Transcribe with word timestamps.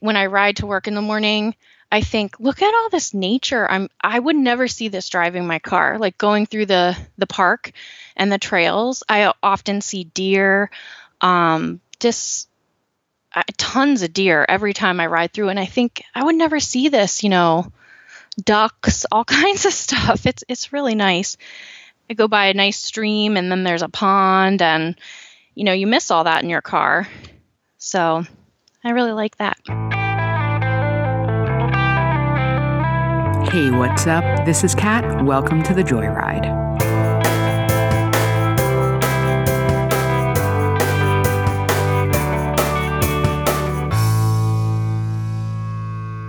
When 0.00 0.16
I 0.16 0.26
ride 0.26 0.56
to 0.56 0.66
work 0.66 0.86
in 0.86 0.94
the 0.94 1.00
morning, 1.00 1.54
I 1.90 2.00
think, 2.00 2.40
look 2.40 2.60
at 2.60 2.74
all 2.74 2.88
this 2.90 3.14
nature. 3.14 3.70
I'm 3.70 3.88
I 4.00 4.18
would 4.18 4.36
never 4.36 4.66
see 4.66 4.88
this 4.88 5.08
driving 5.08 5.46
my 5.46 5.60
car. 5.60 5.98
Like 5.98 6.18
going 6.18 6.46
through 6.46 6.66
the 6.66 6.98
the 7.18 7.26
park 7.26 7.70
and 8.16 8.32
the 8.32 8.38
trails, 8.38 9.04
I 9.08 9.32
often 9.42 9.80
see 9.80 10.04
deer, 10.04 10.70
um, 11.20 11.80
just 12.00 12.48
uh, 13.32 13.42
tons 13.56 14.02
of 14.02 14.12
deer 14.12 14.44
every 14.48 14.72
time 14.72 14.98
I 14.98 15.06
ride 15.06 15.32
through, 15.32 15.50
and 15.50 15.60
I 15.60 15.66
think 15.66 16.02
I 16.14 16.24
would 16.24 16.34
never 16.34 16.58
see 16.58 16.88
this. 16.88 17.22
You 17.22 17.30
know, 17.30 17.72
ducks, 18.42 19.06
all 19.12 19.24
kinds 19.42 19.64
of 19.64 19.72
stuff. 19.72 20.26
It's 20.26 20.42
it's 20.48 20.72
really 20.72 20.96
nice. 20.96 21.36
I 22.10 22.14
go 22.14 22.28
by 22.28 22.46
a 22.46 22.54
nice 22.54 22.78
stream, 22.78 23.36
and 23.36 23.50
then 23.50 23.62
there's 23.62 23.82
a 23.82 23.88
pond, 23.88 24.62
and 24.62 24.96
you 25.54 25.64
know 25.64 25.72
you 25.72 25.86
miss 25.86 26.10
all 26.10 26.24
that 26.24 26.42
in 26.42 26.50
your 26.50 26.62
car. 26.62 27.08
So 27.78 28.24
I 28.86 28.90
really 28.90 29.12
like 29.12 29.38
that. 29.38 29.58
Hey, 33.50 33.70
what's 33.70 34.06
up? 34.06 34.44
This 34.44 34.62
is 34.62 34.74
Kat. 34.74 35.24
Welcome 35.24 35.62
to 35.62 35.72
the 35.72 35.82
Joyride. 35.82 36.44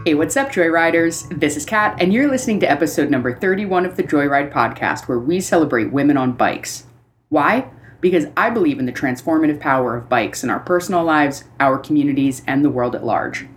Hey, 0.05 0.13
what's 0.13 0.37
up, 0.37 0.49
Joyriders? 0.49 1.27
This 1.37 1.57
is 1.57 1.65
Kat, 1.65 1.97
and 1.99 2.13
you're 2.13 2.29
listening 2.29 2.61
to 2.61 2.71
episode 2.71 3.09
number 3.09 3.37
31 3.37 3.85
of 3.85 3.97
the 3.97 4.03
Joyride 4.03 4.53
podcast, 4.53 5.09
where 5.09 5.19
we 5.19 5.41
celebrate 5.41 5.91
women 5.91 6.15
on 6.15 6.31
bikes. 6.31 6.85
Why? 7.27 7.69
Because 8.01 8.25
I 8.35 8.49
believe 8.49 8.79
in 8.79 8.85
the 8.85 8.91
transformative 8.91 9.59
power 9.59 9.95
of 9.95 10.09
bikes 10.09 10.43
in 10.43 10.49
our 10.49 10.59
personal 10.59 11.03
lives, 11.03 11.43
our 11.59 11.77
communities, 11.77 12.41
and 12.45 12.63
the 12.63 12.69
world 12.69 12.95
at 12.95 13.05
large. 13.05 13.47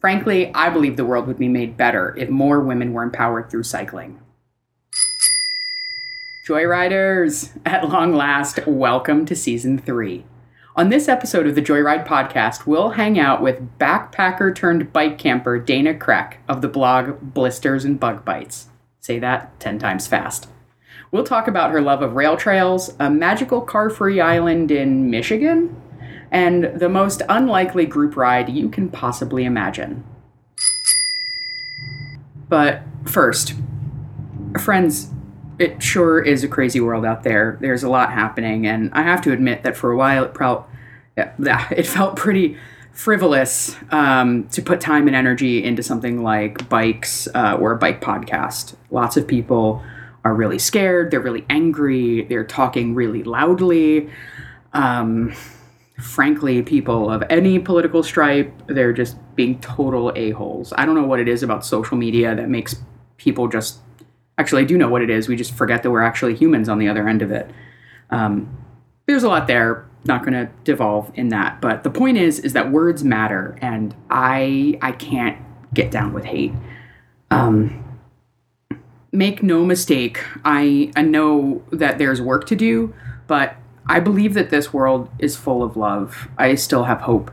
Frankly, 0.00 0.50
I 0.54 0.70
believe 0.70 0.96
the 0.96 1.04
world 1.04 1.26
would 1.26 1.38
be 1.38 1.48
made 1.48 1.76
better 1.76 2.14
if 2.16 2.30
more 2.30 2.60
women 2.60 2.92
were 2.92 3.02
empowered 3.02 3.50
through 3.50 3.64
cycling. 3.64 4.18
Joyriders, 6.48 7.50
at 7.66 7.88
long 7.88 8.14
last, 8.14 8.66
welcome 8.66 9.26
to 9.26 9.36
season 9.36 9.78
three. 9.78 10.24
On 10.74 10.88
this 10.88 11.08
episode 11.08 11.46
of 11.46 11.54
the 11.54 11.62
Joyride 11.62 12.06
podcast, 12.06 12.64
we'll 12.64 12.90
hang 12.90 13.18
out 13.18 13.42
with 13.42 13.78
backpacker 13.78 14.54
turned 14.54 14.92
bike 14.92 15.18
camper 15.18 15.58
Dana 15.58 15.92
Kroeck 15.92 16.34
of 16.48 16.62
the 16.62 16.68
blog 16.68 17.20
Blisters 17.20 17.84
and 17.84 18.00
Bug 18.00 18.24
Bites. 18.24 18.68
Say 19.00 19.18
that 19.18 19.60
10 19.60 19.78
times 19.78 20.06
fast. 20.06 20.48
We'll 21.12 21.24
talk 21.24 21.48
about 21.48 21.72
her 21.72 21.80
love 21.80 22.02
of 22.02 22.14
rail 22.14 22.36
trails, 22.36 22.94
a 23.00 23.10
magical 23.10 23.60
car 23.60 23.90
free 23.90 24.20
island 24.20 24.70
in 24.70 25.10
Michigan, 25.10 25.74
and 26.30 26.64
the 26.78 26.88
most 26.88 27.22
unlikely 27.28 27.86
group 27.86 28.16
ride 28.16 28.48
you 28.48 28.68
can 28.68 28.88
possibly 28.88 29.44
imagine. 29.44 30.04
But 32.48 32.82
first, 33.04 33.54
friends, 34.60 35.10
it 35.58 35.82
sure 35.82 36.22
is 36.22 36.44
a 36.44 36.48
crazy 36.48 36.80
world 36.80 37.04
out 37.04 37.24
there. 37.24 37.58
There's 37.60 37.82
a 37.82 37.90
lot 37.90 38.12
happening, 38.12 38.66
and 38.66 38.90
I 38.92 39.02
have 39.02 39.20
to 39.22 39.32
admit 39.32 39.64
that 39.64 39.76
for 39.76 39.90
a 39.90 39.96
while 39.96 40.24
it, 40.24 40.34
pro- 40.34 40.64
it 41.16 41.86
felt 41.86 42.16
pretty 42.16 42.56
frivolous 42.92 43.76
um, 43.90 44.48
to 44.48 44.62
put 44.62 44.80
time 44.80 45.08
and 45.08 45.16
energy 45.16 45.64
into 45.64 45.82
something 45.82 46.22
like 46.22 46.68
bikes 46.68 47.26
uh, 47.34 47.56
or 47.60 47.72
a 47.72 47.78
bike 47.78 48.00
podcast. 48.00 48.74
Lots 48.90 49.16
of 49.16 49.26
people 49.26 49.82
are 50.24 50.34
really 50.34 50.58
scared, 50.58 51.10
they're 51.10 51.20
really 51.20 51.46
angry, 51.48 52.22
they're 52.24 52.44
talking 52.44 52.94
really 52.94 53.22
loudly. 53.22 54.10
Um, 54.72 55.32
frankly, 55.98 56.62
people 56.62 57.10
of 57.10 57.22
any 57.30 57.58
political 57.58 58.02
stripe, 58.02 58.52
they're 58.66 58.92
just 58.92 59.16
being 59.34 59.60
total 59.60 60.12
a-holes. 60.14 60.72
I 60.76 60.84
don't 60.84 60.94
know 60.94 61.04
what 61.04 61.20
it 61.20 61.28
is 61.28 61.42
about 61.42 61.64
social 61.64 61.96
media 61.96 62.34
that 62.34 62.48
makes 62.48 62.76
people 63.16 63.48
just 63.48 63.80
actually 64.38 64.62
I 64.62 64.64
do 64.64 64.78
know 64.78 64.88
what 64.88 65.02
it 65.02 65.10
is. 65.10 65.28
We 65.28 65.36
just 65.36 65.54
forget 65.54 65.82
that 65.82 65.90
we're 65.90 66.02
actually 66.02 66.34
humans 66.34 66.68
on 66.68 66.78
the 66.78 66.88
other 66.88 67.08
end 67.08 67.22
of 67.22 67.30
it. 67.30 67.50
Um, 68.10 68.56
there's 69.06 69.22
a 69.22 69.28
lot 69.28 69.46
there. 69.46 69.86
Not 70.04 70.22
going 70.22 70.32
to 70.32 70.50
devolve 70.64 71.12
in 71.14 71.28
that, 71.28 71.60
but 71.60 71.82
the 71.82 71.90
point 71.90 72.16
is, 72.16 72.38
is 72.38 72.54
that 72.54 72.70
words 72.72 73.04
matter, 73.04 73.58
and 73.60 73.94
I 74.08 74.78
I 74.80 74.92
can't 74.92 75.36
get 75.74 75.90
down 75.90 76.14
with 76.14 76.24
hate. 76.24 76.54
Um, 77.30 77.84
make 79.12 79.42
no 79.42 79.64
mistake, 79.64 80.22
I 80.44 80.92
I 80.96 81.02
know 81.02 81.62
that 81.70 81.98
there's 81.98 82.20
work 82.20 82.46
to 82.46 82.56
do, 82.56 82.94
but 83.26 83.56
I 83.86 84.00
believe 84.00 84.34
that 84.34 84.50
this 84.50 84.72
world 84.72 85.10
is 85.18 85.36
full 85.36 85.62
of 85.62 85.76
love. 85.76 86.28
I 86.38 86.54
still 86.54 86.84
have 86.84 87.00
hope, 87.00 87.30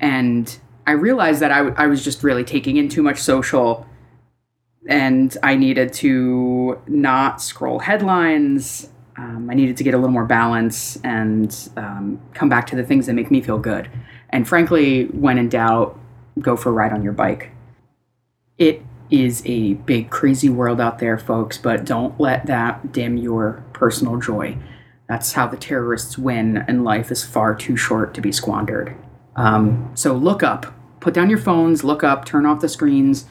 and 0.00 0.56
I 0.86 0.92
realized 0.92 1.40
that 1.40 1.50
I, 1.50 1.58
w- 1.58 1.74
I 1.76 1.88
was 1.88 2.04
just 2.04 2.22
really 2.22 2.44
taking 2.44 2.76
in 2.76 2.88
too 2.88 3.02
much 3.02 3.18
social 3.18 3.86
and 4.88 5.36
I 5.42 5.56
needed 5.56 5.92
to 5.94 6.80
not 6.86 7.42
scroll 7.42 7.80
headlines. 7.80 8.88
Um, 9.16 9.48
I 9.50 9.54
needed 9.54 9.76
to 9.78 9.84
get 9.84 9.94
a 9.94 9.96
little 9.96 10.12
more 10.12 10.26
balance 10.26 10.96
and 11.02 11.54
um, 11.76 12.20
come 12.34 12.48
back 12.48 12.66
to 12.68 12.76
the 12.76 12.84
things 12.84 13.06
that 13.06 13.14
make 13.14 13.30
me 13.30 13.40
feel 13.40 13.58
good. 13.58 13.90
And 14.30 14.46
frankly, 14.46 15.06
when 15.06 15.38
in 15.38 15.48
doubt, 15.48 15.98
go 16.38 16.56
for 16.56 16.68
a 16.68 16.72
ride 16.72 16.92
on 16.92 17.02
your 17.02 17.14
bike. 17.14 17.50
It 18.58 18.82
is 19.10 19.42
a 19.46 19.74
big, 19.74 20.10
crazy 20.10 20.48
world 20.48 20.80
out 20.80 20.98
there, 20.98 21.18
folks, 21.18 21.58
but 21.58 21.84
don't 21.84 22.18
let 22.20 22.46
that 22.46 22.92
dim 22.92 23.16
your 23.16 23.64
personal 23.72 24.18
joy. 24.18 24.56
That's 25.08 25.32
how 25.32 25.46
the 25.46 25.56
terrorists 25.56 26.18
win, 26.18 26.58
and 26.68 26.84
life 26.84 27.10
is 27.10 27.24
far 27.24 27.54
too 27.54 27.76
short 27.76 28.14
to 28.14 28.20
be 28.20 28.32
squandered. 28.32 28.96
Um, 29.36 29.92
so 29.94 30.14
look 30.14 30.42
up, 30.42 30.74
put 31.00 31.14
down 31.14 31.30
your 31.30 31.38
phones, 31.38 31.84
look 31.84 32.02
up, 32.02 32.24
turn 32.24 32.46
off 32.46 32.60
the 32.60 32.68
screens 32.68 33.26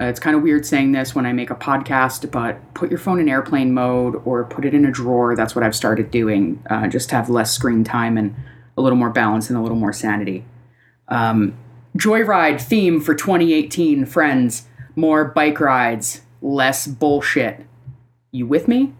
uh, 0.00 0.04
it's 0.04 0.20
kind 0.20 0.36
of 0.36 0.42
weird 0.42 0.64
saying 0.64 0.92
this 0.92 1.14
when 1.14 1.26
I 1.26 1.32
make 1.32 1.50
a 1.50 1.56
podcast, 1.56 2.30
but 2.30 2.74
put 2.74 2.88
your 2.88 3.00
phone 3.00 3.18
in 3.18 3.28
airplane 3.28 3.74
mode 3.74 4.22
or 4.24 4.44
put 4.44 4.64
it 4.64 4.72
in 4.72 4.84
a 4.84 4.92
drawer. 4.92 5.34
That's 5.34 5.56
what 5.56 5.64
I've 5.64 5.74
started 5.74 6.10
doing, 6.10 6.62
uh, 6.70 6.86
just 6.86 7.08
to 7.10 7.16
have 7.16 7.28
less 7.28 7.52
screen 7.52 7.82
time 7.82 8.16
and 8.16 8.34
a 8.76 8.82
little 8.82 8.98
more 8.98 9.10
balance 9.10 9.50
and 9.50 9.58
a 9.58 9.62
little 9.62 9.76
more 9.76 9.92
sanity. 9.92 10.44
Um, 11.08 11.54
Joyride 11.96 12.60
theme 12.60 13.00
for 13.00 13.14
2018, 13.14 14.06
friends. 14.06 14.68
More 14.98 15.26
bike 15.26 15.60
rides, 15.60 16.22
less 16.42 16.88
bullshit. 16.88 17.64
You 18.32 18.48
with 18.48 18.66
me? 18.66 18.94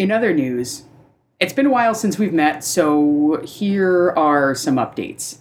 In 0.00 0.10
other 0.10 0.34
news, 0.34 0.82
it's 1.38 1.52
been 1.52 1.66
a 1.66 1.70
while 1.70 1.94
since 1.94 2.18
we've 2.18 2.32
met, 2.32 2.64
so 2.64 3.40
here 3.44 4.10
are 4.16 4.52
some 4.56 4.74
updates. 4.74 5.38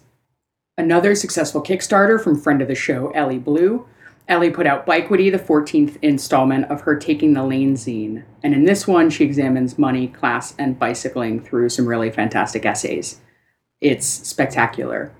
Another 0.78 1.16
successful 1.16 1.64
Kickstarter 1.64 2.24
from 2.24 2.40
friend 2.40 2.62
of 2.62 2.68
the 2.68 2.76
show, 2.76 3.10
Elly 3.16 3.40
Blue. 3.40 3.88
Elly 4.28 4.52
put 4.52 4.68
out 4.68 4.86
Bikequity, 4.86 5.32
the 5.32 5.40
14th 5.40 5.98
installment 6.04 6.66
of 6.66 6.82
her 6.82 6.96
Taking 6.96 7.34
the 7.34 7.44
Lane 7.44 7.74
zine. 7.74 8.24
And 8.44 8.54
in 8.54 8.66
this 8.66 8.86
one, 8.86 9.10
she 9.10 9.24
examines 9.24 9.80
money, 9.80 10.10
class, 10.10 10.54
and 10.60 10.78
bicycling 10.78 11.42
through 11.42 11.70
some 11.70 11.88
really 11.88 12.12
fantastic 12.12 12.68
essays. 12.68 13.20
It's 13.82 14.06
spectacular. 14.06 15.12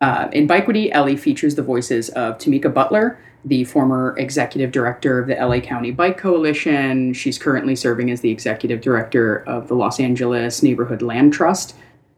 Uh, 0.00 0.28
in 0.32 0.48
Bikequity, 0.48 0.90
Elly 0.92 1.16
features 1.16 1.54
the 1.54 1.62
voices 1.62 2.08
of 2.10 2.38
Tamika 2.38 2.72
Butler, 2.72 3.18
the 3.44 3.64
former 3.64 4.16
executive 4.18 4.72
director 4.72 5.18
of 5.18 5.26
the 5.26 5.34
LA 5.34 5.60
County 5.60 5.90
Bike 5.90 6.16
Coalition. 6.16 7.12
She's 7.12 7.38
currently 7.38 7.76
serving 7.76 8.10
as 8.10 8.20
the 8.20 8.30
executive 8.30 8.80
director 8.80 9.36
of 9.46 9.68
the 9.68 9.74
Los 9.74 10.00
Angeles 10.00 10.62
Neighborhood 10.62 11.02
Land 11.02 11.32
Trust 11.32 11.74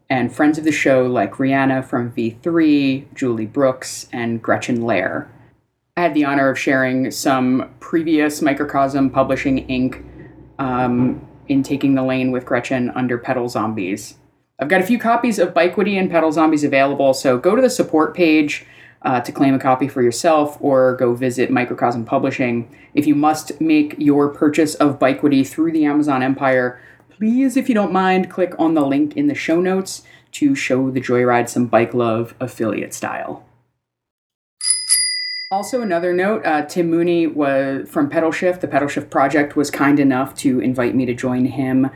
and 0.09 0.33
friends 0.33 0.57
of 0.57 0.63
the 0.63 0.71
show 0.71 1.05
like 1.07 1.39
Rhienna 1.39 1.81
from 1.81 2.11
V3, 2.11 3.13
Julie 3.15 3.45
Brooks, 3.45 4.07
and 4.11 4.41
Gretchin 4.41 4.81
Lair. 4.81 5.29
I 5.97 6.01
had 6.01 6.13
the 6.13 6.25
honor 6.25 6.49
of 6.49 6.59
sharing 6.59 7.09
some 7.11 7.69
previous 7.79 8.41
Microcosm 8.41 9.09
Publishing 9.09 9.67
Inc. 9.67 10.03
Um, 10.59 11.27
in 11.47 11.63
Taking 11.63 11.95
the 11.95 12.03
Lane 12.03 12.31
with 12.31 12.45
Gretchin 12.45 12.89
under 12.91 13.17
Pedal 13.17 13.49
Zombies. 13.49 14.15
I've 14.59 14.67
got 14.69 14.81
a 14.81 14.85
few 14.85 14.99
copies 14.99 15.39
of 15.39 15.53
Bikequity 15.53 15.99
and 15.99 16.11
Pedal 16.11 16.31
Zombies 16.31 16.63
available, 16.63 17.13
so 17.13 17.37
go 17.37 17.55
to 17.55 17.61
the 17.61 17.69
support 17.69 18.15
page 18.15 18.65
uh, 19.01 19.19
to 19.21 19.31
claim 19.31 19.53
a 19.53 19.59
copy 19.59 19.87
for 19.87 20.01
yourself 20.01 20.57
or 20.61 20.95
go 20.95 21.15
visit 21.15 21.49
Microcosm 21.49 22.05
Publishing. 22.05 22.73
If 22.93 23.07
you 23.07 23.15
must 23.15 23.59
make 23.59 23.95
your 23.97 24.29
purchase 24.29 24.75
of 24.75 24.99
Bikequity 24.99 25.45
through 25.47 25.71
the 25.71 25.85
Amazon 25.85 26.21
Empire, 26.21 26.79
please, 27.09 27.57
if 27.57 27.67
you 27.67 27.75
don't 27.75 27.91
mind, 27.91 28.29
click 28.29 28.53
on 28.59 28.75
the 28.75 28.85
link 28.85 29.17
in 29.17 29.27
the 29.27 29.35
show 29.35 29.59
notes 29.59 30.03
to 30.33 30.55
show 30.55 30.91
the 30.91 31.01
Joyride 31.01 31.49
some 31.49 31.65
bike 31.65 31.93
love 31.93 32.35
affiliate 32.39 32.93
style. 32.93 33.45
Also, 35.51 35.81
another 35.81 36.13
note 36.13 36.43
uh, 36.45 36.63
Tim 36.63 36.89
Mooney 36.89 37.27
was 37.27 37.87
from 37.87 38.09
Pedal 38.09 38.31
Shift. 38.31 38.61
The 38.61 38.67
Pedal 38.67 38.87
Shift 38.87 39.11
Project 39.11 39.55
was 39.55 39.69
kind 39.69 39.99
enough 39.99 40.35
to 40.37 40.59
invite 40.59 40.95
me 40.95 41.05
to 41.05 41.13
join 41.13 41.45
him 41.45 41.91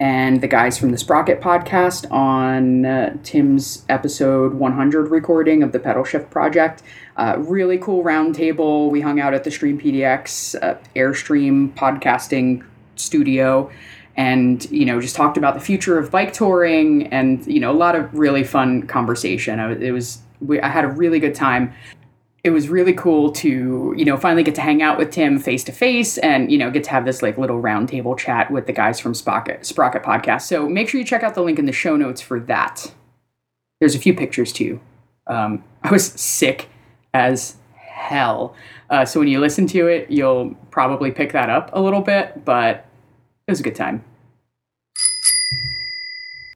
and 0.00 0.40
the 0.40 0.46
guys 0.46 0.78
from 0.78 0.92
the 0.92 0.98
Sprocket 0.98 1.40
podcast 1.40 2.10
on 2.12 2.84
uh, 2.84 3.16
Tim's 3.24 3.84
episode 3.88 4.54
100 4.54 5.10
recording 5.10 5.62
of 5.62 5.72
the 5.72 5.80
Pedal 5.80 6.04
Shift 6.04 6.30
Project. 6.30 6.82
Uh, 7.16 7.36
really 7.38 7.78
cool 7.78 8.04
roundtable. 8.04 8.90
We 8.90 9.00
hung 9.00 9.18
out 9.18 9.34
at 9.34 9.42
the 9.42 9.50
Stream 9.50 9.80
PDX 9.80 10.62
uh, 10.62 10.78
Airstream 10.94 11.74
podcasting 11.74 12.64
studio 12.94 13.70
and 14.16 14.68
you 14.70 14.84
know 14.84 15.00
just 15.00 15.14
talked 15.14 15.36
about 15.36 15.54
the 15.54 15.60
future 15.60 15.96
of 15.98 16.10
bike 16.10 16.32
touring 16.32 17.06
and 17.12 17.46
you 17.46 17.60
know 17.60 17.70
a 17.70 17.74
lot 17.74 17.94
of 17.94 18.12
really 18.12 18.44
fun 18.44 18.86
conversation. 18.86 19.58
It 19.58 19.92
was 19.92 20.20
we, 20.40 20.60
I 20.60 20.68
had 20.68 20.84
a 20.84 20.88
really 20.88 21.18
good 21.18 21.34
time. 21.34 21.72
It 22.44 22.50
was 22.50 22.68
really 22.68 22.92
cool 22.92 23.32
to 23.32 23.94
you 23.96 24.04
know 24.04 24.16
finally 24.16 24.42
get 24.42 24.54
to 24.56 24.60
hang 24.60 24.80
out 24.82 24.96
with 24.96 25.10
Tim 25.10 25.38
face 25.38 25.64
to 25.64 25.72
face 25.72 26.18
and 26.18 26.50
you 26.50 26.58
know 26.58 26.70
get 26.70 26.84
to 26.84 26.90
have 26.90 27.04
this 27.04 27.22
like 27.22 27.36
little 27.36 27.60
roundtable 27.60 28.16
chat 28.16 28.50
with 28.50 28.66
the 28.66 28.72
guys 28.72 29.00
from 29.00 29.14
Sprocket 29.14 29.66
Sprocket 29.66 30.02
podcast. 30.02 30.42
So 30.42 30.68
make 30.68 30.88
sure 30.88 31.00
you 31.00 31.06
check 31.06 31.22
out 31.22 31.34
the 31.34 31.42
link 31.42 31.58
in 31.58 31.66
the 31.66 31.72
show 31.72 31.96
notes 31.96 32.20
for 32.20 32.40
that. 32.40 32.92
There's 33.80 33.94
a 33.94 33.98
few 33.98 34.14
pictures 34.14 34.52
too. 34.52 34.80
Um, 35.26 35.64
I 35.82 35.90
was 35.90 36.06
sick 36.06 36.68
as 37.12 37.56
hell. 37.74 38.54
Uh, 38.90 39.04
so 39.04 39.20
when 39.20 39.28
you 39.28 39.40
listen 39.40 39.66
to 39.68 39.86
it, 39.86 40.10
you'll 40.10 40.54
probably 40.70 41.10
pick 41.10 41.32
that 41.32 41.50
up 41.50 41.70
a 41.72 41.80
little 41.80 42.00
bit, 42.00 42.44
but 42.44 42.86
it 43.46 43.50
was 43.52 43.60
a 43.60 43.62
good 43.62 43.74
time. 43.74 44.04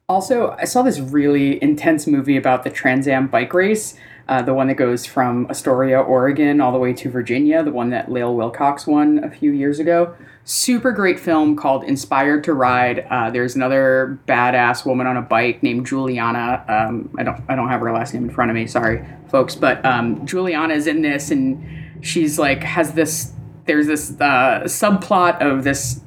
Also, 0.09 0.51
I 0.51 0.65
saw 0.65 0.81
this 0.81 0.99
really 0.99 1.61
intense 1.63 2.07
movie 2.07 2.37
about 2.37 2.63
the 2.63 2.69
Trans 2.69 3.07
Am 3.07 3.27
bike 3.27 3.53
race, 3.53 3.95
uh, 4.27 4.41
the 4.41 4.53
one 4.53 4.67
that 4.67 4.75
goes 4.75 5.05
from 5.05 5.47
Astoria, 5.49 5.99
Oregon, 5.99 6.61
all 6.61 6.71
the 6.71 6.79
way 6.79 6.93
to 6.93 7.09
Virginia, 7.09 7.63
the 7.63 7.71
one 7.71 7.89
that 7.89 8.09
Lael 8.09 8.35
Wilcox 8.35 8.87
won 8.87 9.23
a 9.23 9.29
few 9.29 9.51
years 9.51 9.79
ago. 9.79 10.15
Super 10.45 10.91
great 10.91 11.19
film 11.19 11.55
called 11.55 11.83
Inspired 11.83 12.43
to 12.45 12.53
Ride. 12.53 13.05
Uh, 13.09 13.29
there's 13.29 13.55
another 13.55 14.19
badass 14.27 14.85
woman 14.85 15.07
on 15.07 15.17
a 15.17 15.21
bike 15.21 15.63
named 15.63 15.85
Juliana. 15.85 16.63
Um, 16.67 17.13
I 17.17 17.23
don't 17.23 17.41
I 17.47 17.55
don't 17.55 17.69
have 17.69 17.81
her 17.81 17.91
last 17.91 18.13
name 18.13 18.25
in 18.25 18.29
front 18.29 18.51
of 18.51 18.55
me. 18.55 18.67
Sorry, 18.67 19.05
folks, 19.29 19.55
but 19.55 19.83
um, 19.85 20.25
Juliana 20.25 20.73
is 20.73 20.87
in 20.87 21.01
this, 21.01 21.31
and 21.31 21.65
she's 22.03 22.37
like 22.37 22.63
has 22.63 22.93
this 22.93 23.33
there's 23.65 23.87
this 23.87 24.11
uh, 24.19 24.61
subplot 24.65 25.41
of 25.41 25.63
this 25.63 26.01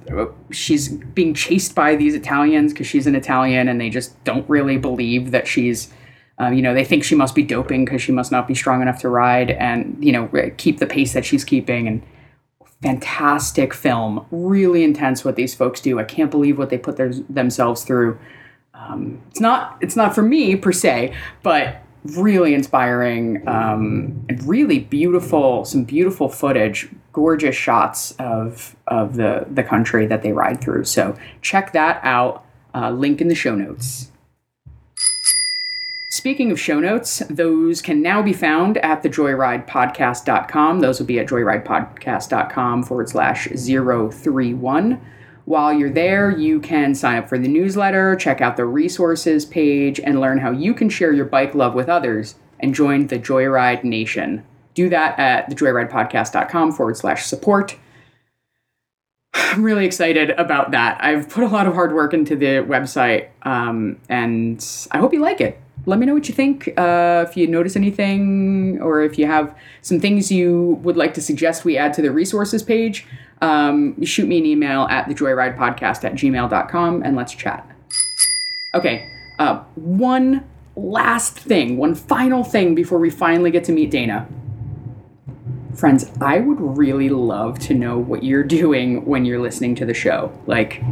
she's 0.51 0.89
being 0.89 1.33
chased 1.33 1.75
by 1.75 1.97
these 1.97 2.15
italians 2.15 2.73
because 2.73 2.87
she's 2.87 3.07
an 3.07 3.15
italian 3.15 3.67
and 3.67 3.81
they 3.81 3.89
just 3.89 4.23
don't 4.25 4.49
really 4.49 4.77
believe 4.77 5.31
that 5.31 5.49
she's 5.49 5.91
um, 6.39 6.53
you 6.55 6.63
know 6.63 6.75
they 6.75 6.85
think 6.85 7.05
she 7.05 7.15
must 7.15 7.35
be 7.35 7.43
doping 7.43 7.85
because 7.85 8.03
she 8.03 8.13
must 8.13 8.31
not 8.31 8.47
be 8.47 8.55
strong 8.55 8.83
enough 8.83 9.01
to 9.01 9.09
ride 9.09 9.51
and 9.51 9.97
you 10.01 10.13
know 10.13 10.29
keep 10.57 10.79
the 10.79 10.87
pace 10.87 11.13
that 11.13 11.25
she's 11.25 11.45
keeping. 11.45 11.89
And 11.89 12.03
fantastic 12.83 13.73
film 13.73 14.27
really 14.31 14.85
intense 14.85 15.25
what 15.25 15.37
these 15.37 15.55
folks 15.55 15.81
do. 15.81 15.99
I 15.99 16.05
can't 16.05 16.31
believe 16.31 16.59
what 16.59 16.69
they 16.69 16.79
put 16.79 16.97
their, 16.97 17.13
themselves 17.29 17.85
through. 17.85 18.19
Um, 18.75 19.23
it's 19.31 19.41
not 19.41 19.79
it's 19.81 19.97
not 19.97 20.15
for 20.15 20.23
me 20.23 20.57
per 20.57 20.73
se 20.73 21.15
but 21.43 21.83
really 22.05 22.55
inspiring 22.55 23.47
um, 23.49 24.25
and 24.29 24.43
really 24.45 24.79
beautiful 24.79 25.65
some 25.65 25.85
beautiful 25.85 26.29
footage 26.29 26.89
gorgeous 27.13 27.57
shots 27.57 28.13
of 28.19 28.77
of 28.87 29.17
the 29.17 29.47
the 29.51 29.63
country 29.63 30.07
that 30.07 30.23
they 30.23 30.33
ride 30.33 30.61
through. 30.61 30.85
So 30.85 31.17
check 31.41 31.73
that 31.73 32.01
out. 32.03 32.45
Uh, 32.75 32.91
link 32.91 33.23
in 33.23 33.29
the 33.29 33.35
show 33.35 33.55
notes 33.55 34.13
Speaking 36.27 36.51
of 36.51 36.59
show 36.59 36.81
notes, 36.81 37.23
those 37.31 37.81
can 37.81 38.03
now 38.03 38.21
be 38.21 38.33
found 38.33 38.79
at 38.79 39.05
thejoyridepodcast.com. 39.05 40.81
Those 40.81 40.99
will 40.99 41.07
be 41.07 41.21
at 41.21 41.29
joyridepodcast.com 41.29 42.83
forward 42.83 43.09
slash 43.09 43.47
031. 43.47 45.01
While 45.45 45.73
you're 45.73 45.89
there, 45.89 46.37
you 46.37 46.59
can 46.59 46.97
sign 46.97 47.19
up 47.19 47.29
for 47.29 47.39
the 47.39 47.47
newsletter, 47.47 48.17
check 48.17 48.41
out 48.41 48.57
the 48.57 48.65
resources 48.65 49.45
page, 49.45 50.01
and 50.01 50.21
learn 50.21 50.39
how 50.39 50.51
you 50.51 50.75
can 50.75 50.89
share 50.89 51.13
your 51.13 51.27
bike 51.27 51.55
love 51.55 51.75
with 51.75 51.89
others 51.89 52.35
and 52.59 52.75
join 52.75 53.07
the 53.07 53.21
Joyride 53.21 53.85
Nation. 53.85 54.45
Do 54.75 54.89
that 54.89 55.17
at 55.21 55.49
thejoyridepodcast.com 55.49 56.73
forward 56.73 56.97
slash 56.97 57.25
support. 57.25 57.77
I'm 59.33 59.63
really 59.63 59.87
excited 59.87 60.31
about 60.31 60.73
that. 60.73 60.99
I've 61.01 61.29
put 61.29 61.45
a 61.45 61.49
lot 61.49 61.69
of 61.69 61.75
hard 61.75 61.95
work 61.95 62.13
into 62.13 62.35
the 62.35 62.65
website, 62.65 63.29
um, 63.43 64.01
and 64.09 64.67
I 64.91 64.99
hope 64.99 65.13
you 65.13 65.21
like 65.21 65.41
it 65.41 65.61
let 65.87 65.99
me 66.01 66.07
know 66.07 66.15
what 66.15 66.29
you 66.29 66.35
think. 66.35 66.69
Uh, 66.77 67.25
if 67.27 67.37
you 67.37 67.47
notice 67.47 67.77
anything, 67.77 68.81
or 68.83 69.03
if 69.03 69.19
you 69.19 69.27
have 69.27 69.57
some 69.83 70.01
things 70.01 70.31
you 70.31 70.79
would 70.83 70.97
like 70.97 71.15
to 71.15 71.23
suggest 71.23 71.65
we 71.65 71.79
add 71.79 71.95
to 71.95 72.03
the 72.03 72.11
resources 72.11 72.63
page, 72.63 73.07
um, 73.41 74.03
shoot 74.05 74.27
me 74.27 74.39
an 74.39 74.47
email 74.47 74.83
at 74.91 75.07
thejoyridepodcast 75.07 76.05
at 76.05 76.15
gmail.com 76.15 77.03
and 77.03 77.17
let's 77.17 77.33
chat. 77.33 77.71
Okay, 78.75 79.09
uh, 79.39 79.61
one 79.77 80.45
last 80.75 81.39
thing, 81.39 81.77
one 81.77 81.95
final 81.95 82.45
thing 82.45 82.75
before 82.75 82.99
we 82.99 83.09
finally 83.09 83.51
get 83.51 83.65
to 83.65 83.73
meet 83.73 83.91
Dana. 83.91 84.29
Friends, 85.75 86.11
I 86.21 86.39
would 86.39 86.61
really 86.61 87.11
love 87.11 87.59
to 87.61 87.75
know 87.75 87.99
what 87.99 88.25
you're 88.25 88.43
doing 88.43 89.05
when 89.05 89.25
you're 89.25 89.41
listening 89.41 89.75
to 89.77 89.87
the 89.87 89.95
show. 89.95 90.33
Like, 90.47 90.83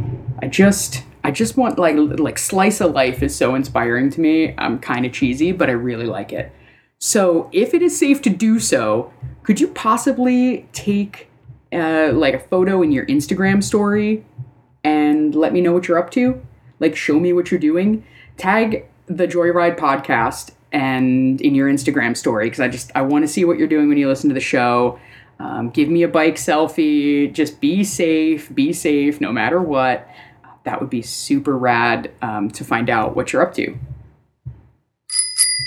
I 0.41 0.47
just 0.47 1.03
I 1.25 1.31
just 1.31 1.57
want 1.57 1.79
like 1.79 1.95
like 1.97 2.37
slice 2.37 2.79
of 2.81 2.91
life 2.91 3.23
is 3.23 3.35
so 3.35 3.55
inspiring 3.55 4.11
to 4.11 4.21
me. 4.21 4.53
I'm 4.59 4.77
kind 4.77 5.07
of 5.07 5.11
cheesy, 5.11 5.51
but 5.53 5.71
I 5.71 5.73
really 5.73 6.05
like 6.05 6.31
it. 6.31 6.51
So, 6.99 7.49
if 7.51 7.73
it 7.73 7.81
is 7.81 7.97
safe 7.97 8.21
to 8.21 8.29
do 8.29 8.59
so, 8.59 9.11
could 9.41 9.59
you 9.59 9.69
possibly 9.69 10.69
take 10.71 11.27
uh, 11.73 12.11
like 12.13 12.35
a 12.35 12.39
photo 12.39 12.83
in 12.83 12.91
your 12.91 13.07
Instagram 13.07 13.63
story 13.63 14.23
and 14.83 15.33
let 15.33 15.51
me 15.51 15.61
know 15.61 15.73
what 15.73 15.87
you're 15.87 15.97
up 15.97 16.11
to? 16.11 16.45
Like, 16.79 16.95
show 16.95 17.19
me 17.19 17.33
what 17.33 17.49
you're 17.49 17.59
doing. 17.59 18.05
Tag 18.37 18.85
the 19.07 19.27
Joyride 19.27 19.79
podcast 19.79 20.51
and 20.71 21.41
in 21.41 21.55
your 21.55 21.67
Instagram 21.67 22.15
story 22.15 22.45
because 22.45 22.59
I 22.59 22.67
just 22.67 22.91
I 22.93 23.01
want 23.01 23.23
to 23.23 23.27
see 23.27 23.45
what 23.45 23.57
you're 23.57 23.67
doing 23.67 23.89
when 23.89 23.97
you 23.97 24.07
listen 24.07 24.29
to 24.29 24.35
the 24.35 24.39
show. 24.39 24.99
Um, 25.39 25.71
give 25.71 25.89
me 25.89 26.03
a 26.03 26.07
bike 26.07 26.35
selfie. 26.35 27.33
Just 27.33 27.59
be 27.59 27.83
safe. 27.83 28.53
Be 28.53 28.71
safe 28.73 29.19
no 29.19 29.31
matter 29.31 29.59
what 29.59 30.07
that 30.65 30.81
would 30.81 30.89
be 30.89 31.01
super 31.01 31.57
rad 31.57 32.11
um, 32.21 32.49
to 32.51 32.63
find 32.63 32.89
out 32.89 33.15
what 33.15 33.31
you're 33.31 33.41
up 33.41 33.53
to. 33.55 33.77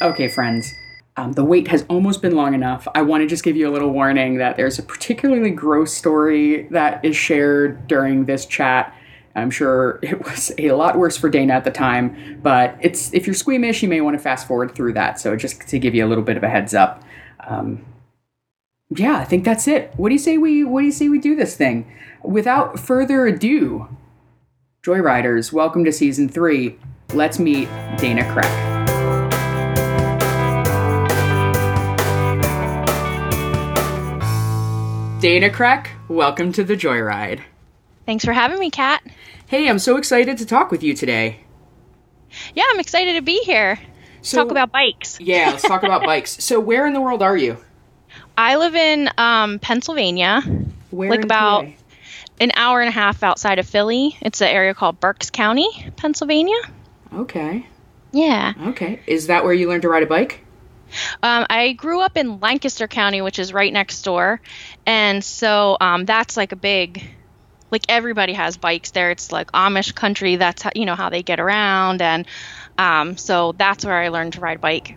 Okay, 0.03 0.29
friends. 0.29 0.75
Um, 1.17 1.33
the 1.33 1.45
wait 1.45 1.67
has 1.69 1.85
almost 1.89 2.23
been 2.23 2.37
long 2.37 2.55
enough. 2.55 2.87
I 2.95 3.03
want 3.03 3.23
to 3.23 3.27
just 3.27 3.43
give 3.43 3.57
you 3.57 3.69
a 3.69 3.73
little 3.73 3.91
warning 3.91 4.39
that 4.39 4.57
there's 4.57 4.79
a 4.79 4.83
particularly 4.85 5.51
gross 5.51 5.93
story 5.93 6.69
that 6.71 7.05
is 7.05 7.17
shared 7.17 7.89
during 7.89 8.27
this 8.27 8.47
chat. 8.47 8.95
I'm 9.35 9.51
sure 9.51 9.99
it 10.03 10.25
was 10.25 10.53
a 10.59 10.71
lot 10.73 10.97
worse 10.97 11.17
for 11.17 11.29
Dana 11.29 11.55
at 11.55 11.65
the 11.65 11.73
time, 11.73 12.41
but 12.41 12.77
it's 12.81 13.13
if 13.13 13.27
you're 13.27 13.35
squeamish, 13.35 13.83
you 13.83 13.89
may 13.89 14.01
want 14.01 14.17
to 14.17 14.23
fast 14.23 14.47
forward 14.47 14.77
through 14.77 14.93
that. 14.93 15.19
So 15.19 15.35
just 15.35 15.67
to 15.67 15.79
give 15.81 15.95
you 15.95 16.05
a 16.05 16.09
little 16.09 16.25
bit 16.25 16.37
of 16.37 16.45
a 16.45 16.49
heads 16.49 16.75
up. 16.75 17.03
Um, 17.49 17.85
yeah, 18.95 19.17
I 19.17 19.25
think 19.25 19.45
that's 19.45 19.67
it. 19.67 19.93
What 19.97 20.11
do 20.11 20.15
you 20.15 20.21
say 20.21 20.39
we 20.39 20.63
What 20.63 20.81
do 20.81 20.87
you 20.87 20.93
say 20.93 21.09
we 21.09 21.19
do 21.19 21.35
this 21.35 21.57
thing? 21.57 21.93
Without 22.23 22.79
further 22.79 23.27
ado, 23.27 23.89
Joyriders, 24.83 25.53
welcome 25.53 25.85
to 25.85 25.93
season 25.93 26.29
three. 26.29 26.79
Let's 27.13 27.41
meet 27.41 27.69
Dana 27.97 28.23
Kroeck. 28.23 28.79
Dana 35.21 35.51
Kroeck, 35.51 35.89
welcome 36.09 36.53
to 36.53 36.63
the 36.63 36.75
Joyride. 36.75 37.41
Thanks 38.07 38.25
for 38.25 38.33
having 38.33 38.61
me, 38.61 38.71
Kat. 38.71 39.03
Hey, 39.49 39.69
I'm 39.69 39.81
so 39.81 39.97
excited 39.97 40.39
to 40.39 40.47
talk 40.47 40.71
with 40.71 40.85
you 40.85 40.95
today. 40.95 41.41
Yeah, 42.55 42.63
I'm 42.71 42.79
excited 42.79 43.15
to 43.15 43.23
be 43.23 43.41
here. 43.41 43.81
So, 44.23 44.45
talk 44.45 44.53
about 44.53 44.71
bikes. 44.71 45.19
yeah, 45.21 45.51
let's 45.51 45.63
talk 45.63 45.83
about 45.83 46.05
bikes. 46.05 46.43
So, 46.45 46.61
where 46.61 46.87
in 46.87 46.93
the 46.93 47.01
world 47.01 47.21
are 47.21 47.37
you? 47.37 47.57
I 48.37 48.55
live 48.57 48.77
in 48.77 49.11
um, 49.19 49.59
Pennsylvania. 49.59 50.41
Where 50.91 51.11
like 51.11 51.25
about 51.25 51.65
PA? 51.65 51.73
An 52.41 52.53
hour 52.55 52.81
and 52.81 52.89
a 52.89 52.93
half 52.93 53.23
outside 53.23 53.59
of 53.59 53.67
Philly. 53.67 54.17
It's 54.21 54.41
an 54.41 54.49
area 54.49 54.75
called 54.75 55.01
Berks 55.01 55.31
County, 55.31 55.69
Pennsylvania. 55.97 56.59
Okay. 57.13 57.67
Yeah. 58.13 58.55
Okay. 58.69 59.01
Is 59.07 59.27
that 59.27 59.45
where 59.45 59.53
you 59.53 59.69
learned 59.69 59.83
to 59.83 59.89
ride 59.89 60.03
a 60.03 60.07
bike? 60.07 60.45
Um, 61.23 61.47
I 61.51 61.73
grew 61.73 62.01
up 62.01 62.17
in 62.17 62.41
Lancaster 62.41 62.89
County, 62.89 63.21
which 63.21 63.39
is 63.39 63.53
right 63.53 63.73
next 63.73 64.03
door, 64.03 64.41
and 64.87 65.23
so 65.23 65.77
um, 65.81 66.07
that's 66.07 66.37
like 66.37 66.53
a 66.53 66.57
big, 66.57 67.05
like 67.71 67.83
everybody 67.91 68.33
has 68.33 68.57
bikes 68.57 68.93
there. 68.93 69.11
It's 69.11 69.31
like 69.31 69.53
Amish 69.53 69.95
country. 69.95 70.37
That's 70.37 70.63
how, 70.63 70.71
you 70.75 70.87
know 70.87 70.95
how 70.95 71.11
they 71.11 71.23
get 71.23 71.41
around, 71.41 72.01
and 72.01 72.27
um, 72.79 73.19
so 73.19 73.53
that's 73.53 73.85
where 73.85 73.99
I 73.99 74.09
learned 74.09 74.35
to 74.35 74.41
ride 74.41 74.57
a 74.57 74.61
bike, 74.61 74.97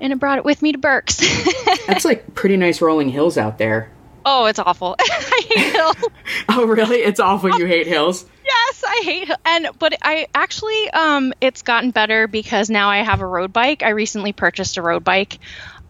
and 0.00 0.12
I 0.12 0.16
brought 0.16 0.38
it 0.38 0.44
with 0.44 0.62
me 0.62 0.72
to 0.72 0.78
Berks. 0.78 1.20
that's 1.86 2.04
like 2.04 2.34
pretty 2.34 2.56
nice 2.56 2.80
rolling 2.80 3.10
hills 3.10 3.38
out 3.38 3.58
there. 3.58 3.92
Oh, 4.24 4.46
it's 4.46 4.58
awful. 4.58 4.96
I 5.00 5.42
hate 5.48 5.72
hills. 5.72 5.96
oh, 6.48 6.66
really? 6.66 6.98
It's 6.98 7.20
awful. 7.20 7.58
You 7.58 7.66
hate 7.66 7.86
hills? 7.86 8.26
yes, 8.44 8.84
I 8.86 9.00
hate 9.04 9.30
and 9.46 9.68
but 9.78 9.94
I 10.02 10.26
actually 10.34 10.90
um 10.90 11.32
it's 11.40 11.62
gotten 11.62 11.92
better 11.92 12.28
because 12.28 12.68
now 12.68 12.90
I 12.90 12.98
have 12.98 13.20
a 13.20 13.26
road 13.26 13.52
bike. 13.52 13.82
I 13.82 13.90
recently 13.90 14.32
purchased 14.32 14.76
a 14.76 14.82
road 14.82 15.04
bike. 15.04 15.38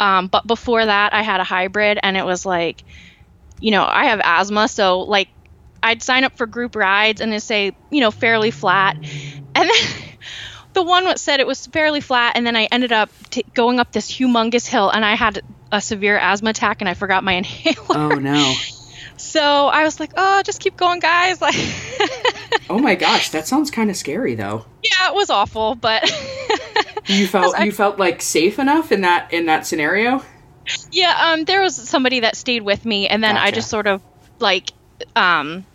Um, 0.01 0.27
but 0.27 0.47
before 0.47 0.85
that, 0.85 1.15
I 1.15 1.23
had 1.23 1.41
a 1.41 1.45
hybrid, 1.45 1.99
and 2.03 2.17
it 2.17 2.25
was 2.25 2.45
like, 2.45 2.83
you 3.61 3.71
know, 3.71 3.85
I 3.85 4.07
have 4.07 4.21
asthma, 4.23 4.69
so 4.69 5.01
like, 5.01 5.29
I'd 5.83 6.03
sign 6.03 6.25
up 6.25 6.37
for 6.37 6.47
group 6.47 6.75
rides 6.75 7.21
and 7.21 7.33
they 7.33 7.39
say, 7.39 7.73
you 7.91 8.01
know, 8.01 8.11
fairly 8.11 8.51
flat, 8.51 8.97
and 8.97 9.71
then. 9.71 9.71
the 10.75 10.83
one 10.83 11.05
that 11.05 11.21
said 11.21 11.39
it 11.39 11.47
was 11.47 11.69
fairly 11.69 12.01
flat, 12.01 12.33
and 12.35 12.45
then 12.45 12.57
I 12.57 12.65
ended 12.65 12.91
up 12.91 13.09
t- 13.31 13.45
going 13.55 13.79
up 13.79 13.93
this 13.93 14.11
humongous 14.11 14.67
hill, 14.67 14.91
and 14.91 15.05
I 15.05 15.15
had 15.15 15.41
a 15.75 15.81
severe 15.81 16.17
asthma 16.17 16.51
attack 16.51 16.81
and 16.81 16.89
I 16.89 16.95
forgot 16.95 17.25
my 17.25 17.33
inhaler. 17.43 17.75
Oh 17.91 18.15
no. 18.15 18.55
So 19.17 19.41
I 19.41 19.85
was 19.85 20.01
like, 20.01 20.13
oh, 20.17 20.43
just 20.43 20.61
keep 20.61 20.77
going, 20.77 21.01
guys. 21.01 21.41
Like, 22.61 22.71
oh 22.71 22.79
my 22.79 22.95
gosh, 22.95 23.31
that 23.31 23.47
sounds 23.47 23.71
kind 23.71 23.91
of 23.91 23.97
scary 23.97 24.35
though. 24.35 24.65
Yeah, 24.83 25.09
it 25.09 25.15
was 25.15 25.29
awful, 25.29 25.75
but 25.75 26.03
you 27.07 27.27
felt 27.27 27.59
I, 27.59 27.65
you 27.65 27.73
felt 27.73 27.99
like 27.99 28.23
safe 28.23 28.59
enough 28.59 28.91
in 28.93 29.03
that 29.03 29.33
in 29.33 29.47
that 29.47 29.67
scenario. 29.67 30.23
Yeah, 30.91 31.15
um, 31.21 31.45
there 31.45 31.61
was 31.61 31.77
somebody 31.77 32.21
that 32.21 32.37
stayed 32.37 32.63
with 32.63 32.85
me, 32.85 33.07
and 33.09 33.23
then 33.23 33.35
gotcha. 33.35 33.47
I 33.47 33.51
just 33.51 33.69
sort 33.69 33.87
of 33.87 34.03
like 34.39 34.71
um, 35.15 35.67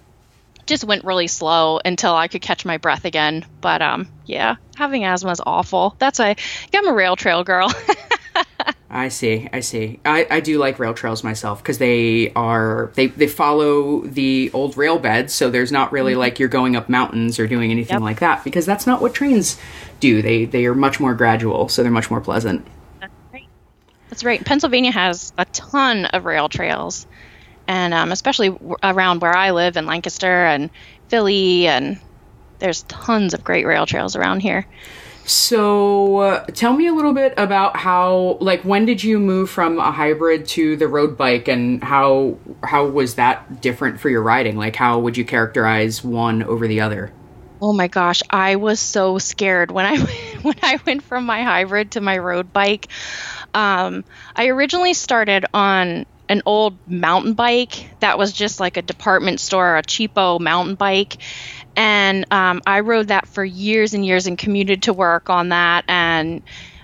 just 0.65 0.83
went 0.83 1.03
really 1.03 1.27
slow 1.27 1.79
until 1.83 2.15
I 2.15 2.27
could 2.27 2.41
catch 2.41 2.65
my 2.65 2.77
breath 2.77 3.05
again. 3.05 3.45
But 3.61 3.81
um, 3.81 4.07
yeah, 4.25 4.55
having 4.75 5.05
asthma 5.05 5.31
is 5.31 5.41
awful. 5.45 5.95
That's 5.99 6.17
why 6.19 6.35
I'm 6.73 6.87
a 6.87 6.93
rail 6.93 7.15
trail 7.15 7.43
girl. 7.43 7.71
I 8.91 9.10
see. 9.10 9.48
I 9.53 9.60
see. 9.60 10.00
I, 10.03 10.25
I 10.31 10.39
do 10.39 10.58
like 10.58 10.79
rail 10.79 10.96
trails 10.96 11.24
myself 11.24 11.62
because 11.62 11.77
they 11.77 12.31
are 12.34 12.91
they 12.96 13.08
they 13.08 13.27
follow 13.27 14.01
the 14.01 14.50
old 14.53 14.77
rail 14.77 14.98
beds, 14.98 15.31
so 15.31 15.51
there's 15.51 15.72
not 15.72 15.91
really 15.91 16.13
mm-hmm. 16.13 16.22
like 16.22 16.39
you're 16.39 16.50
going 16.50 16.75
up 16.75 16.89
mountains 16.89 17.38
or 17.38 17.46
doing 17.46 17.69
anything 17.69 17.96
yep. 17.96 18.01
like 18.01 18.19
that 18.19 18.43
because 18.43 18.65
that's 18.65 18.88
not 18.88 19.00
what 19.00 19.13
trains 19.13 19.60
do. 20.00 20.24
They 20.24 20.46
they 20.46 20.65
are 20.65 20.74
much 20.74 21.00
more 21.00 21.13
gradual, 21.13 21.69
so 21.69 21.84
they're 21.84 21.91
much 21.91 22.10
more 22.10 22.19
pleasant. 22.19 22.65
That's 23.00 23.13
right. 23.31 23.48
That's 24.10 24.24
right. 24.24 24.43
Pennsylvania 24.43 24.91
has 24.91 25.34
a 25.38 25.46
ton 25.46 26.05
of 26.05 26.25
rail 26.25 26.50
trails, 26.50 27.05
and 27.67 27.93
um, 27.93 28.12
especially 28.12 28.50
w- 28.50 28.75
around 28.81 29.22
where 29.22 29.36
I 29.36 29.51
live 29.51 29.77
in 29.77 29.86
Lancaster 29.86 30.46
and 30.46 30.72
Philly, 31.10 31.67
and 31.67 32.00
there's 32.58 32.81
tons 32.84 33.36
of 33.36 33.43
great 33.43 33.67
rail 33.67 33.86
trails 33.86 34.15
around 34.15 34.39
here. 34.39 34.65
So, 35.29 36.17
uh, 36.17 36.45
tell 36.45 36.74
me 36.74 36.88
a 36.88 36.93
little 36.93 37.13
bit 37.13 37.36
about 37.38 37.77
how, 37.77 38.39
like, 38.41 38.63
when 38.63 38.86
did 38.88 39.03
you 39.03 39.19
move 39.19 39.51
from 39.51 39.77
a 39.77 39.91
hybrid 39.91 40.48
to 40.50 40.75
the 40.75 40.88
road 40.88 41.17
bike, 41.17 41.48
and 41.48 41.83
how 41.83 42.39
how 42.63 42.88
was 42.88 43.13
that 43.15 43.62
different 43.62 44.00
for 44.00 44.09
your 44.09 44.24
riding? 44.24 44.57
Like, 44.57 44.75
how 44.75 44.98
would 44.98 45.17
you 45.17 45.25
characterize 45.25 46.03
one 46.03 46.41
over 46.41 46.67
the 46.67 46.81
other? 46.81 47.13
Oh 47.62 47.74
my 47.74 47.88
gosh, 47.88 48.24
I 48.31 48.55
was 48.55 48.79
so 48.79 49.19
scared 49.19 49.69
when 49.69 49.86
I 49.86 49.98
when 50.41 50.55
I 50.63 50.79
went 50.88 51.03
from 51.03 51.27
my 51.27 51.43
hybrid 51.43 51.91
to 51.91 52.01
my 52.01 52.17
road 52.17 52.51
bike. 52.51 52.88
Um, 53.53 54.05
I 54.36 54.48
originally 54.48 54.95
started 54.95 55.45
on 55.53 56.07
an 56.29 56.43
old 56.45 56.77
mountain 56.88 57.33
bike 57.33 57.89
that 58.00 58.17
was 58.17 58.31
just 58.31 58.59
like 58.59 58.77
a 58.77 58.81
department 58.83 59.39
store, 59.39 59.77
a 59.77 59.81
cheapo 59.81 60.39
mountain 60.39 60.75
bike, 60.75 61.17
and 61.79 62.25
um, 62.29 62.62
I 62.67 62.81
rode 62.81 63.07
that 63.07 63.25
for 63.25 63.43
years 63.43 63.93
and 63.93 64.05
years 64.05 64.27
and 64.27 64.38
commuted 64.38 64.83
to 64.83 64.93
work 64.93 65.29
on 65.29 65.50
that. 65.50 65.86
And 65.88 66.43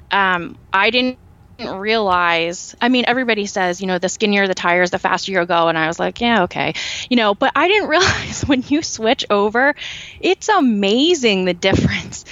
um, 0.09 0.57
I 0.71 0.89
didn't 0.89 1.19
realize 1.57 2.75
i 2.81 2.89
mean 2.89 3.05
everybody 3.07 3.45
says 3.45 3.79
you 3.79 3.87
know 3.87 3.97
the 3.97 4.09
skinnier 4.09 4.45
the 4.45 4.53
tires 4.53 4.91
the 4.91 4.99
faster 4.99 5.31
you'll 5.31 5.45
go. 5.45 5.69
And 5.69 5.77
i 5.77 5.87
was 5.87 5.97
like 5.97 6.19
yeah 6.19 6.43
okay. 6.43 6.73
You 7.09 7.15
know 7.15 7.33
but 7.33 7.53
i 7.55 7.69
didn't 7.69 7.87
realize 7.95 8.41
when 8.41 8.61
you 8.67 8.81
switch 8.81 9.25
over 9.29 9.73
it's 10.19 10.49
amazing 10.49 11.45
the 11.45 11.53
difference. 11.53 12.25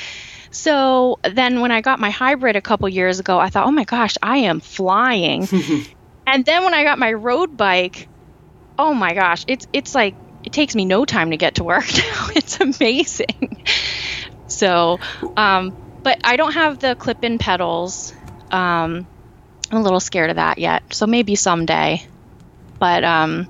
So 0.51 1.19
then 1.23 1.61
when 1.61 1.71
i 1.71 1.79
got 1.79 2.01
my 2.01 2.09
hybrid 2.09 2.57
a 2.57 2.61
couple 2.61 2.89
years 2.89 3.19
ago 3.19 3.39
i 3.39 3.49
thought 3.49 3.65
oh 3.65 3.71
my 3.71 3.85
gosh 3.85 4.15
i 4.21 4.39
am 4.39 4.59
flying. 4.59 5.47
And 6.25 6.45
then 6.45 6.63
when 6.63 6.73
i 6.73 6.83
got 6.83 6.99
my 6.99 7.11
road 7.13 7.57
bike 7.57 8.09
oh 8.77 8.93
my 8.93 9.13
gosh 9.13 9.45
it's 9.47 9.67
it's 9.73 9.93
like 9.95 10.15
it 10.43 10.53
takes 10.53 10.75
me 10.75 10.85
no 10.85 11.05
time 11.05 11.31
to 11.31 11.37
get 11.37 11.55
to 11.55 11.63
work 11.63 11.85
now. 11.93 12.27
It's 12.35 12.59
amazing. 12.59 13.63
so, 14.47 14.99
um, 15.37 15.75
but 16.03 16.19
I 16.23 16.35
don't 16.35 16.53
have 16.53 16.79
the 16.79 16.95
clip-in 16.95 17.37
pedals. 17.37 18.13
Um, 18.51 19.07
I'm 19.71 19.77
a 19.77 19.81
little 19.81 19.99
scared 19.99 20.29
of 20.29 20.35
that 20.35 20.57
yet. 20.57 20.93
So 20.93 21.07
maybe 21.07 21.35
someday. 21.35 22.05
But 22.79 23.03
um, 23.03 23.47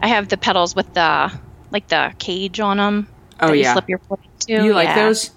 I 0.00 0.08
have 0.08 0.28
the 0.28 0.36
pedals 0.36 0.76
with 0.76 0.92
the 0.94 1.32
like 1.70 1.88
the 1.88 2.14
cage 2.18 2.60
on 2.60 2.76
them. 2.76 3.08
Oh 3.40 3.52
yeah. 3.52 3.68
You 3.68 3.72
slip 3.72 3.88
your 3.88 3.98
foot 3.98 4.20
into. 4.24 4.64
You 4.64 4.74
like 4.74 4.88
yeah. 4.88 5.06
those? 5.06 5.30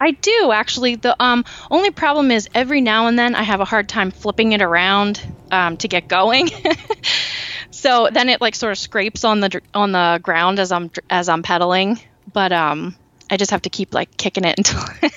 I 0.00 0.12
do 0.12 0.50
actually. 0.52 0.96
The 0.96 1.14
um, 1.22 1.44
only 1.70 1.90
problem 1.90 2.30
is 2.30 2.48
every 2.54 2.80
now 2.80 3.06
and 3.06 3.18
then 3.18 3.34
I 3.34 3.42
have 3.42 3.60
a 3.60 3.64
hard 3.64 3.88
time 3.88 4.10
flipping 4.10 4.52
it 4.52 4.62
around 4.62 5.20
um, 5.50 5.76
to 5.78 5.88
get 5.88 6.08
going. 6.08 6.48
so 7.70 8.08
then 8.12 8.28
it 8.28 8.40
like 8.40 8.54
sort 8.54 8.72
of 8.72 8.78
scrapes 8.78 9.24
on 9.24 9.40
the 9.40 9.60
on 9.74 9.92
the 9.92 10.20
ground 10.22 10.58
as 10.58 10.72
I'm 10.72 10.90
as 11.08 11.28
I'm 11.28 11.42
pedaling, 11.42 12.00
but 12.32 12.52
um, 12.52 12.96
I 13.30 13.36
just 13.36 13.50
have 13.50 13.62
to 13.62 13.70
keep 13.70 13.94
like 13.94 14.16
kicking 14.16 14.44
it 14.44 14.58
until 14.58 15.10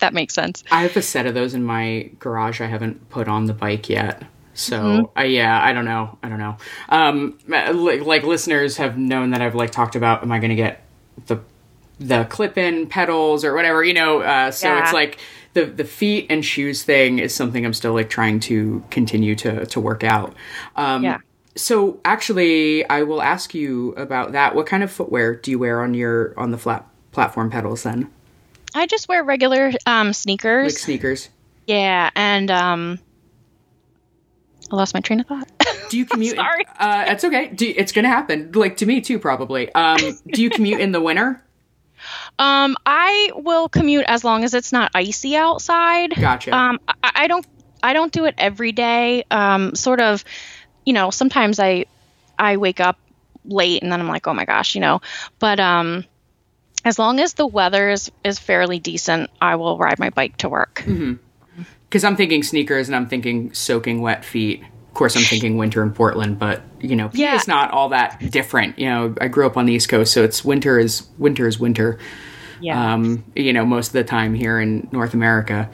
that 0.00 0.12
makes 0.12 0.34
sense. 0.34 0.64
I 0.70 0.82
have 0.82 0.96
a 0.96 1.02
set 1.02 1.26
of 1.26 1.34
those 1.34 1.54
in 1.54 1.64
my 1.64 2.10
garage. 2.18 2.60
I 2.60 2.66
haven't 2.66 3.08
put 3.10 3.28
on 3.28 3.46
the 3.46 3.54
bike 3.54 3.88
yet. 3.88 4.24
So 4.54 4.80
mm-hmm. 4.80 5.18
uh, 5.18 5.22
yeah, 5.22 5.62
I 5.62 5.72
don't 5.72 5.84
know. 5.84 6.18
I 6.22 6.28
don't 6.28 6.38
know. 6.38 6.56
Um, 6.88 7.38
like, 7.46 8.02
like 8.04 8.22
listeners 8.24 8.76
have 8.78 8.98
known 8.98 9.30
that 9.30 9.40
I've 9.40 9.54
like 9.54 9.70
talked 9.70 9.94
about. 9.94 10.22
Am 10.22 10.32
I 10.32 10.38
going 10.40 10.50
to 10.50 10.56
get 10.56 10.82
the 11.26 11.40
the 12.00 12.24
clip-in 12.24 12.88
pedals 12.88 13.44
or 13.44 13.54
whatever? 13.54 13.84
You 13.84 13.94
know. 13.94 14.20
Uh, 14.20 14.50
so 14.50 14.66
yeah. 14.68 14.82
it's 14.82 14.92
like 14.92 15.18
the 15.54 15.64
the 15.64 15.84
feet 15.84 16.26
and 16.28 16.44
shoes 16.44 16.82
thing 16.82 17.20
is 17.20 17.32
something 17.32 17.64
I'm 17.64 17.74
still 17.74 17.92
like 17.92 18.10
trying 18.10 18.40
to 18.40 18.82
continue 18.90 19.36
to 19.36 19.64
to 19.66 19.80
work 19.80 20.02
out. 20.02 20.34
Um, 20.74 21.04
yeah. 21.04 21.18
So 21.58 22.00
actually, 22.04 22.88
I 22.88 23.02
will 23.02 23.20
ask 23.20 23.52
you 23.52 23.90
about 23.92 24.32
that. 24.32 24.54
What 24.54 24.66
kind 24.66 24.82
of 24.82 24.92
footwear 24.92 25.34
do 25.34 25.50
you 25.50 25.58
wear 25.58 25.82
on 25.82 25.92
your 25.92 26.32
on 26.38 26.50
the 26.52 26.58
flat 26.58 26.86
platform 27.12 27.50
pedals 27.50 27.82
then? 27.82 28.10
I 28.74 28.86
just 28.86 29.08
wear 29.08 29.24
regular 29.24 29.72
um, 29.86 30.12
sneakers. 30.12 30.74
Like 30.74 30.78
sneakers. 30.78 31.28
Yeah, 31.66 32.10
and 32.14 32.50
um, 32.50 32.98
I 34.70 34.76
lost 34.76 34.94
my 34.94 35.00
train 35.00 35.20
of 35.20 35.26
thought. 35.26 35.50
Do 35.90 35.98
you 35.98 36.04
commute? 36.06 36.36
Sorry. 36.36 36.64
uh, 36.78 37.04
it's 37.08 37.24
okay. 37.24 37.52
You, 37.58 37.74
it's 37.76 37.92
gonna 37.92 38.08
happen. 38.08 38.52
Like 38.52 38.76
to 38.78 38.86
me 38.86 39.00
too, 39.00 39.18
probably. 39.18 39.72
Um, 39.74 39.98
do 40.26 40.42
you 40.42 40.50
commute 40.50 40.80
in 40.80 40.92
the 40.92 41.00
winter? 41.00 41.42
Um, 42.38 42.76
I 42.86 43.32
will 43.34 43.68
commute 43.68 44.04
as 44.06 44.22
long 44.22 44.44
as 44.44 44.54
it's 44.54 44.72
not 44.72 44.92
icy 44.94 45.36
outside. 45.36 46.14
Gotcha. 46.14 46.54
Um, 46.54 46.78
I, 47.02 47.10
I 47.14 47.26
don't. 47.26 47.46
I 47.82 47.92
don't 47.92 48.12
do 48.12 48.24
it 48.24 48.34
every 48.38 48.72
day. 48.72 49.24
Um, 49.30 49.74
sort 49.74 50.00
of 50.00 50.24
you 50.88 50.94
know, 50.94 51.10
sometimes 51.10 51.60
I 51.60 51.84
I 52.38 52.56
wake 52.56 52.80
up 52.80 52.98
late 53.44 53.82
and 53.82 53.92
then 53.92 54.00
I'm 54.00 54.08
like, 54.08 54.26
oh 54.26 54.32
my 54.32 54.46
gosh, 54.46 54.74
you 54.74 54.80
know. 54.80 55.02
But 55.38 55.60
um, 55.60 56.06
as 56.82 56.98
long 56.98 57.20
as 57.20 57.34
the 57.34 57.46
weather 57.46 57.90
is 57.90 58.10
is 58.24 58.38
fairly 58.38 58.78
decent, 58.78 59.28
I 59.38 59.56
will 59.56 59.76
ride 59.76 59.98
my 59.98 60.08
bike 60.08 60.38
to 60.38 60.48
work. 60.48 60.76
Because 60.76 60.96
mm-hmm. 60.96 62.06
I'm 62.06 62.16
thinking 62.16 62.42
sneakers 62.42 62.88
and 62.88 62.96
I'm 62.96 63.06
thinking 63.06 63.52
soaking 63.52 64.00
wet 64.00 64.24
feet. 64.24 64.62
Of 64.62 64.94
course, 64.94 65.14
I'm 65.14 65.24
thinking 65.24 65.58
winter 65.58 65.82
in 65.82 65.92
Portland, 65.92 66.38
but 66.38 66.62
you 66.80 66.96
know, 66.96 67.10
yeah. 67.12 67.36
it's 67.36 67.46
not 67.46 67.70
all 67.70 67.90
that 67.90 68.18
different. 68.30 68.78
You 68.78 68.88
know, 68.88 69.14
I 69.20 69.28
grew 69.28 69.46
up 69.46 69.58
on 69.58 69.66
the 69.66 69.74
East 69.74 69.90
Coast, 69.90 70.14
so 70.14 70.24
it's 70.24 70.42
winter 70.42 70.78
is 70.78 71.06
winter 71.18 71.46
is 71.46 71.60
winter. 71.60 71.98
Yeah. 72.62 72.94
Um, 72.94 73.24
you 73.36 73.52
know, 73.52 73.66
most 73.66 73.88
of 73.88 73.92
the 73.92 74.04
time 74.04 74.32
here 74.32 74.58
in 74.58 74.88
North 74.90 75.12
America 75.12 75.68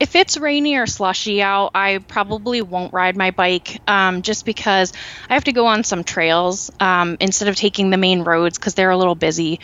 if 0.00 0.16
it's 0.16 0.38
rainy 0.38 0.76
or 0.76 0.86
slushy 0.86 1.42
out, 1.42 1.72
I 1.74 1.98
probably 1.98 2.62
won't 2.62 2.94
ride 2.94 3.16
my 3.16 3.32
bike 3.32 3.80
um, 3.86 4.22
just 4.22 4.46
because 4.46 4.94
I 5.28 5.34
have 5.34 5.44
to 5.44 5.52
go 5.52 5.66
on 5.66 5.84
some 5.84 6.04
trails 6.04 6.70
um, 6.80 7.18
instead 7.20 7.48
of 7.48 7.54
taking 7.54 7.90
the 7.90 7.98
main 7.98 8.22
roads 8.22 8.58
because 8.58 8.74
they're 8.74 8.90
a 8.90 8.96
little 8.96 9.14
busy. 9.14 9.60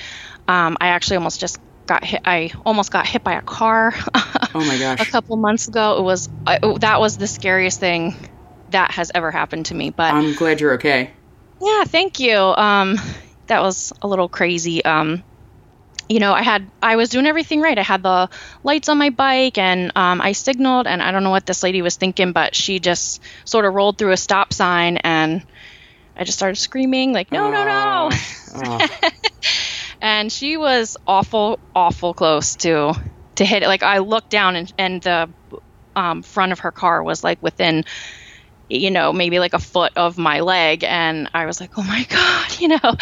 Um, 0.46 0.76
I 0.78 0.88
actually 0.88 1.16
almost 1.16 1.40
just 1.40 1.58
got 1.86 2.04
hit. 2.04 2.20
I 2.24 2.52
almost 2.66 2.92
got 2.92 3.06
hit 3.06 3.24
by 3.24 3.32
a 3.32 3.42
car. 3.42 3.94
oh 4.14 4.48
my 4.54 4.78
gosh! 4.78 5.00
a 5.00 5.10
couple 5.10 5.36
months 5.38 5.68
ago, 5.68 5.98
it 5.98 6.02
was 6.02 6.28
I, 6.46 6.58
that 6.80 7.00
was 7.00 7.16
the 7.16 7.26
scariest 7.26 7.80
thing 7.80 8.14
that 8.68 8.90
has 8.90 9.10
ever 9.14 9.30
happened 9.30 9.66
to 9.66 9.74
me. 9.74 9.88
But 9.88 10.12
I'm 10.12 10.34
glad 10.34 10.60
you're 10.60 10.74
okay. 10.74 11.10
Yeah, 11.60 11.84
thank 11.84 12.20
you. 12.20 12.36
Um, 12.36 12.98
that 13.46 13.62
was 13.62 13.94
a 14.02 14.06
little 14.06 14.28
crazy. 14.28 14.84
Um, 14.84 15.24
you 16.08 16.20
know, 16.20 16.32
I 16.32 16.42
had 16.42 16.70
I 16.82 16.96
was 16.96 17.08
doing 17.08 17.26
everything 17.26 17.60
right. 17.60 17.76
I 17.76 17.82
had 17.82 18.02
the 18.02 18.28
lights 18.62 18.88
on 18.88 18.98
my 18.98 19.10
bike 19.10 19.58
and 19.58 19.90
um, 19.96 20.20
I 20.20 20.32
signaled, 20.32 20.86
and 20.86 21.02
I 21.02 21.10
don't 21.10 21.24
know 21.24 21.30
what 21.30 21.46
this 21.46 21.62
lady 21.62 21.82
was 21.82 21.96
thinking, 21.96 22.32
but 22.32 22.54
she 22.54 22.78
just 22.78 23.20
sort 23.44 23.64
of 23.64 23.74
rolled 23.74 23.98
through 23.98 24.12
a 24.12 24.16
stop 24.16 24.52
sign, 24.52 24.98
and 24.98 25.44
I 26.16 26.24
just 26.24 26.38
started 26.38 26.56
screaming 26.56 27.12
like, 27.12 27.32
"No, 27.32 27.50
no, 27.50 27.64
no!" 27.64 28.10
Oh. 28.54 28.88
and 30.00 30.30
she 30.30 30.56
was 30.56 30.96
awful, 31.06 31.58
awful 31.74 32.14
close 32.14 32.54
to 32.56 32.94
to 33.36 33.44
hit 33.44 33.62
it. 33.62 33.66
Like 33.66 33.82
I 33.82 33.98
looked 33.98 34.30
down, 34.30 34.54
and 34.54 34.72
and 34.78 35.02
the 35.02 35.28
um, 35.96 36.22
front 36.22 36.52
of 36.52 36.60
her 36.60 36.70
car 36.70 37.02
was 37.02 37.24
like 37.24 37.42
within 37.42 37.84
you 38.68 38.90
know 38.90 39.12
maybe 39.12 39.38
like 39.38 39.54
a 39.54 39.58
foot 39.60 39.92
of 39.94 40.18
my 40.18 40.40
leg 40.40 40.82
and 40.82 41.30
i 41.32 41.46
was 41.46 41.60
like 41.60 41.70
oh 41.78 41.84
my 41.84 42.02
god 42.02 42.56
you 42.60 42.66
know 42.66 42.96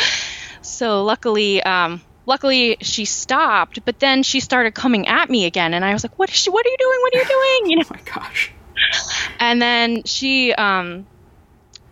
so 0.61 1.05
luckily 1.05 1.63
um, 1.63 2.03
luckily 2.27 2.77
she 2.81 3.05
stopped 3.05 3.85
but 3.85 3.99
then 3.99 4.23
she 4.23 4.41
started 4.41 4.75
coming 4.75 5.09
at 5.09 5.29
me 5.29 5.45
again 5.45 5.75
and 5.75 5.85
i 5.85 5.93
was 5.93 6.05
like 6.05 6.19
what 6.19 6.29
is 6.31 6.37
she 6.37 6.51
what 6.51 6.65
are 6.65 6.69
you 6.69 6.77
doing? 6.79 6.99
What 7.01 7.15
are 7.15 7.19
you 7.19 7.25
doing? 7.29 7.71
You 7.71 7.77
know? 7.81 7.85
oh 7.91 7.95
my 7.95 8.13
gosh. 8.13 8.53
And 9.39 9.61
then 9.61 10.05
she 10.05 10.53
um 10.53 11.07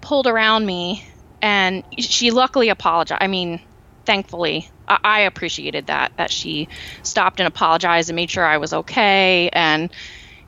pulled 0.01 0.27
around 0.27 0.67
me 0.67 1.05
and 1.41 1.85
she 1.99 2.31
luckily 2.31 2.69
apologized 2.69 3.23
i 3.23 3.27
mean 3.27 3.61
thankfully 4.05 4.69
I, 4.89 4.99
I 5.05 5.21
appreciated 5.21 5.87
that 5.87 6.13
that 6.17 6.31
she 6.31 6.69
stopped 7.03 7.41
and 7.41 7.47
apologized 7.47 8.09
and 8.09 8.17
made 8.17 8.31
sure 8.31 8.45
i 8.45 8.59
was 8.59 8.73
okay 8.73 9.49
and 9.53 9.91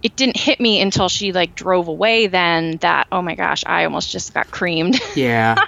it 0.02 0.16
didn't 0.16 0.36
hit 0.36 0.60
me 0.60 0.80
until 0.80 1.08
she 1.08 1.32
like 1.32 1.54
drove 1.54 1.88
away 1.88 2.26
then 2.26 2.78
that 2.78 3.06
oh 3.12 3.22
my 3.22 3.34
gosh 3.34 3.64
i 3.66 3.84
almost 3.84 4.10
just 4.10 4.34
got 4.34 4.50
creamed. 4.50 5.00
Yeah 5.14 5.56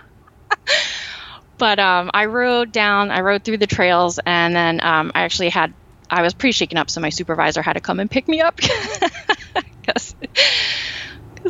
but 1.58 1.78
um, 1.78 2.10
I 2.12 2.26
rode 2.26 2.72
down, 2.72 3.10
I 3.10 3.20
rode 3.20 3.44
through 3.44 3.58
the 3.58 3.66
trails, 3.66 4.18
and 4.24 4.54
then 4.54 4.80
um, 4.82 5.12
I 5.14 5.22
actually 5.22 5.48
had, 5.48 5.72
I 6.10 6.22
was 6.22 6.34
pretty 6.34 6.52
shaken 6.52 6.78
up, 6.78 6.90
so 6.90 7.00
my 7.00 7.10
supervisor 7.10 7.62
had 7.62 7.74
to 7.74 7.80
come 7.80 8.00
and 8.00 8.10
pick 8.10 8.28
me 8.28 8.40
up 8.40 8.56
because 9.86 10.14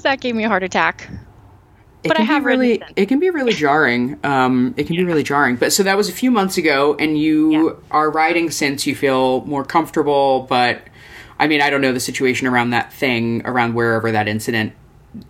that 0.03 0.21
gave 0.21 0.35
me 0.35 0.45
a 0.45 0.49
heart 0.49 0.63
attack. 0.63 1.09
It 2.05 2.09
But 2.09 2.19
I 2.21 2.23
have 2.23 2.45
really 2.45 2.83
it 2.95 3.07
can 3.07 3.19
be 3.19 3.31
really 3.31 3.55
jarring. 3.55 4.19
Um, 4.23 4.75
it 4.77 4.87
can 4.87 4.97
be 4.97 5.05
really 5.05 5.23
jarring. 5.25 5.57
But 5.57 5.73
so 5.73 5.83
that 5.83 5.97
was 5.97 6.09
a 6.09 6.13
few 6.13 6.31
months 6.31 6.57
ago, 6.57 6.95
and 6.99 7.19
you 7.19 7.53
Yeah. 7.53 7.71
are 7.91 8.11
riding 8.11 8.51
since 8.51 8.87
you 8.87 8.95
feel 8.95 9.45
more 9.45 9.65
comfortable. 9.65 10.47
But 10.49 10.83
I 11.39 11.49
mean, 11.49 11.61
I 11.61 11.69
don't 11.71 11.81
know 11.81 11.93
the 11.93 12.01
situation 12.01 12.47
around 12.47 12.71
that 12.71 12.93
thing 12.93 13.43
around 13.45 13.75
wherever 13.75 14.13
that 14.13 14.29
incident 14.29 14.73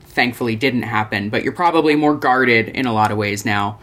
thankfully 0.02 0.56
didn't 0.56 0.82
happen. 0.82 1.30
But 1.30 1.44
you're 1.44 1.52
probably 1.52 1.94
more 1.96 2.14
guarded 2.14 2.68
in 2.68 2.84
a 2.84 2.92
lot 2.92 3.10
of 3.10 3.16
ways 3.16 3.44
now. 3.46 3.78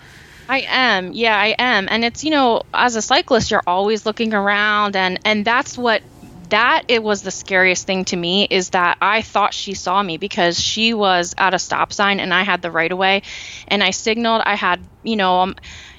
I 0.47 0.65
am. 0.67 1.13
Yeah, 1.13 1.37
I 1.37 1.55
am. 1.57 1.87
And 1.89 2.03
it's, 2.03 2.23
you 2.23 2.31
know, 2.31 2.63
as 2.73 2.95
a 2.95 3.01
cyclist, 3.01 3.49
you're 3.49 3.63
always 3.65 4.05
looking 4.05 4.33
around 4.33 4.95
and 4.95 5.19
and 5.23 5.45
that's 5.45 5.77
what 5.77 6.03
that 6.49 6.83
it 6.89 7.01
was 7.01 7.21
the 7.21 7.31
scariest 7.31 7.87
thing 7.87 8.03
to 8.05 8.15
me 8.17 8.43
is 8.49 8.71
that 8.71 8.97
I 9.01 9.21
thought 9.21 9.53
she 9.53 9.73
saw 9.73 10.03
me 10.03 10.17
because 10.17 10.59
she 10.59 10.93
was 10.93 11.33
at 11.37 11.53
a 11.53 11.59
stop 11.59 11.93
sign 11.93 12.19
and 12.19 12.33
I 12.33 12.43
had 12.43 12.61
the 12.61 12.71
right 12.71 12.91
of 12.91 12.97
way 12.97 13.21
and 13.67 13.81
I 13.83 13.91
signaled 13.91 14.41
I 14.45 14.55
had, 14.55 14.87
you 15.01 15.15
know, 15.15 15.39
um, 15.39 15.55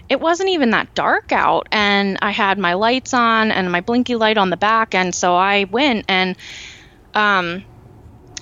it 0.08 0.20
wasn't 0.20 0.50
even 0.50 0.70
that 0.70 0.94
dark 0.94 1.32
out 1.32 1.66
and 1.72 2.18
I 2.20 2.30
had 2.30 2.58
my 2.58 2.74
lights 2.74 3.14
on 3.14 3.50
and 3.50 3.72
my 3.72 3.80
blinky 3.80 4.16
light 4.16 4.36
on 4.38 4.50
the 4.50 4.56
back 4.58 4.94
and 4.94 5.14
so 5.14 5.34
I 5.34 5.64
went 5.64 6.04
and 6.08 6.36
um 7.14 7.64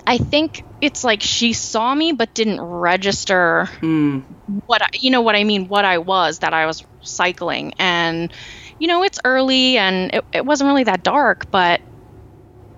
I 0.06 0.18
think 0.18 0.64
it's 0.80 1.04
like 1.04 1.23
she 1.23 1.52
saw 1.52 1.94
me 1.94 2.12
but 2.12 2.35
didn't 2.35 2.61
register 2.61 3.68
Mm, 3.80 4.25
what 4.66 4.82
I, 4.82 4.88
you 4.94 5.11
know 5.11 5.21
what 5.21 5.37
I 5.37 5.44
mean 5.44 5.68
what 5.68 5.85
I 5.85 5.99
was 5.99 6.40
that 6.40 6.52
I 6.52 6.66
was 6.66 6.85
cycling. 7.02 7.75
And 7.78 8.32
you 8.78 8.88
know 8.88 9.02
it's 9.02 9.21
early 9.25 9.78
and 9.78 10.12
it, 10.14 10.25
it 10.32 10.44
wasn't 10.44 10.68
really 10.68 10.85
that 10.85 11.02
dark 11.02 11.50
but 11.50 11.80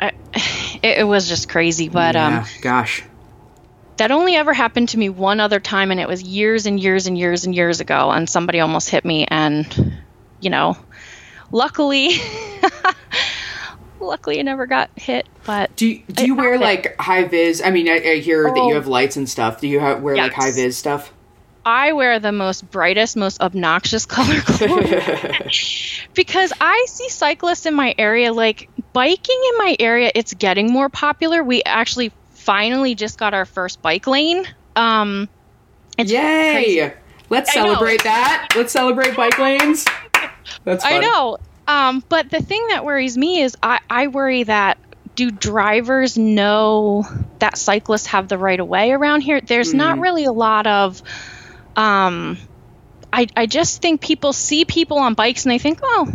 I, 0.01 0.13
it, 0.83 0.99
it 0.99 1.07
was 1.07 1.29
just 1.29 1.49
crazy. 1.49 1.89
But 1.89 2.15
yeah, 2.15 2.39
um 2.41 2.45
gosh. 2.61 3.03
that 3.97 4.11
only 4.11 4.37
ever 4.37 4.53
happened 4.53 4.91
to 4.91 4.99
me 4.99 5.09
one 5.09 5.41
other 5.41 5.61
time 5.61 5.91
and 5.91 6.01
it 6.01 6.09
was 6.09 6.23
years 6.23 6.67
and 6.67 6.79
years 6.79 7.07
and 7.07 7.17
years 7.17 7.45
and 7.45 7.55
years 7.55 7.81
ago 7.81 8.11
and 8.11 8.29
somebody 8.29 8.61
almost 8.61 8.91
hit 8.91 9.05
me 9.05 9.27
and 9.29 9.99
you 10.41 10.51
know 10.51 10.77
luckily 11.51 12.11
luckily 14.05 14.39
I 14.39 14.43
never 14.43 14.67
got 14.67 14.91
hit 14.97 15.27
but 15.45 15.75
Do 15.77 15.87
you, 15.87 16.03
do 16.11 16.27
you 16.27 16.35
wear 16.35 16.59
like 16.59 16.99
high 17.01 17.25
vis? 17.25 17.63
I 17.65 17.71
mean, 17.71 17.89
I, 17.89 17.97
I 17.97 18.17
hear 18.19 18.45
that 18.45 18.55
Oh. 18.57 18.69
you 18.69 18.75
have 18.75 18.87
lights 18.87 19.17
and 19.17 19.29
stuff. 19.29 19.61
Do 19.61 19.69
you 19.69 19.81
have, 19.81 20.01
wear 20.03 20.17
like 20.17 20.33
high 20.33 20.53
vis 20.53 20.77
stuff? 20.79 21.13
I 21.67 21.93
wear 21.93 22.19
the 22.21 22.33
most 22.33 22.71
brightest, 22.71 23.17
most 23.17 23.41
obnoxious 23.41 24.05
color 24.15 24.41
clothing 24.41 25.51
because 26.15 26.53
I 26.61 26.87
see 26.89 27.09
cyclists 27.09 27.67
in 27.67 27.75
my 27.75 27.95
area. 27.99 28.33
Like 28.33 28.69
biking 28.93 29.41
in 29.53 29.59
my 29.59 29.77
area, 29.81 30.11
it's 30.15 30.35
getting 30.35 30.71
more 30.73 30.89
popular. 30.89 31.43
We 31.43 31.63
actually 31.65 32.13
finally 32.33 32.95
just 32.95 33.19
got 33.19 33.33
our 33.35 33.45
first 33.47 33.81
bike 33.83 34.07
lane. 34.07 34.47
Um, 34.77 35.29
it's 35.99 36.11
Yay! 36.13 36.53
crazy. 36.53 36.93
Let's 37.31 37.53
celebrate 37.53 38.03
that. 38.05 38.49
Let's 38.57 38.73
celebrate 38.73 39.17
bike 39.17 39.39
lanes. 39.39 39.85
That's 40.65 40.85
fun. 40.85 40.93
I 40.93 40.99
know. 40.99 41.39
Um, 41.67 42.03
but 42.09 42.31
the 42.31 42.43
thing 42.43 42.65
that 42.71 42.85
worries 42.85 43.17
me 43.17 43.41
is 43.43 43.57
I, 43.63 43.81
I 43.89 44.09
worry 44.09 44.43
that 44.45 44.79
do 45.17 45.31
drivers 45.31 46.17
know 46.19 47.05
that 47.39 47.57
cyclists 47.57 48.07
have 48.07 48.29
the 48.29 48.39
right 48.39 48.59
of 48.59 48.67
way 48.67 48.91
around 48.93 49.23
here? 49.23 49.41
There's 49.41 49.73
not 49.73 49.99
Mhm. 49.99 50.03
really 50.03 50.25
a 50.25 50.33
lot 50.33 50.67
of. 50.67 51.03
Um, 51.77 52.39
I, 53.13 53.27
I 53.37 53.47
just 53.47 53.81
think 53.81 54.01
people 54.01 54.33
see 54.33 54.65
people 54.65 54.99
on 54.99 55.15
bikes 55.15 55.45
and 55.45 55.53
they 55.53 55.59
think, 55.59 55.79
oh, 55.83 56.09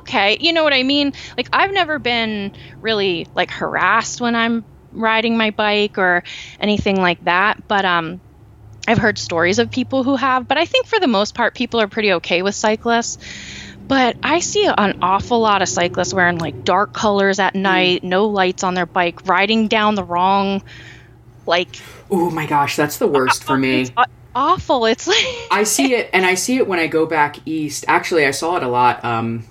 okay. 0.00 0.36
You 0.40 0.52
know 0.52 0.64
what 0.64 0.72
I 0.72 0.82
mean? 0.82 1.12
Like, 1.36 1.48
I've 1.52 1.72
never 1.72 1.98
been 1.98 2.52
really 2.80 3.26
like 3.34 3.50
harassed 3.50 4.20
when 4.20 4.34
I'm 4.34 4.66
riding 4.92 5.36
my 5.36 5.50
bike 5.50 5.98
or 5.98 6.24
anything 6.58 6.96
like 7.00 7.20
that. 7.20 7.58
But 7.68 7.84
um, 7.84 8.20
I've 8.88 8.98
heard 8.98 9.18
stories 9.18 9.58
of 9.58 9.70
people 9.70 10.02
who 10.04 10.16
have. 10.16 10.48
But 10.48 10.58
I 10.58 10.64
think 10.64 10.86
for 10.86 10.98
the 10.98 11.06
most 11.08 11.34
part, 11.34 11.54
people 11.54 11.80
are 11.80 11.88
pretty 11.88 12.14
okay 12.14 12.42
with 12.42 12.54
cyclists. 12.54 13.18
But 13.90 14.16
I 14.22 14.38
see 14.38 14.66
an 14.66 15.00
awful 15.02 15.40
lot 15.40 15.62
of 15.62 15.68
cyclists 15.68 16.14
wearing 16.14 16.38
like 16.38 16.62
dark 16.62 16.92
colors 16.92 17.40
at 17.40 17.56
night, 17.56 18.04
no 18.04 18.26
lights 18.26 18.62
on 18.62 18.74
their 18.74 18.86
bike, 18.86 19.26
riding 19.26 19.66
down 19.66 19.96
the 19.96 20.04
wrong, 20.04 20.62
like 21.44 21.66
Oh 22.08 22.30
my 22.30 22.46
gosh, 22.46 22.76
that's 22.76 22.98
the 22.98 23.08
worst 23.08 23.42
for 23.42 23.58
me. 23.58 23.80
It's 23.80 23.90
awful. 24.32 24.86
It's 24.86 25.08
like 25.08 25.26
I 25.50 25.64
see 25.64 25.94
it, 25.94 26.08
and 26.12 26.24
I 26.24 26.34
see 26.34 26.58
it 26.58 26.68
when 26.68 26.78
I 26.78 26.86
go 26.86 27.04
back 27.04 27.38
east. 27.46 27.84
Actually, 27.88 28.26
I 28.26 28.30
saw 28.30 28.56
it 28.58 28.62
a 28.62 28.68
lot. 28.68 29.04
Um, 29.04 29.44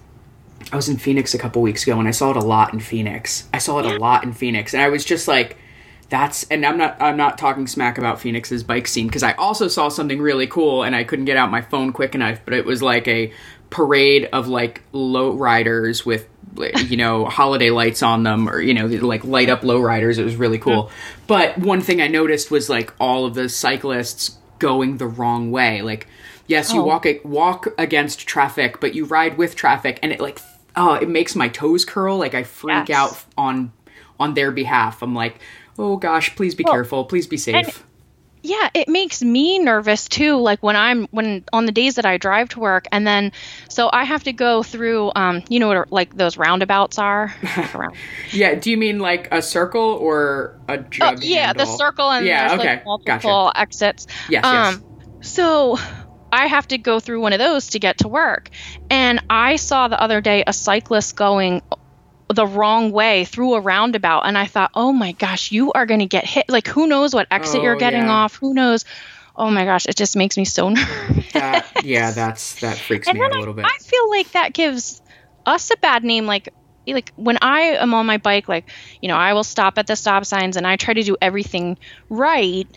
I 0.71 0.77
was 0.77 0.87
in 0.87 0.95
Phoenix 0.95 1.33
a 1.33 1.37
couple 1.37 1.61
weeks 1.61 1.83
ago, 1.83 1.99
and 1.99 2.07
I 2.07 2.11
saw 2.11 2.31
it 2.31 2.37
a 2.37 2.39
lot 2.39 2.73
in 2.73 2.79
Phoenix. 2.79 3.49
I 3.53 3.57
saw 3.57 3.79
it 3.79 3.85
a 3.87 3.97
lot 3.97 4.23
in 4.23 4.31
Phoenix, 4.31 4.73
and 4.73 4.81
I 4.81 4.87
was 4.87 5.03
just 5.03 5.27
like, 5.27 5.57
"That's." 6.07 6.45
And 6.45 6.65
I'm 6.65 6.77
not. 6.77 6.95
I'm 7.01 7.17
not 7.17 7.37
talking 7.37 7.67
smack 7.67 7.97
about 7.97 8.21
Phoenix's 8.21 8.63
bike 8.63 8.87
scene 8.87 9.07
because 9.07 9.23
I 9.23 9.33
also 9.33 9.67
saw 9.67 9.89
something 9.89 10.21
really 10.21 10.47
cool, 10.47 10.83
and 10.83 10.95
I 10.95 11.03
couldn't 11.03 11.25
get 11.25 11.35
out 11.35 11.51
my 11.51 11.61
phone 11.61 11.91
quick 11.91 12.15
enough. 12.15 12.39
But 12.45 12.53
it 12.53 12.63
was 12.63 12.81
like 12.81 13.05
a 13.09 13.33
parade 13.69 14.27
of 14.33 14.47
like 14.47 14.81
low 14.91 15.31
riders 15.31 16.05
with 16.05 16.27
you 16.87 16.97
know 16.97 17.25
holiday 17.39 17.69
lights 17.69 18.01
on 18.01 18.23
them 18.23 18.49
or 18.49 18.59
you 18.59 18.73
know 18.73 18.87
like 18.87 19.23
light 19.23 19.49
up 19.49 19.63
low 19.63 19.79
riders 19.79 20.17
it 20.17 20.23
was 20.23 20.35
really 20.35 20.57
cool. 20.57 20.89
But 21.27 21.57
one 21.57 21.81
thing 21.81 22.01
i 22.01 22.07
noticed 22.07 22.49
was 22.51 22.69
like 22.69 22.93
all 22.99 23.25
of 23.25 23.33
the 23.35 23.47
cyclists 23.49 24.37
going 24.57 24.97
the 24.97 25.07
wrong 25.07 25.51
way. 25.51 25.81
Like 25.81 26.07
yes 26.47 26.73
you 26.73 26.81
Oh. 26.81 26.85
walk 26.85 27.05
walk 27.23 27.67
against 27.77 28.27
traffic 28.27 28.79
but 28.79 28.95
you 28.95 29.05
ride 29.05 29.37
with 29.37 29.55
traffic 29.55 29.99
and 30.01 30.11
it 30.11 30.19
like 30.19 30.39
oh 30.75 30.93
it 30.95 31.07
makes 31.09 31.35
my 31.35 31.47
toes 31.47 31.85
curl. 31.85 32.17
Like 32.17 32.33
i 32.33 32.43
freak 32.43 32.89
Yes. 32.89 32.97
out 32.97 33.25
on 33.37 33.71
on 34.19 34.33
their 34.33 34.51
behalf. 34.51 35.01
I'm 35.03 35.13
like 35.13 35.39
oh 35.77 35.95
gosh 35.97 36.35
please 36.35 36.55
be 36.55 36.63
Well, 36.63 36.73
careful. 36.73 37.05
Please 37.05 37.27
be 37.27 37.37
safe 37.37 37.85
yeah, 38.41 38.69
it 38.73 38.87
makes 38.87 39.21
me 39.21 39.59
nervous 39.59 40.07
too. 40.07 40.37
Like 40.37 40.63
when 40.63 40.75
I'm 40.75 41.07
when 41.11 41.43
on 41.51 41.65
the 41.65 41.71
days 41.71 41.95
that 41.95 42.05
I 42.05 42.17
drive 42.17 42.49
to 42.49 42.59
work, 42.59 42.85
and 42.91 43.05
then 43.05 43.31
so 43.69 43.89
I 43.91 44.05
have 44.05 44.23
to 44.23 44.33
go 44.33 44.63
through, 44.63 45.11
um, 45.15 45.43
you 45.49 45.59
know 45.59 45.67
what 45.67 45.91
like 45.91 46.15
those 46.15 46.37
roundabouts 46.37 46.97
are. 46.99 47.33
Yeah 48.31 48.55
do 48.55 48.69
you 48.71 48.77
mean 48.77 48.99
like 48.99 49.27
a 49.31 49.41
circle 49.41 49.81
or 49.81 50.59
a 50.67 50.73
oh, 50.73 50.85
jug 50.89 51.23
yeah, 51.23 51.53
the 51.53 51.65
circle 51.65 52.11
and 52.11 52.25
Yeah, 52.25 52.47
there's 52.47 52.59
okay, 52.59 52.75
like 52.75 52.85
multiple 52.85 53.51
exits. 53.55 54.05
yes 54.29 54.43
yes 54.43 54.75
Um, 54.75 54.83
so 55.21 55.77
I 56.31 56.47
have 56.47 56.67
to 56.69 56.77
go 56.77 56.99
through 56.99 57.21
one 57.21 57.33
of 57.33 57.39
those 57.39 57.69
to 57.71 57.79
get 57.79 57.99
to 57.99 58.07
work. 58.07 58.49
And 58.89 59.21
I 59.29 59.55
saw 59.55 59.87
the 59.87 60.01
other 60.01 60.21
day 60.21 60.43
a 60.45 60.53
cyclist 60.53 61.15
going 61.15 61.61
the 62.33 62.45
wrong 62.45 62.91
way 62.91 63.25
through 63.25 63.55
a 63.55 63.59
roundabout. 63.61 64.21
And 64.21 64.37
I 64.37 64.45
thought, 64.45 64.71
oh 64.75 64.93
my 64.93 65.13
gosh, 65.13 65.51
you 65.51 65.71
are 65.73 65.85
going 65.85 65.99
to 66.01 66.05
get 66.05 66.25
hit. 66.25 66.47
Like, 66.49 66.67
who 66.67 66.87
knows 66.87 67.13
what 67.13 67.27
exit 67.31 67.59
Oh, 67.59 67.63
you're 67.63 67.75
getting 67.75 68.03
yeah. 68.03 68.11
off? 68.11 68.35
Who 68.35 68.53
knows? 68.53 68.85
Oh 69.35 69.49
my 69.49 69.65
gosh, 69.65 69.85
it 69.87 69.95
just 69.95 70.15
makes 70.15 70.37
me 70.37 70.45
so 70.45 70.69
nervous. 70.69 71.31
that 71.33 71.83
yeah 71.83 72.11
that's 72.11 72.59
that 72.59 72.77
freaks 72.77 73.07
me 73.11 73.21
out 73.21 73.33
a 73.33 73.39
little 73.39 73.53
bit 73.53 73.63
I 73.65 73.77
feel 73.77 74.09
like 74.09 74.31
that 74.31 74.53
gives 74.53 75.01
us 75.45 75.71
a 75.71 75.77
bad 75.77 76.03
name. 76.03 76.25
Like, 76.25 76.49
like 76.85 77.13
when 77.15 77.37
I 77.41 77.61
am 77.77 77.93
on 77.93 78.05
my 78.05 78.17
bike, 78.17 78.47
like 78.49 78.69
you 79.01 79.07
know, 79.07 79.15
I 79.15 79.33
will 79.33 79.43
stop 79.45 79.77
at 79.77 79.87
the 79.87 79.95
stop 79.95 80.25
signs 80.25 80.57
and 80.57 80.67
I 80.67 80.75
try 80.75 80.93
to 80.93 81.03
do 81.03 81.15
everything 81.21 81.77
right. 82.09 82.67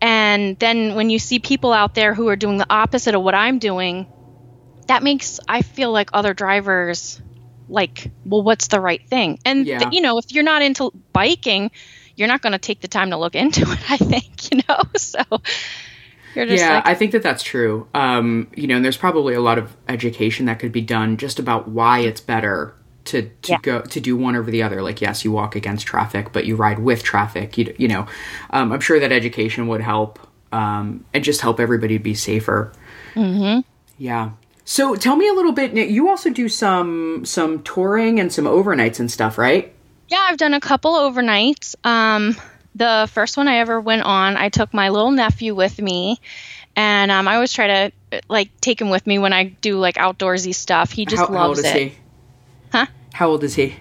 And 0.00 0.58
then 0.58 0.96
when 0.96 1.08
you 1.10 1.18
see 1.20 1.38
people 1.38 1.72
out 1.72 1.94
there 1.94 2.12
who 2.14 2.28
are 2.28 2.36
doing 2.36 2.58
the 2.58 2.66
opposite 2.68 3.14
of 3.14 3.22
what 3.22 3.34
I'm 3.36 3.58
doing, 3.60 4.06
that 4.88 5.02
makes 5.04 5.38
I 5.48 5.62
feel 5.62 5.92
like 5.92 6.10
other 6.12 6.34
drivers 6.34 7.20
like, 7.72 8.10
well, 8.24 8.42
what's 8.42 8.68
the 8.68 8.80
right 8.80 9.02
thing? 9.08 9.38
And 9.44 9.66
Yeah. 9.66 9.78
th- 9.78 9.92
you 9.92 10.00
know, 10.00 10.18
if 10.18 10.30
you're 10.30 10.44
not 10.44 10.62
into 10.62 10.92
biking, 11.12 11.70
you're 12.14 12.28
not 12.28 12.42
going 12.42 12.52
to 12.52 12.58
take 12.58 12.80
the 12.80 12.88
time 12.88 13.10
to 13.10 13.16
look 13.16 13.34
into 13.44 13.62
it. 13.62 13.90
I 13.90 13.96
think 13.96 14.52
you 14.52 14.60
know, 14.68 14.82
so 14.96 15.20
you're 16.34 16.46
just 16.46 16.62
yeah 16.64 16.76
like, 16.76 16.86
i 16.86 16.94
think 16.94 17.12
that 17.12 17.22
that's 17.22 17.42
true 17.42 17.86
um 17.92 18.46
you 18.56 18.66
know 18.66 18.76
and 18.76 18.82
there's 18.84 18.96
probably 18.96 19.34
a 19.34 19.40
lot 19.40 19.58
of 19.58 19.76
education 19.86 20.46
that 20.46 20.58
could 20.58 20.72
be 20.72 20.80
done 20.80 21.18
just 21.18 21.38
about 21.38 21.68
why 21.68 21.98
it's 21.98 22.22
better 22.22 22.74
to 23.04 23.28
to 23.42 23.52
Yeah. 23.52 23.58
go 23.60 23.80
to 23.82 24.00
do 24.00 24.16
one 24.16 24.34
over 24.34 24.50
the 24.50 24.62
other 24.62 24.80
like 24.80 25.02
yes 25.02 25.26
you 25.26 25.30
walk 25.32 25.56
against 25.56 25.86
traffic 25.86 26.32
but 26.32 26.46
you 26.46 26.56
ride 26.56 26.78
with 26.78 27.02
traffic 27.02 27.58
you, 27.58 27.74
you 27.76 27.86
know 27.86 28.06
um, 28.48 28.72
i'm 28.72 28.80
sure 28.80 28.98
that 28.98 29.12
education 29.12 29.68
would 29.68 29.82
help 29.82 30.18
um, 30.52 31.04
and 31.12 31.22
just 31.22 31.42
help 31.42 31.60
everybody 31.60 31.98
be 31.98 32.14
safer 32.14 32.72
mm-hmm. 33.14 33.60
yeah 33.98 34.30
so 34.64 34.94
tell 34.94 35.16
me 35.16 35.28
a 35.28 35.32
little 35.32 35.52
bit 35.52 35.72
you 35.74 36.08
also 36.08 36.30
do 36.30 36.48
some 36.48 37.24
some 37.24 37.62
touring 37.62 38.20
and 38.20 38.32
some 38.32 38.44
overnights 38.44 39.00
and 39.00 39.10
stuff 39.10 39.38
right 39.38 39.72
Yeah, 40.08 40.26
I've 40.28 40.36
done 40.36 40.52
a 40.54 40.60
couple 40.60 40.92
overnights. 40.92 41.74
Um, 41.86 42.36
the 42.74 43.08
first 43.12 43.36
one 43.36 43.48
I 43.48 43.58
ever 43.58 43.80
went 43.80 44.02
on, 44.02 44.36
I 44.36 44.50
took 44.50 44.74
my 44.74 44.90
little 44.90 45.10
nephew 45.10 45.54
with 45.54 45.80
me, 45.80 46.18
and 46.76 47.10
um, 47.10 47.28
I 47.28 47.34
always 47.36 47.52
try 47.52 47.66
to 47.66 48.20
like 48.28 48.50
take 48.60 48.78
him 48.80 48.90
with 48.90 49.06
me 49.06 49.18
when 49.18 49.32
I 49.32 49.44
do 49.44 49.78
like 49.78 49.96
outdoorsy 49.96 50.54
stuff. 50.54 50.90
He 50.92 51.06
just 51.06 51.20
how, 51.20 51.32
how 51.32 51.48
old 51.48 51.56
loves 51.56 51.60
is 51.60 51.64
it. 51.64 51.76
he 51.82 51.92
Huh? 52.72 52.86
how 53.14 53.28
old 53.30 53.44
is 53.44 53.54
he 53.54 53.74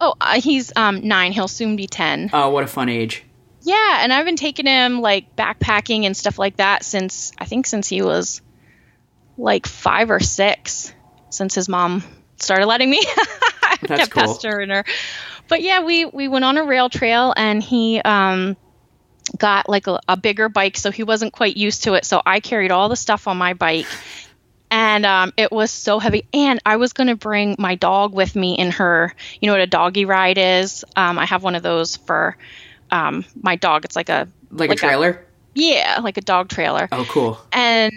Oh, 0.00 0.14
uh, 0.20 0.40
he's 0.40 0.72
um, 0.76 1.06
nine. 1.06 1.32
He'll 1.32 1.48
soon 1.48 1.76
be 1.76 1.86
ten. 1.86 2.30
oh 2.32 2.50
what 2.50 2.62
a 2.64 2.68
fun 2.68 2.88
age 2.88 3.24
Yeah, 3.62 3.98
and 4.02 4.12
I've 4.12 4.26
been 4.26 4.36
taking 4.36 4.66
him 4.66 5.00
like 5.00 5.34
backpacking 5.36 6.04
and 6.06 6.16
stuff 6.16 6.38
like 6.38 6.56
that 6.56 6.84
since 6.84 7.32
I 7.38 7.46
think 7.46 7.66
since 7.66 7.88
he 7.88 8.02
was 8.02 8.42
like 9.36 9.66
five 9.66 10.10
or 10.10 10.20
six 10.20 10.92
since 11.30 11.54
his 11.54 11.68
mom 11.68 12.02
started 12.36 12.66
letting 12.66 12.90
me. 12.90 13.00
I 13.62 13.76
That's 13.82 14.00
kept 14.02 14.10
cool. 14.12 14.22
pestering 14.22 14.70
her. 14.70 14.84
But 15.48 15.62
yeah, 15.62 15.82
we 15.84 16.04
we 16.04 16.28
went 16.28 16.44
on 16.44 16.56
a 16.56 16.64
rail 16.64 16.88
trail 16.88 17.32
and 17.36 17.62
he 17.62 18.00
um 18.00 18.56
got 19.38 19.68
like 19.68 19.86
a, 19.86 19.98
a 20.08 20.16
bigger 20.16 20.48
bike 20.48 20.76
so 20.76 20.90
he 20.90 21.02
wasn't 21.02 21.32
quite 21.32 21.56
used 21.56 21.84
to 21.84 21.94
it. 21.94 22.04
So 22.04 22.22
I 22.24 22.40
carried 22.40 22.70
all 22.70 22.88
the 22.88 22.96
stuff 22.96 23.26
on 23.26 23.36
my 23.36 23.54
bike 23.54 23.86
and 24.70 25.06
um, 25.06 25.32
it 25.36 25.50
was 25.52 25.70
so 25.70 25.98
heavy. 25.98 26.26
And 26.32 26.60
I 26.66 26.76
was 26.76 26.92
going 26.92 27.06
to 27.08 27.16
bring 27.16 27.56
my 27.58 27.74
dog 27.74 28.12
with 28.12 28.34
me 28.36 28.54
in 28.58 28.70
her, 28.72 29.14
you 29.40 29.46
know 29.46 29.52
what 29.54 29.60
a 29.60 29.66
doggy 29.66 30.04
ride 30.04 30.36
is? 30.38 30.84
Um, 30.96 31.18
I 31.18 31.26
have 31.26 31.42
one 31.42 31.54
of 31.54 31.62
those 31.62 31.96
for 31.96 32.36
um, 32.90 33.24
my 33.40 33.56
dog. 33.56 33.84
It's 33.84 33.96
like 33.96 34.08
a, 34.08 34.28
Like, 34.50 34.68
Like 34.68 34.70
a 34.70 34.72
a- 34.72 34.88
trailer? 34.88 35.26
yeah, 35.54 36.00
like 36.02 36.16
a 36.16 36.20
dog 36.22 36.48
trailer. 36.48 36.88
oh, 36.92 37.06
cool. 37.08 37.38
And 37.52 37.92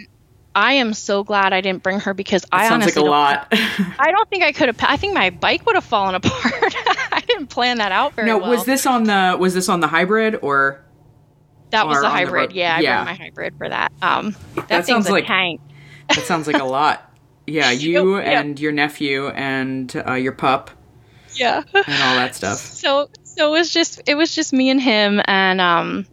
I 0.58 0.74
am 0.74 0.96
so 0.96 1.24
glad 1.24 1.54
I 1.54 1.62
didn't 1.62 1.84
bring 1.84 2.00
her 2.00 2.15
because 2.15 2.43
I 2.52 2.67
Sounds 2.67 2.72
like 2.86 2.98
honestly 2.98 3.02
a 3.02 3.06
don't- 3.06 3.12
lot. 3.12 3.48
I 4.00 4.10
don't 4.12 4.28
think 4.30 4.43
I 4.43 4.52
could 4.52 4.70
have. 4.70 4.78
I 4.82 4.98
think 4.98 5.13
my 5.13 5.30
bike 5.30 5.65
would 5.67 5.76
have 5.76 5.84
fallen 5.86 6.15
apart. 6.15 6.34
I 7.12 7.22
didn't 7.28 7.48
plan 7.48 7.78
that 7.78 7.91
out 7.91 8.13
very 8.13 8.28
no, 8.28 8.39
well. 8.39 8.50
was 8.50 8.65
this 8.65 8.88
on 8.88 9.04
the 9.04 9.38
was 9.39 9.54
this 9.54 9.70
on 9.70 9.82
the 9.82 9.88
hybrid 9.88 10.39
or 10.41 10.84
that 11.70 11.86
was 11.86 11.98
or 11.98 12.02
the 12.02 12.08
the 12.08 12.12
hybrid? 12.13 12.50
road? 12.50 12.52
yeah, 12.54 12.76
I 12.76 12.80
Yeah. 12.80 13.04
brought 13.04 13.17
my 13.17 13.24
hybrid 13.26 13.54
for 13.58 13.70
that. 13.70 13.91
Um, 14.02 14.36
that, 14.56 14.67
That 14.70 14.86
sounds 14.88 15.08
a 15.08 15.12
like- 15.12 15.28
tank. 15.28 15.62
that 16.10 16.24
sounds 16.26 16.48
like 16.48 16.60
a 16.62 16.65
lot. 16.78 17.04
Yeah, 17.46 17.70
you 17.72 18.17
yeah. 18.17 18.39
and 18.41 18.60
your 18.60 18.72
nephew 18.72 19.28
and 19.28 19.93
uh, 20.08 20.13
your 20.13 20.32
pup 20.34 20.72
Yeah. 21.36 21.58
and 21.74 21.76
all 21.76 22.15
that 22.15 22.36
stuff. 22.36 22.58
so 22.58 23.10
so 23.24 23.54
it 23.54 23.60
was 23.60 23.72
just 23.72 24.02
it 24.08 24.15
was 24.15 24.34
just 24.34 24.54
me 24.54 24.70
and 24.72 24.82
him 24.82 25.22
and 25.26 25.62
um 25.62 26.08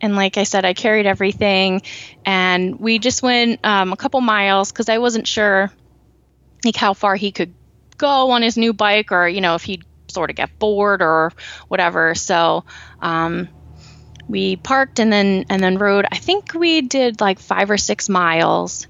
and 0.00 0.16
like 0.16 0.36
I 0.36 0.44
said, 0.44 0.64
I 0.64 0.74
carried 0.74 1.06
everything, 1.06 1.82
and 2.24 2.78
we 2.78 2.98
just 2.98 3.22
went 3.22 3.60
um, 3.64 3.92
a 3.92 3.96
couple 3.96 4.20
miles 4.20 4.70
because 4.70 4.88
I 4.88 4.98
wasn't 4.98 5.26
sure 5.26 5.72
like 6.64 6.76
how 6.76 6.94
far 6.94 7.16
he 7.16 7.32
could 7.32 7.54
go 7.96 8.30
on 8.30 8.42
his 8.42 8.56
new 8.56 8.72
bike, 8.72 9.12
or 9.12 9.28
you 9.28 9.40
know 9.40 9.54
if 9.54 9.62
he'd 9.62 9.84
sort 10.08 10.30
of 10.30 10.36
get 10.36 10.58
bored 10.58 11.02
or 11.02 11.32
whatever. 11.68 12.14
So 12.14 12.64
um, 13.00 13.48
we 14.28 14.56
parked 14.56 15.00
and 15.00 15.12
then 15.12 15.46
and 15.50 15.62
then 15.62 15.78
rode. 15.78 16.06
I 16.10 16.16
think 16.16 16.54
we 16.54 16.82
did 16.82 17.20
like 17.20 17.38
five 17.38 17.70
or 17.70 17.78
six 17.78 18.08
miles, 18.08 18.86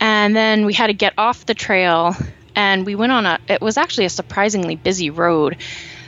and 0.00 0.34
then 0.34 0.66
we 0.66 0.72
had 0.72 0.88
to 0.88 0.94
get 0.94 1.14
off 1.18 1.46
the 1.46 1.54
trail, 1.54 2.14
and 2.58 2.84
we 2.84 2.96
went 2.96 3.12
on 3.12 3.24
a. 3.24 3.38
It 3.48 3.60
was 3.60 3.76
actually 3.76 4.06
a 4.06 4.10
surprisingly 4.10 4.74
busy 4.74 5.10
road. 5.10 5.58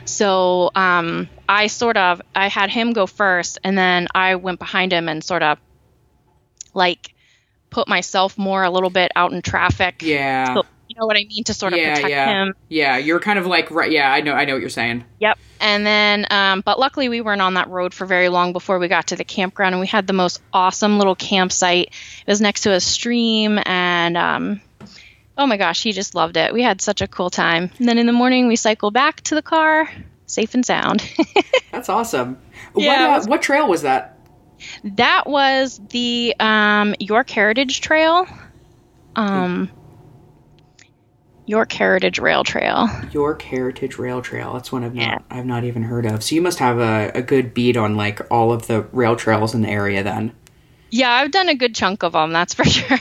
So 0.03 0.69
um, 0.75 1.29
I 1.47 1.67
sort 1.67 1.95
of 1.95 2.21
I 2.35 2.49
had 2.49 2.69
him 2.69 2.91
go 2.91 3.07
first, 3.07 3.59
and 3.63 3.77
then 3.77 4.09
I 4.13 4.35
went 4.35 4.59
behind 4.59 4.91
him 4.91 5.07
and 5.07 5.23
sort 5.23 5.43
of 5.43 5.57
like 6.73 7.15
put 7.69 7.87
myself 7.87 8.37
more 8.37 8.63
a 8.63 8.69
little 8.69 8.89
bit 8.89 9.13
out 9.15 9.31
in 9.31 9.41
traffic. 9.41 10.01
Yeah. 10.01 10.53
So, 10.53 10.65
you 10.89 10.99
know 10.99 11.05
what 11.05 11.15
I 11.15 11.23
mean 11.23 11.45
to 11.45 11.53
sort 11.53 11.71
of 11.71 11.79
yeah, 11.79 11.95
protect 11.95 12.09
yeah. 12.09 12.43
him. 12.43 12.53
Yeah, 12.67 12.97
you're 12.97 13.21
kind 13.21 13.39
of 13.39 13.47
like 13.47 13.71
right 13.71 13.89
yeah, 13.89 14.11
I 14.11 14.19
know 14.19 14.33
I 14.33 14.43
know 14.43 14.53
what 14.53 14.59
you're 14.59 14.69
saying. 14.69 15.05
Yep. 15.21 15.39
And 15.61 15.85
then, 15.85 16.25
um, 16.31 16.61
but 16.65 16.79
luckily 16.79 17.07
we 17.07 17.21
weren't 17.21 17.41
on 17.41 17.53
that 17.53 17.69
road 17.69 17.93
for 17.93 18.05
very 18.05 18.27
long 18.27 18.51
before 18.51 18.77
we 18.77 18.89
got 18.89 19.07
to 19.07 19.15
the 19.15 19.23
campground, 19.23 19.73
and 19.73 19.79
we 19.79 19.87
had 19.87 20.05
the 20.05 20.11
most 20.11 20.41
awesome 20.51 20.97
little 20.97 21.15
campsite. 21.15 21.87
It 21.87 22.27
was 22.27 22.41
next 22.41 22.61
to 22.61 22.73
a 22.73 22.81
stream, 22.81 23.57
and 23.65 24.17
um, 24.17 24.61
oh 25.41 25.47
my 25.47 25.57
gosh, 25.57 25.81
he 25.81 25.91
just 25.91 26.13
loved 26.13 26.37
it. 26.37 26.53
We 26.53 26.61
had 26.61 26.81
such 26.81 27.01
a 27.01 27.07
cool 27.07 27.31
time. 27.31 27.71
And 27.79 27.87
then 27.87 27.97
in 27.97 28.05
the 28.05 28.13
morning 28.13 28.47
we 28.47 28.55
cycled 28.55 28.93
back 28.93 29.21
to 29.21 29.35
the 29.35 29.41
car, 29.41 29.89
safe 30.27 30.53
and 30.53 30.63
sound. 30.63 31.03
That's 31.71 31.89
awesome. 31.89 32.39
Yeah, 32.75 33.15
what 33.15 33.23
uh, 33.23 33.25
what 33.27 33.41
trail 33.41 33.67
was 33.67 33.81
that? 33.81 34.19
that 34.83 35.27
was 35.27 35.81
the 35.89 36.35
um, 36.39 36.93
York 36.99 37.31
Heritage 37.31 37.81
Trail. 37.81 38.27
Um, 39.15 39.71
York 41.47 41.73
Heritage 41.73 42.19
Rail 42.19 42.43
Trail. 42.43 42.87
York 43.11 43.41
Heritage 43.41 43.97
Rail 43.97 44.21
Trail. 44.21 44.53
That's 44.53 44.71
one 44.71 44.83
I've 44.83 44.93
not 44.93 45.01
Yeah. 45.01 45.17
I've 45.31 45.47
not 45.47 45.63
even 45.63 45.81
heard 45.81 46.05
of. 46.05 46.23
So 46.23 46.35
you 46.35 46.41
must 46.43 46.59
have 46.59 46.77
a, 46.77 47.11
a 47.15 47.23
good 47.23 47.55
beat 47.55 47.75
on 47.75 47.97
like 47.97 48.21
all 48.29 48.51
of 48.51 48.67
the 48.67 48.83
rail 48.91 49.15
trails 49.15 49.55
in 49.55 49.63
the 49.63 49.69
area 49.69 50.03
then. 50.03 50.33
Yeah, 50.91 51.09
I've 51.09 51.31
done 51.31 51.49
a 51.49 51.55
good 51.55 51.73
chunk 51.73 52.03
of 52.03 52.13
them, 52.13 52.31
that's 52.31 52.53
for 52.53 52.63
sure. 52.65 52.99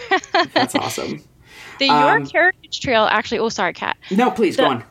That's 0.54 0.74
awesome. 0.74 1.22
The 1.80 1.86
York 1.86 2.22
Um, 2.22 2.26
Heritage 2.32 2.80
Trail 2.80 3.04
actually, 3.10 3.40
oh, 3.40 3.48
sorry, 3.48 3.72
Kat. 3.72 3.96
No, 4.10 4.30
please 4.30 4.56
go 4.56 4.66
on. 4.66 4.84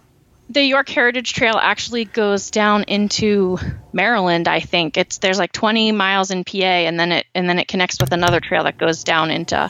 the 0.49 0.63
York 0.63 0.89
Heritage 0.89 1.33
Trail 1.33 1.55
actually 1.61 2.05
goes 2.05 2.49
down 2.51 2.83
into 2.83 3.57
Maryland. 3.93 4.47
I 4.47 4.59
think 4.59 4.97
it's 4.97 5.19
there's 5.19 5.37
like 5.39 5.51
20 5.51 5.91
miles 5.91 6.31
in 6.31 6.43
PA, 6.43 6.57
and 6.57 6.99
then 6.99 7.11
it 7.11 7.25
and 7.35 7.47
then 7.47 7.59
it 7.59 7.67
connects 7.67 7.97
with 8.01 8.11
another 8.11 8.39
trail 8.39 8.63
that 8.63 8.77
goes 8.77 9.03
down 9.03 9.29
into 9.31 9.69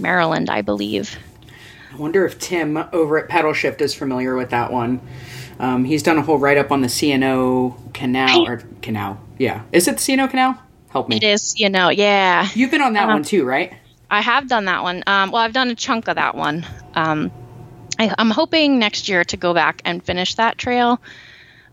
Maryland, 0.00 0.48
I 0.50 0.62
believe. 0.62 1.16
I 1.92 1.96
wonder 1.96 2.26
if 2.26 2.38
Tim 2.38 2.76
over 2.92 3.18
at 3.18 3.28
Pedal 3.28 3.52
Shift 3.52 3.80
is 3.80 3.94
familiar 3.94 4.34
with 4.36 4.50
that 4.50 4.72
one. 4.72 5.00
Um, 5.58 5.84
he's 5.84 6.02
done 6.02 6.18
a 6.18 6.22
whole 6.22 6.38
write 6.38 6.58
up 6.58 6.70
on 6.72 6.82
the 6.82 6.88
C&O 6.88 7.76
Canal 7.94 8.46
or 8.46 8.62
Canal. 8.82 9.18
Yeah, 9.38 9.62
is 9.72 9.88
it 9.88 9.96
the 9.96 10.02
C&O 10.02 10.28
Canal? 10.28 10.58
Help 10.90 11.08
me. 11.08 11.16
It 11.16 11.22
is, 11.24 11.58
you 11.58 11.68
know, 11.70 11.88
yeah. 11.90 12.48
You've 12.54 12.70
been 12.70 12.82
on 12.82 12.92
that 12.94 13.06
one 13.08 13.22
too, 13.22 13.44
right? 13.44 13.72
I 14.10 14.20
have 14.20 14.48
done 14.48 14.66
that 14.66 14.82
one. 14.82 15.02
Um, 15.06 15.30
well, 15.30 15.42
I've 15.42 15.52
done 15.52 15.70
a 15.70 15.74
chunk 15.74 16.08
of 16.08 16.16
that 16.16 16.34
one. 16.34 16.64
Um, 16.94 17.32
I, 17.98 18.14
I'm 18.16 18.30
hoping 18.30 18.78
next 18.78 19.08
year 19.08 19.24
to 19.24 19.36
go 19.36 19.54
back 19.54 19.82
and 19.84 20.02
finish 20.04 20.34
that 20.36 20.58
trail. 20.58 21.00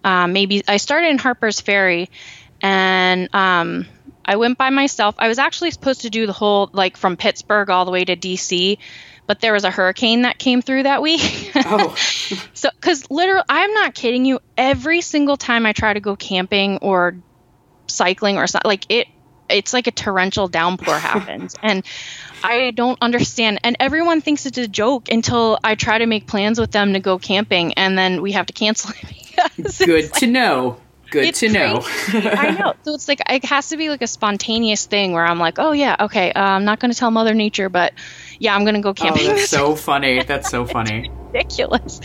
Um, 0.04 0.34
maybe 0.34 0.64
I 0.68 0.78
started 0.78 1.10
in 1.10 1.18
Harper's 1.18 1.62
Ferry, 1.62 2.10
and 2.62 3.34
um, 3.34 3.86
I 4.26 4.36
went 4.38 4.58
by 4.58 4.70
myself. 4.70 5.16
I 5.18 5.28
was 5.28 5.40
actually 5.40 5.72
supposed 5.72 6.02
to 6.02 6.10
do 6.10 6.26
the 6.26 6.34
whole 6.34 6.70
like 6.74 6.98
from 6.98 7.18
Pittsburgh 7.18 7.70
all 7.70 7.86
the 7.86 7.92
way 7.92 8.04
to 8.04 8.16
DC, 8.16 8.78
but 9.28 9.40
there 9.40 9.54
was 9.54 9.64
a 9.64 9.72
hurricane 9.72 10.24
that 10.24 10.38
came 10.38 10.62
through 10.62 10.84
that 10.84 11.02
week. 11.02 11.52
Oh, 11.56 11.96
So, 12.54 12.70
because 12.80 13.10
literally, 13.10 13.44
I'm 13.50 13.74
not 13.74 13.94
kidding 13.94 14.26
you. 14.26 14.40
Every 14.58 15.02
single 15.02 15.38
time 15.38 15.66
I 15.66 15.74
try 15.74 15.94
to 15.94 16.00
go 16.00 16.16
camping 16.16 16.78
or 16.78 17.16
cycling 17.88 18.38
or 18.38 18.48
something, 18.48 18.70
like 18.70 18.86
it, 18.90 19.08
it's 19.54 19.74
like 19.74 19.88
a 19.88 19.92
torrential 19.92 20.48
downpour 20.48 20.96
happens, 21.00 21.56
and 21.62 21.86
I 22.44 22.72
don't 22.72 22.98
understand. 23.02 23.60
And 23.64 23.78
everyone 23.80 24.22
thinks 24.22 24.46
it's 24.46 24.58
a 24.58 24.68
joke 24.68 25.10
until 25.10 25.60
I 25.64 25.76
try 25.76 25.98
to 26.00 26.06
make 26.06 26.28
plans 26.28 26.60
with 26.60 26.72
them 26.72 26.94
to 26.94 27.00
go 27.00 27.20
camping, 27.20 27.74
and 27.76 27.98
then 27.98 28.22
we 28.22 28.34
have 28.34 28.48
to 28.48 28.54
cancel 28.54 28.92
it 29.02 29.78
good 29.86 30.04
like- 30.06 30.14
to 30.20 30.28
know. 30.28 30.78
Good 31.12 31.26
it's 31.26 31.42
to 31.42 31.50
know. 31.50 31.84
I 32.12 32.58
know. 32.60 32.74
So 32.82 32.96
it's 32.96 33.08
like 33.08 33.22
it 33.30 33.46
has 33.46 33.70
to 33.70 33.78
be 33.78 33.90
like 33.90 34.02
a 34.02 34.08
spontaneous 34.08 34.88
thing 34.88 35.12
where 35.12 35.24
I'm 35.24 35.38
like, 35.38 35.60
oh 35.60 35.72
yeah, 35.72 35.96
okay, 36.00 36.34
uh, 36.34 36.42
I'm 36.42 36.66
not 36.66 36.80
going 36.80 36.92
to 36.92 36.98
tell 36.98 37.12
Mother 37.12 37.36
Nature, 37.36 37.70
but 37.70 37.94
yeah, 38.40 38.56
I'm 38.56 38.64
going 38.64 38.74
to 38.74 38.82
go 38.82 38.96
camping 38.96 39.22
Oh, 39.22 39.26
camping. 39.26 39.38
that's 39.38 39.52
so 39.52 39.76
funny. 39.76 40.24
That's 40.24 40.50
so 40.50 40.66
funny. 40.78 41.12
ridiculous. 41.32 42.02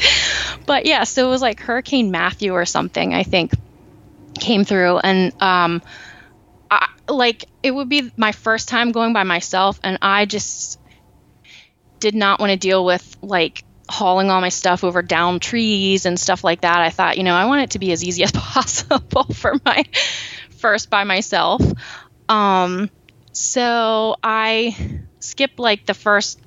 But 0.67 0.85
yeah, 0.85 1.05
so 1.05 1.27
it 1.27 1.31
was 1.31 1.41
like 1.41 1.59
Hurricane 1.59 2.11
Matthew 2.11 2.53
or 2.53 2.67
something, 2.67 3.15
I 3.15 3.23
think, 3.23 3.53
came 4.39 4.65
through. 4.65 4.99
And 4.99 5.33
um, 5.41 5.81
like 7.09 7.47
it 7.63 7.71
would 7.71 7.89
be 7.89 8.13
my 8.17 8.33
first 8.33 8.69
time 8.69 8.93
going 8.93 9.13
by 9.13 9.25
myself. 9.25 9.81
And 9.83 9.99
I 10.03 10.27
just 10.27 10.81
did 12.01 12.15
not 12.15 12.41
want 12.41 12.51
to 12.51 12.57
deal 12.57 12.85
with 12.85 13.17
like 13.23 13.65
hauling 13.89 14.31
all 14.31 14.41
my 14.41 14.51
stuff 14.51 14.85
over 14.85 15.03
down 15.03 15.41
trees 15.41 16.07
and 16.07 16.19
stuff 16.19 16.45
like 16.45 16.61
that. 16.61 16.81
I 16.81 16.91
thought, 16.91 17.17
you 17.19 17.25
know, 17.25 17.35
I 17.35 17.47
want 17.47 17.63
it 17.63 17.71
to 17.71 17.79
be 17.79 17.93
as 17.93 18.05
easy 18.05 18.23
as 18.25 18.33
possible 18.33 19.25
for 19.33 19.55
my 19.65 19.85
first 20.51 20.91
by 20.91 21.05
myself. 21.05 21.63
Um, 22.29 22.91
so 23.33 24.17
I 24.23 24.77
skipped 25.21 25.59
like 25.59 25.87
the 25.87 25.95
first 25.95 26.41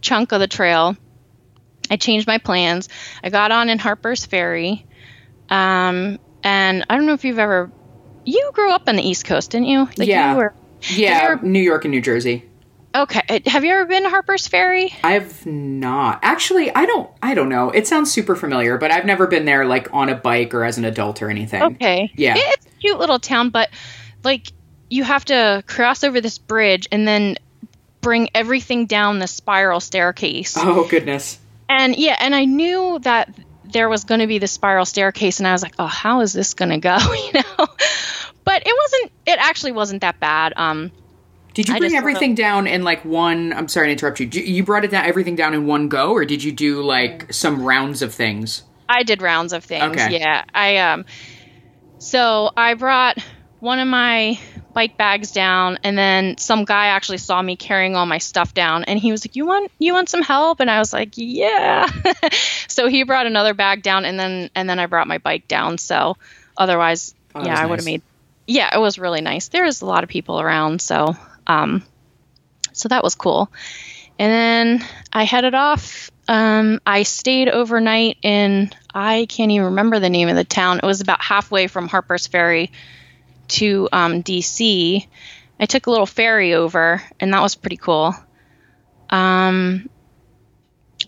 chunk 0.00 0.32
of 0.32 0.40
the 0.40 0.48
trail. 0.48 0.96
I 1.90 1.96
changed 1.96 2.26
my 2.26 2.38
plans. 2.38 2.88
I 3.22 3.30
got 3.30 3.52
on 3.52 3.68
in 3.68 3.78
Harper's 3.78 4.26
Ferry. 4.26 4.86
Um, 5.48 6.18
and 6.42 6.84
I 6.88 6.96
don't 6.96 7.06
know 7.06 7.12
if 7.12 7.24
you've 7.24 7.38
ever 7.38 7.70
you 8.26 8.50
grew 8.52 8.72
up 8.72 8.88
on 8.88 8.96
the 8.96 9.02
East 9.02 9.24
Coast, 9.24 9.52
didn't 9.52 9.68
you? 9.68 9.88
Like 9.96 10.08
Yeah. 10.08 10.32
You 10.32 10.36
were, 10.36 10.54
Yeah, 10.82 11.36
you 11.40 11.48
New 11.48 11.60
York 11.60 11.84
and 11.84 11.92
New 11.92 12.00
Jersey. 12.02 12.44
okay. 12.94 13.22
Uh, 13.28 13.50
Have 13.50 13.64
you 13.64 13.72
ever 13.72 13.86
been 13.86 14.02
to 14.02 14.10
Harper's 14.10 14.46
Ferry? 14.46 14.92
I've 15.04 15.46
not. 15.46 16.20
Actually, 16.22 16.74
I 16.74 16.86
don't 16.86 17.10
I 17.22 17.34
don't 17.34 17.48
know. 17.48 17.70
It 17.70 17.86
sounds 17.86 18.12
super 18.12 18.36
familiar, 18.36 18.76
but 18.78 18.90
I've 18.90 19.04
never 19.06 19.26
been 19.26 19.44
there 19.44 19.64
like 19.64 19.88
on 19.94 20.08
a 20.08 20.14
bike 20.14 20.52
or 20.54 20.64
as 20.64 20.76
an 20.78 20.84
adult 20.84 21.22
or 21.22 21.30
anything. 21.30 21.62
Okay. 21.62 22.10
Yeah. 22.14 22.34
It's 22.36 22.66
a 22.66 22.70
cute 22.80 22.98
little 22.98 23.18
town, 23.18 23.50
but 23.50 23.70
like 24.24 24.48
you 24.90 25.04
have 25.04 25.24
to 25.26 25.62
cross 25.66 26.04
over 26.04 26.20
this 26.20 26.38
bridge 26.38 26.88
and 26.92 27.06
then 27.08 27.36
bring 28.00 28.28
everything 28.34 28.86
down 28.86 29.18
the 29.18 29.26
spiral 29.26 29.80
staircase. 29.80 30.56
Oh 30.56 30.86
goodness. 30.88 31.38
And 31.68 31.96
yeah, 31.96 32.16
and 32.20 32.34
I 32.34 32.44
knew 32.44 33.00
that 33.00 33.28
there 33.76 33.90
was 33.90 34.04
going 34.04 34.20
to 34.20 34.26
be 34.26 34.38
the 34.38 34.46
spiral 34.46 34.86
staircase, 34.86 35.38
and 35.38 35.46
I 35.46 35.52
was 35.52 35.62
like, 35.62 35.74
oh, 35.78 35.86
how 35.86 36.22
is 36.22 36.32
this 36.32 36.54
going 36.54 36.70
to 36.70 36.78
go? 36.78 36.96
you 37.12 37.32
know, 37.34 37.66
but 38.42 38.62
it 38.66 38.74
wasn't. 38.76 39.12
It 39.26 39.38
actually 39.38 39.72
wasn't 39.72 40.00
that 40.00 40.18
bad. 40.18 40.54
Um, 40.56 40.90
Did 41.52 41.68
you 41.68 41.76
bring 41.78 41.94
everything 41.94 42.34
down 42.34 42.66
in 42.66 42.84
like 42.84 43.04
one? 43.04 43.52
I'm 43.52 43.68
sorry 43.68 43.88
to 43.88 43.92
interrupt 43.92 44.20
you. 44.20 44.26
You 44.28 44.64
brought 44.64 44.84
it 44.84 44.90
down 44.90 45.04
everything 45.04 45.36
down 45.36 45.52
in 45.52 45.66
one 45.66 45.88
go, 45.88 46.12
or 46.12 46.24
did 46.24 46.42
you 46.42 46.52
do 46.52 46.82
like 46.82 47.32
some 47.34 47.62
rounds 47.62 48.00
of 48.00 48.14
things? 48.14 48.62
I 48.88 49.02
did 49.02 49.20
rounds 49.20 49.52
of 49.52 49.62
things. 49.62 49.92
Okay. 49.92 50.18
Yeah, 50.20 50.44
I 50.54 50.78
um. 50.78 51.04
So 51.98 52.50
I 52.56 52.74
brought 52.74 53.18
one 53.60 53.78
of 53.78 53.88
my 53.88 54.38
bike 54.76 54.98
bags 54.98 55.32
down 55.32 55.78
and 55.84 55.96
then 55.96 56.36
some 56.36 56.66
guy 56.66 56.88
actually 56.88 57.16
saw 57.16 57.40
me 57.40 57.56
carrying 57.56 57.96
all 57.96 58.04
my 58.04 58.18
stuff 58.18 58.52
down 58.52 58.84
and 58.84 58.98
he 58.98 59.10
was 59.10 59.24
like 59.26 59.34
you 59.34 59.46
want 59.46 59.72
you 59.78 59.94
want 59.94 60.10
some 60.10 60.20
help? 60.20 60.60
And 60.60 60.70
i 60.70 60.78
was 60.78 60.92
like 60.92 61.14
yeah. 61.16 61.88
So 62.68 62.86
he 62.86 63.04
brought 63.04 63.26
another 63.26 63.54
bag 63.54 63.82
down 63.82 64.04
and 64.04 64.20
then 64.20 64.50
and 64.54 64.68
then 64.68 64.78
i 64.78 64.84
brought 64.84 65.08
my 65.08 65.16
bike 65.16 65.48
down. 65.48 65.78
So 65.78 66.18
otherwise 66.58 67.14
Oh, 67.34 67.42
yeah 67.42 67.58
i 67.58 67.64
would 67.64 67.78
have 67.78 67.86
made 67.86 68.02
yeah 68.46 68.68
it 68.76 68.78
was 68.78 68.98
really 68.98 69.22
nice. 69.22 69.48
There 69.48 69.64
was 69.64 69.80
a 69.80 69.86
lot 69.86 70.04
of 70.04 70.10
people 70.10 70.38
around 70.42 70.82
so 70.82 71.16
um 71.46 71.82
so 72.74 72.90
that 72.90 73.02
was 73.02 73.14
cool. 73.14 73.50
And 74.18 74.30
then 74.30 74.88
i 75.10 75.24
headed 75.24 75.54
off. 75.54 76.10
Um 76.28 76.80
i 76.84 77.02
stayed 77.04 77.48
overnight 77.48 78.18
in 78.20 78.70
i 78.94 79.24
can't 79.26 79.50
even 79.52 79.68
remember 79.68 80.00
the 80.00 80.10
name 80.10 80.28
of 80.28 80.36
the 80.36 80.44
town. 80.44 80.80
It 80.82 80.86
was 80.86 81.00
about 81.00 81.22
halfway 81.22 81.66
from 81.66 81.88
harper's 81.88 82.26
ferry 82.26 82.72
to 83.48 83.88
um, 83.92 84.22
DC. 84.22 85.06
I 85.58 85.66
took 85.66 85.86
a 85.86 85.90
little 85.90 86.06
ferry 86.06 86.54
over, 86.54 87.02
and 87.18 87.32
that 87.32 87.40
was 87.40 87.54
pretty 87.54 87.76
cool. 87.76 88.14
Um, 89.10 89.88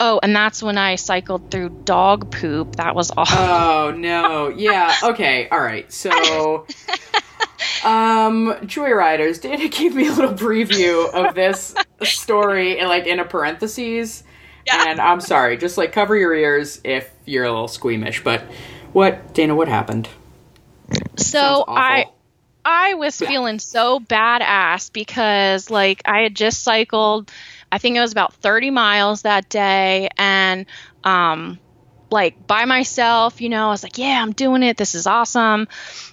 oh, 0.01 0.21
and 0.23 0.35
that's 0.35 0.63
when 0.63 0.79
I 0.79 0.97
cycled 0.97 1.51
through 1.51 1.83
dog 1.85 2.31
poop. 2.31 2.77
That 2.77 2.95
was 2.95 3.11
awful. 3.17 3.39
Oh 3.39 3.91
no. 3.97 4.49
Yeah. 4.49 4.95
Okay. 5.03 5.49
All 5.49 5.61
right. 5.61 5.91
So, 5.93 6.11
um, 7.85 8.55
Joyriders. 8.63 9.41
Dana 9.41 9.69
gave 9.69 9.95
me 9.95 10.09
a 10.09 10.13
little 10.13 10.35
preview 10.35 11.13
of 11.13 11.35
this 11.35 11.75
story, 12.03 12.79
and 12.79 12.89
like 12.89 13.07
in 13.07 13.21
a 13.21 13.25
parentheses. 13.25 14.25
Yeah. 14.67 14.91
And 14.91 15.01
I'm 15.01 15.21
sorry. 15.21 15.57
Just 15.57 15.79
like 15.79 15.93
cover 15.93 16.15
your 16.15 16.35
ears 16.35 16.81
if 16.85 17.11
you're 17.25 17.45
a 17.45 17.51
little 17.51 17.69
squeamish. 17.69 18.23
But 18.23 18.43
what, 18.93 19.33
Dana? 19.35 19.55
What 19.55 19.69
happened? 19.69 20.09
so 21.17 21.65
I 21.69 22.07
I 22.71 22.95
was 22.95 23.17
feeling 23.17 23.59
so 23.61 23.99
badass 23.99 24.93
because 24.93 25.71
like 25.71 26.03
I 26.05 26.21
had 26.21 26.37
just 26.37 26.63
cycled 26.63 27.31
I 27.73 27.79
think 27.79 27.97
it 27.97 28.01
was 28.01 28.13
about 28.13 28.35
30 28.35 28.71
miles 28.71 29.23
that 29.23 29.49
day 29.49 30.11
and 30.19 30.67
um 31.03 31.59
like 32.11 32.47
by 32.47 32.65
myself, 32.65 33.41
you 33.41 33.49
know, 33.49 33.67
I 33.67 33.71
was 33.71 33.83
like, 33.83 33.99
yeah, 33.99 34.21
I'm 34.21 34.33
doing 34.33 34.63
it. 34.63 34.77
This 34.77 34.95
is 34.95 35.07
awesome. 35.07 35.69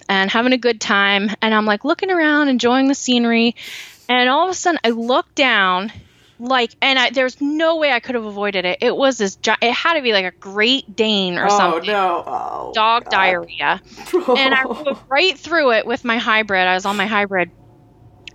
And 0.08 0.30
having 0.30 0.52
a 0.52 0.58
good 0.58 0.80
time. 0.80 1.30
And 1.40 1.54
I'm 1.54 1.64
like 1.64 1.84
looking 1.84 2.10
around 2.10 2.48
enjoying 2.48 2.88
the 2.88 2.94
scenery. 2.94 3.54
And 4.08 4.28
all 4.28 4.44
of 4.44 4.50
a 4.50 4.54
sudden 4.54 4.80
I 4.84 4.90
look 4.90 5.34
down 5.34 5.92
like 6.38 6.74
and 6.82 6.98
I, 6.98 7.10
there's 7.10 7.40
no 7.40 7.76
way 7.76 7.92
I 7.92 8.00
could 8.00 8.14
have 8.14 8.24
avoided 8.24 8.64
it. 8.64 8.78
It 8.82 8.96
was 8.96 9.18
this 9.18 9.36
gi- 9.36 9.52
it 9.62 9.72
had 9.72 9.94
to 9.94 10.02
be 10.02 10.12
like 10.12 10.24
a 10.24 10.36
Great 10.38 10.94
Dane 10.96 11.38
or 11.38 11.48
something. 11.48 11.66
oh 11.66 11.72
something. 11.72 11.92
no. 11.92 12.24
Oh, 12.26 12.72
Dog 12.74 13.04
God. 13.04 13.10
diarrhea 13.10 13.80
and 14.36 14.54
I 14.54 14.62
rode 14.64 14.98
right 15.08 15.38
through 15.38 15.72
it 15.72 15.86
with 15.86 16.04
my 16.04 16.18
hybrid. 16.18 16.66
I 16.66 16.74
was 16.74 16.84
on 16.86 16.96
my 16.96 17.06
hybrid, 17.06 17.50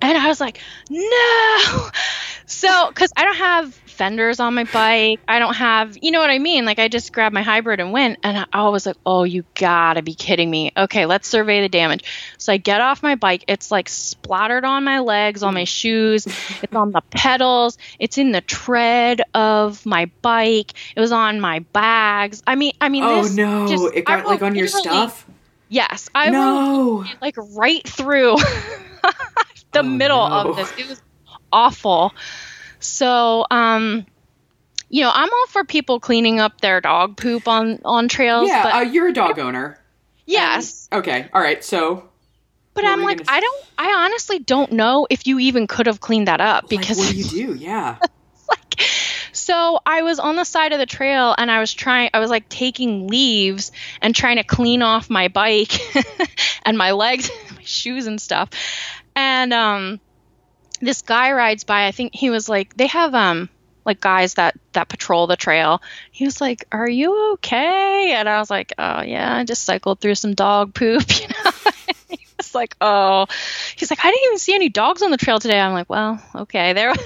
and 0.02 0.18
I 0.18 0.28
was 0.28 0.40
like, 0.42 0.60
no. 0.90 1.90
So, 2.48 2.90
because 2.90 3.14
I 3.16 3.24
don't 3.24 3.38
have 3.38 3.80
fenders 4.02 4.40
on 4.40 4.56
my 4.56 4.64
bike, 4.64 5.20
I 5.28 5.38
don't 5.38 5.54
have, 5.54 5.96
you 6.02 6.10
know 6.10 6.20
what 6.20 6.32
I 6.32 6.40
mean? 6.40 6.66
Like, 6.66 6.80
I 6.80 6.88
just 6.88 7.14
grabbed 7.14 7.36
my 7.36 7.44
hybrid 7.44 7.80
and 7.80 7.92
went, 7.92 8.18
and 8.24 8.48
I- 8.52 8.70
was 8.70 8.88
like, 8.88 8.96
oh, 9.06 9.26
you 9.26 9.44
gotta 9.54 10.02
be 10.02 10.16
kidding 10.16 10.50
me. 10.50 10.72
Okay, 10.76 11.06
let's 11.06 11.28
survey 11.28 11.62
the 11.62 11.70
damage. 11.70 12.04
So 12.40 12.52
I 12.52 12.58
get 12.58 12.82
off 12.82 13.04
my 13.04 13.14
bike. 13.14 13.44
It's 13.48 13.70
like 13.70 13.88
splattered 13.90 14.66
on 14.66 14.84
my 14.86 15.00
legs, 15.02 15.44
on 15.44 15.54
my 15.54 15.66
shoes. 15.66 16.26
It's 16.26 16.74
on 16.76 16.92
the 16.92 17.02
pedals. 17.12 17.78
It's 18.00 18.18
in 18.18 18.32
the 18.32 18.42
tread 18.42 19.22
of 19.36 19.86
my 19.86 20.10
bike. 20.24 20.72
It 20.96 21.00
was 21.00 21.12
on 21.12 21.40
my 21.40 21.60
bags. 21.60 22.42
I 22.48 22.56
mean, 22.56 22.74
I 22.82 22.90
mean, 22.90 23.04
oh, 23.04 23.22
this. 23.22 23.34
Oh 23.34 23.36
no! 23.36 23.68
just- 23.68 23.94
it 23.96 24.06
got 24.06 24.26
like 24.26 24.42
on 24.42 24.56
your 24.56 24.68
stuff. 24.68 25.28
Yes, 25.70 26.10
I 26.16 26.32
no. 26.32 27.06
like 27.22 27.36
right 27.38 27.88
through 27.88 28.38
the 29.74 29.80
Oh, 29.80 29.84
middle 29.84 30.28
no. 30.28 30.50
of 30.52 30.56
this. 30.56 30.74
It 30.80 30.90
was 30.90 31.02
awful. 31.54 32.14
So, 32.82 33.46
um, 33.50 34.06
you 34.89 35.02
know, 35.02 35.12
I'm 35.13 35.30
all 35.32 35.48
for 35.48 35.63
people 35.63 36.00
cleaning 36.00 36.39
up 36.39 36.60
their 36.62 36.82
dog 36.82 37.17
poop 37.17 37.48
on 37.48 37.80
on 37.86 38.08
trails. 38.10 38.50
Yeah, 38.50 38.63
but 38.63 38.76
uh, 38.76 38.80
you're 38.80 39.08
a 39.08 39.13
dog 39.13 39.39
owner. 39.39 39.80
yes, 40.26 40.89
Okay. 40.91 41.30
All 41.34 41.41
right. 41.41 41.63
So 41.63 42.10
but 42.74 42.86
I'm 42.86 43.02
like, 43.02 43.26
gonna? 43.26 43.38
I 43.38 43.39
don't. 43.39 43.65
I 43.78 44.06
honestly 44.06 44.39
don't 44.39 44.74
know 44.74 45.08
if 45.10 45.28
you 45.28 45.39
even 45.39 45.67
could 45.67 45.88
have 45.88 46.00
cleaned 46.00 46.28
that 46.28 46.41
up 46.41 46.70
because 46.70 46.98
like, 46.98 47.08
what 47.08 47.13
do 47.13 47.17
you 47.17 47.54
do? 47.54 47.56
Yeah. 47.60 47.98
like 48.50 48.82
so 49.32 49.80
I 49.86 50.02
was 50.02 50.20
on 50.20 50.36
the 50.36 50.44
side 50.44 50.74
of 50.74 50.80
the 50.80 50.86
trail 50.86 51.34
and 51.38 51.50
I 51.50 51.60
was 51.60 51.74
trying 51.74 52.10
I 52.13 52.20
was 52.20 52.30
like 52.30 52.50
taking 52.50 53.08
leaves 53.08 53.72
and 54.02 54.13
trying 54.15 54.38
to 54.38 54.44
clean 54.44 54.82
off 54.82 55.10
my 55.10 55.28
bike 55.30 55.72
and 56.65 56.78
my 56.78 56.91
legs 56.91 57.30
my 57.56 57.63
shoes 57.63 58.08
and 58.08 58.20
stuff 58.20 58.50
and 59.15 59.54
um 59.54 60.00
this 60.82 61.02
guy 61.02 61.32
rides 61.32 61.63
by 61.63 61.88
I 61.88 61.91
think 61.91 62.15
he 62.15 62.30
was 62.30 62.50
like 62.50 62.76
they 62.76 62.88
have 62.88 63.13
um 63.13 63.50
like 63.86 64.00
guys 64.00 64.36
that 64.36 64.60
that 64.74 64.89
patrol 64.89 65.28
the 65.28 65.36
trail. 65.36 65.82
He 66.12 66.26
was 66.26 66.41
like 66.41 66.65
are 66.72 66.89
you 66.89 67.34
okay? 67.34 68.13
And 68.15 68.28
I 68.28 68.39
was 68.39 68.50
like 68.50 68.74
oh 68.78 69.02
yeah 69.02 69.38
I 69.38 69.44
just 69.44 69.63
cycled 69.63 70.00
through 70.00 70.15
some 70.15 70.34
dog 70.34 70.74
poop 70.74 71.04
you 71.22 71.28
know? 71.28 71.52
He 72.10 72.28
was 72.38 72.54
like 72.54 72.76
oh. 72.82 73.28
He's 73.76 73.89
like 73.89 74.04
I 74.04 74.12
didn't 74.12 74.26
even 74.26 74.39
see 74.39 74.56
any 74.56 74.70
dogs 74.70 75.02
on 75.02 75.12
the 75.12 75.17
trail 75.17 75.39
today. 75.39 75.60
I'm 75.60 75.74
like 75.74 75.89
well 75.89 76.22
okay 76.36 76.74
there 76.74 76.94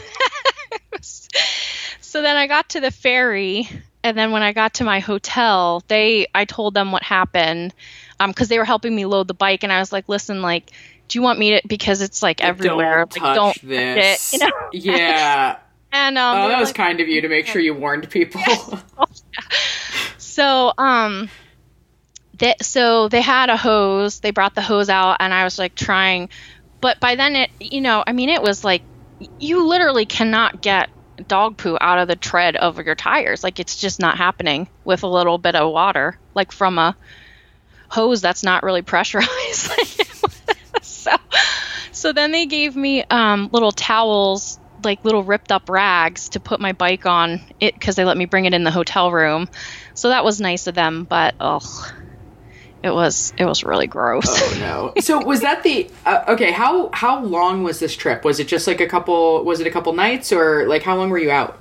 so 2.15 2.21
then 2.21 2.37
I 2.37 2.47
got 2.47 2.69
to 2.69 2.79
the 2.79 2.91
ferry, 2.91 3.69
and 4.01 4.17
then 4.17 4.31
when 4.31 4.41
I 4.41 4.53
got 4.53 4.75
to 4.75 4.83
my 4.83 4.99
hotel, 4.99 5.83
they 5.89 6.27
I 6.33 6.45
told 6.45 6.73
them 6.73 6.91
what 6.93 7.03
happened, 7.03 7.73
um, 8.19 8.31
because 8.31 8.47
they 8.47 8.57
were 8.57 8.65
helping 8.65 8.95
me 8.95 9.05
load 9.05 9.27
the 9.27 9.33
bike, 9.33 9.63
and 9.63 9.73
I 9.73 9.79
was 9.79 9.91
like, 9.91 10.07
listen, 10.07 10.41
like, 10.41 10.71
do 11.07 11.17
you 11.19 11.21
want 11.21 11.37
me 11.39 11.51
to 11.59 11.67
because 11.67 12.01
it's 12.01 12.21
like 12.23 12.41
everywhere, 12.43 13.05
Don't 13.05 13.13
like 13.13 13.21
touch 13.21 13.35
don't 13.35 13.61
this. 13.69 14.33
it, 14.33 14.39
you 14.41 14.45
know? 14.47 14.51
Yeah. 14.73 15.57
And 15.91 16.17
um, 16.17 16.37
Oh, 16.41 16.47
that 16.49 16.59
was 16.59 16.69
like- 16.69 16.75
kind 16.75 16.99
of 16.99 17.07
you 17.07 17.21
to 17.21 17.29
make 17.29 17.47
sure 17.47 17.61
you 17.61 17.73
warned 17.73 18.09
people. 18.09 18.41
so 20.17 20.73
um 20.77 21.29
that 22.39 22.63
so 22.65 23.07
they 23.07 23.21
had 23.21 23.49
a 23.49 23.55
hose 23.57 24.19
they 24.19 24.31
brought 24.31 24.55
the 24.55 24.61
hose 24.61 24.89
out 24.89 25.17
and 25.21 25.33
i 25.33 25.43
was 25.45 25.57
like 25.57 25.73
trying 25.75 26.27
but 26.81 26.99
by 26.99 27.15
then 27.15 27.35
it 27.35 27.49
you 27.59 27.79
know 27.79 28.03
i 28.05 28.11
mean 28.11 28.29
it 28.29 28.41
was 28.41 28.63
like 28.63 28.81
you 29.39 29.65
literally 29.65 30.05
cannot 30.05 30.61
get 30.61 30.89
dog 31.29 31.55
poo 31.55 31.77
out 31.79 31.97
of 31.99 32.09
the 32.09 32.15
tread 32.17 32.57
of 32.57 32.77
your 32.85 32.95
tires 32.95 33.43
like 33.43 33.59
it's 33.59 33.77
just 33.79 34.01
not 34.01 34.17
happening 34.17 34.67
with 34.83 35.03
a 35.03 35.07
little 35.07 35.37
bit 35.37 35.55
of 35.55 35.71
water 35.71 36.17
like 36.33 36.51
from 36.51 36.77
a 36.77 36.95
hose 37.87 38.19
that's 38.19 38.43
not 38.43 38.63
really 38.63 38.81
pressurized 38.81 39.71
so 41.11 41.17
so 41.91 42.13
then 42.13 42.31
they 42.31 42.45
gave 42.45 42.75
me 42.75 43.03
um, 43.03 43.49
little 43.51 43.71
towels 43.71 44.59
like 44.83 45.03
little 45.03 45.23
ripped 45.23 45.51
up 45.51 45.69
rags 45.69 46.29
to 46.29 46.39
put 46.39 46.59
my 46.59 46.73
bike 46.73 47.05
on 47.05 47.41
it 47.59 47.73
because 47.73 47.95
they 47.95 48.05
let 48.05 48.17
me 48.17 48.25
bring 48.25 48.45
it 48.45 48.53
in 48.53 48.63
the 48.63 48.71
hotel 48.71 49.11
room 49.11 49.47
so 49.93 50.09
that 50.09 50.23
was 50.23 50.39
nice 50.39 50.67
of 50.67 50.75
them 50.75 51.05
but 51.05 51.33
oh 51.39 51.91
it 52.83 52.93
was 52.93 53.33
it 53.37 53.45
was 53.45 53.63
really 53.63 53.87
gross 53.87 54.27
oh 54.27 54.59
no. 54.59 55.01
So 55.01 55.25
was 55.25 55.41
that 55.41 55.63
the 55.63 55.89
uh, 56.05 56.25
okay? 56.29 56.51
How 56.51 56.91
how 56.93 57.23
long 57.23 57.63
was 57.63 57.79
this 57.79 57.95
trip? 57.95 58.23
Was 58.23 58.39
it 58.39 58.47
just 58.47 58.67
like 58.67 58.79
a 58.79 58.85
couple? 58.85 59.43
Was 59.43 59.59
it 59.59 59.65
a 59.65 59.71
couple 59.71 59.91
nights 59.93 60.31
or 60.31 60.67
like 60.67 60.83
how 60.83 60.95
long 60.95 61.09
were 61.09 61.17
you 61.17 61.31
out? 61.31 61.59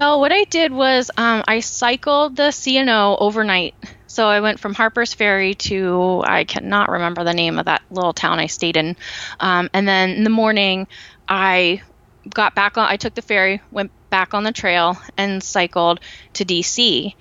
Well, 0.00 0.20
what 0.20 0.32
I 0.32 0.44
did 0.44 0.72
was 0.72 1.12
um, 1.16 1.44
I 1.46 1.60
cycled 1.60 2.36
the 2.36 2.50
C&O 2.50 3.16
overnight. 3.18 3.74
So 4.08 4.26
I 4.26 4.40
went 4.40 4.58
from 4.58 4.74
Harper's 4.74 5.14
Ferry 5.14 5.54
to 5.54 6.24
I 6.26 6.44
cannot 6.44 6.88
remember 6.88 7.22
the 7.24 7.34
name 7.34 7.58
of 7.58 7.66
that 7.66 7.82
little 7.90 8.12
town 8.12 8.40
I 8.40 8.46
stayed 8.46 8.76
in, 8.76 8.96
um, 9.38 9.70
and 9.72 9.86
then 9.86 10.10
in 10.10 10.24
the 10.24 10.30
morning 10.30 10.88
I 11.28 11.82
got 12.28 12.54
back 12.54 12.76
on. 12.76 12.88
I 12.88 12.96
took 12.96 13.14
the 13.14 13.22
ferry, 13.22 13.60
went 13.70 13.90
back 14.10 14.34
on 14.34 14.44
the 14.44 14.52
trail, 14.52 14.98
and 15.16 15.42
cycled 15.42 16.00
to 16.34 16.44
DC. 16.44 17.14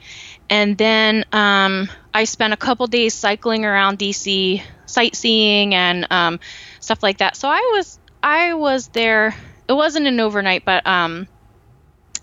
And 0.49 0.77
then 0.77 1.25
um, 1.31 1.89
I 2.13 2.23
spent 2.23 2.53
a 2.53 2.57
couple 2.57 2.87
days 2.87 3.13
cycling 3.13 3.65
around 3.65 3.99
DC, 3.99 4.61
sightseeing 4.85 5.75
and 5.75 6.07
um, 6.09 6.39
stuff 6.79 7.03
like 7.03 7.19
that. 7.19 7.35
So 7.35 7.49
I 7.49 7.73
was 7.75 7.99
I 8.23 8.53
was 8.53 8.87
there. 8.89 9.35
It 9.67 9.73
wasn't 9.73 10.07
an 10.07 10.19
overnight, 10.19 10.63
but 10.65 10.87
um, 10.87 11.27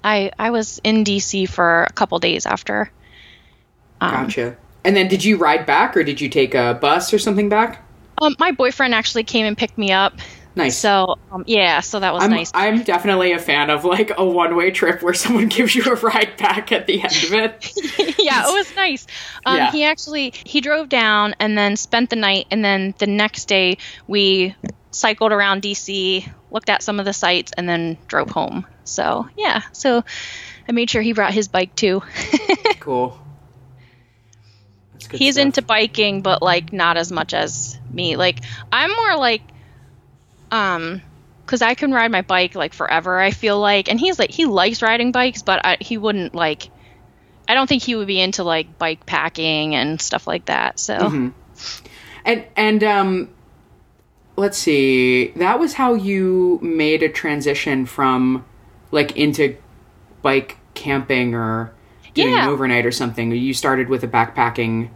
I 0.02 0.30
I 0.38 0.50
was 0.50 0.80
in 0.82 1.04
DC 1.04 1.48
for 1.48 1.84
a 1.84 1.92
couple 1.92 2.18
days 2.18 2.46
after. 2.46 2.90
Um, 4.04 4.24
Gotcha. 4.24 4.56
And 4.84 4.94
then 4.96 5.08
did 5.08 5.24
you 5.24 5.36
ride 5.38 5.64
back 5.64 5.96
or 5.96 6.04
did 6.04 6.20
you 6.20 6.28
take 6.28 6.54
a 6.54 6.74
bus 6.80 7.12
or 7.14 7.18
something 7.18 7.48
back? 7.48 7.80
um, 8.18 8.36
my 8.38 8.52
boyfriend 8.52 8.94
actually 8.94 9.24
came 9.24 9.46
and 9.46 9.56
picked 9.56 9.78
me 9.78 9.92
up. 9.92 10.14
Nice. 10.56 10.76
So 10.78 11.16
um, 11.32 11.42
yeah, 11.48 11.80
so 11.80 11.98
that 11.98 12.14
was 12.14 12.22
I'm, 12.22 12.30
nice. 12.30 12.52
I'm 12.54 12.84
definitely 12.84 13.32
a 13.32 13.40
fan 13.40 13.70
of 13.70 13.84
like 13.84 14.12
a 14.16 14.24
one 14.24 14.54
way 14.54 14.70
trip 14.70 15.02
where 15.02 15.14
someone 15.14 15.48
gives 15.56 15.74
you 15.74 15.82
a 15.84 15.96
ride 15.96 16.36
back 16.36 16.70
at 16.70 16.86
the 16.86 17.02
end 17.02 17.12
of 17.12 17.32
it. 17.32 17.72
yeah, 18.20 18.48
it 18.48 18.52
was 18.52 18.74
nice. 18.76 19.06
Um, 19.46 19.56
Yeah. 19.56 19.72
He 19.72 19.84
actually 19.84 20.32
he 20.44 20.60
drove 20.60 20.88
down 20.88 21.34
and 21.40 21.58
then 21.58 21.76
spent 21.76 22.10
the 22.10 22.16
night, 22.16 22.46
and 22.52 22.64
then 22.64 22.94
the 22.98 23.08
next 23.08 23.46
day 23.46 23.78
we 24.06 24.54
cycled 24.92 25.32
around 25.32 25.62
DC, 25.62 26.30
looked 26.52 26.70
at 26.70 26.84
some 26.84 27.00
of 27.00 27.04
the 27.04 27.12
sites, 27.12 27.50
and 27.56 27.68
then 27.68 27.98
drove 28.06 28.30
home. 28.30 28.64
So 28.84 29.28
yeah, 29.36 29.62
so 29.72 30.04
I 30.68 30.72
made 30.72 30.88
sure 30.88 31.02
he 31.02 31.14
brought 31.14 31.34
his 31.34 31.48
bike 31.48 31.74
too. 31.74 32.02
Cool. 32.80 33.18
That's 35.04 35.12
good 35.12 35.18
He's 35.18 35.34
stuff. 35.34 35.46
into 35.46 35.62
biking, 35.62 36.22
but 36.22 36.42
like 36.42 36.72
not 36.72 36.96
as 36.96 37.12
much 37.12 37.34
as 37.34 37.78
me. 37.92 38.16
Like 38.16 38.40
I'm 38.72 38.90
more 38.90 39.16
like 39.16 39.42
Um, 40.50 41.02
because 41.44 41.60
I 41.62 41.74
can 41.74 41.92
ride 41.92 42.10
my 42.10 42.22
bike 42.22 42.54
like 42.54 42.72
forever. 42.72 43.20
I 43.20 43.30
feel 43.30 43.58
like, 43.60 43.90
and 43.90 44.00
he's 44.00 44.18
like 44.18 44.30
he 44.30 44.46
likes 44.46 44.80
riding 44.82 45.12
bikes, 45.12 45.42
but 45.42 45.60
I, 45.64 45.76
he 45.80 45.98
wouldn't 45.98 46.34
like. 46.34 46.70
I 47.46 47.52
don't 47.54 47.66
think 47.66 47.82
he 47.82 47.94
would 47.94 48.06
be 48.06 48.18
into 48.20 48.42
like 48.44 48.78
bike 48.78 49.04
packing 49.04 49.74
and 49.74 50.00
stuff 50.00 50.26
like 50.26 50.46
that. 50.46 50.78
So, 50.80 50.96
Mm-hmm. 50.96 51.28
And 52.24 52.44
and 52.56 52.82
um, 52.84 53.28
let's 54.36 54.56
see. 54.56 55.28
That 55.36 55.58
was 55.58 55.74
how 55.74 55.92
you 55.92 56.58
made 56.62 57.02
a 57.02 57.10
transition 57.10 57.84
from 57.84 58.44
like 58.90 59.14
into 59.16 59.56
bike 60.22 60.56
camping 60.72 61.34
or 61.34 61.72
doing 62.14 62.30
Yeah. 62.30 62.44
an 62.44 62.48
overnight 62.50 62.86
or 62.86 62.92
something. 62.92 63.30
You 63.32 63.52
started 63.54 63.88
with 63.88 64.02
a 64.04 64.08
backpacking 64.08 64.88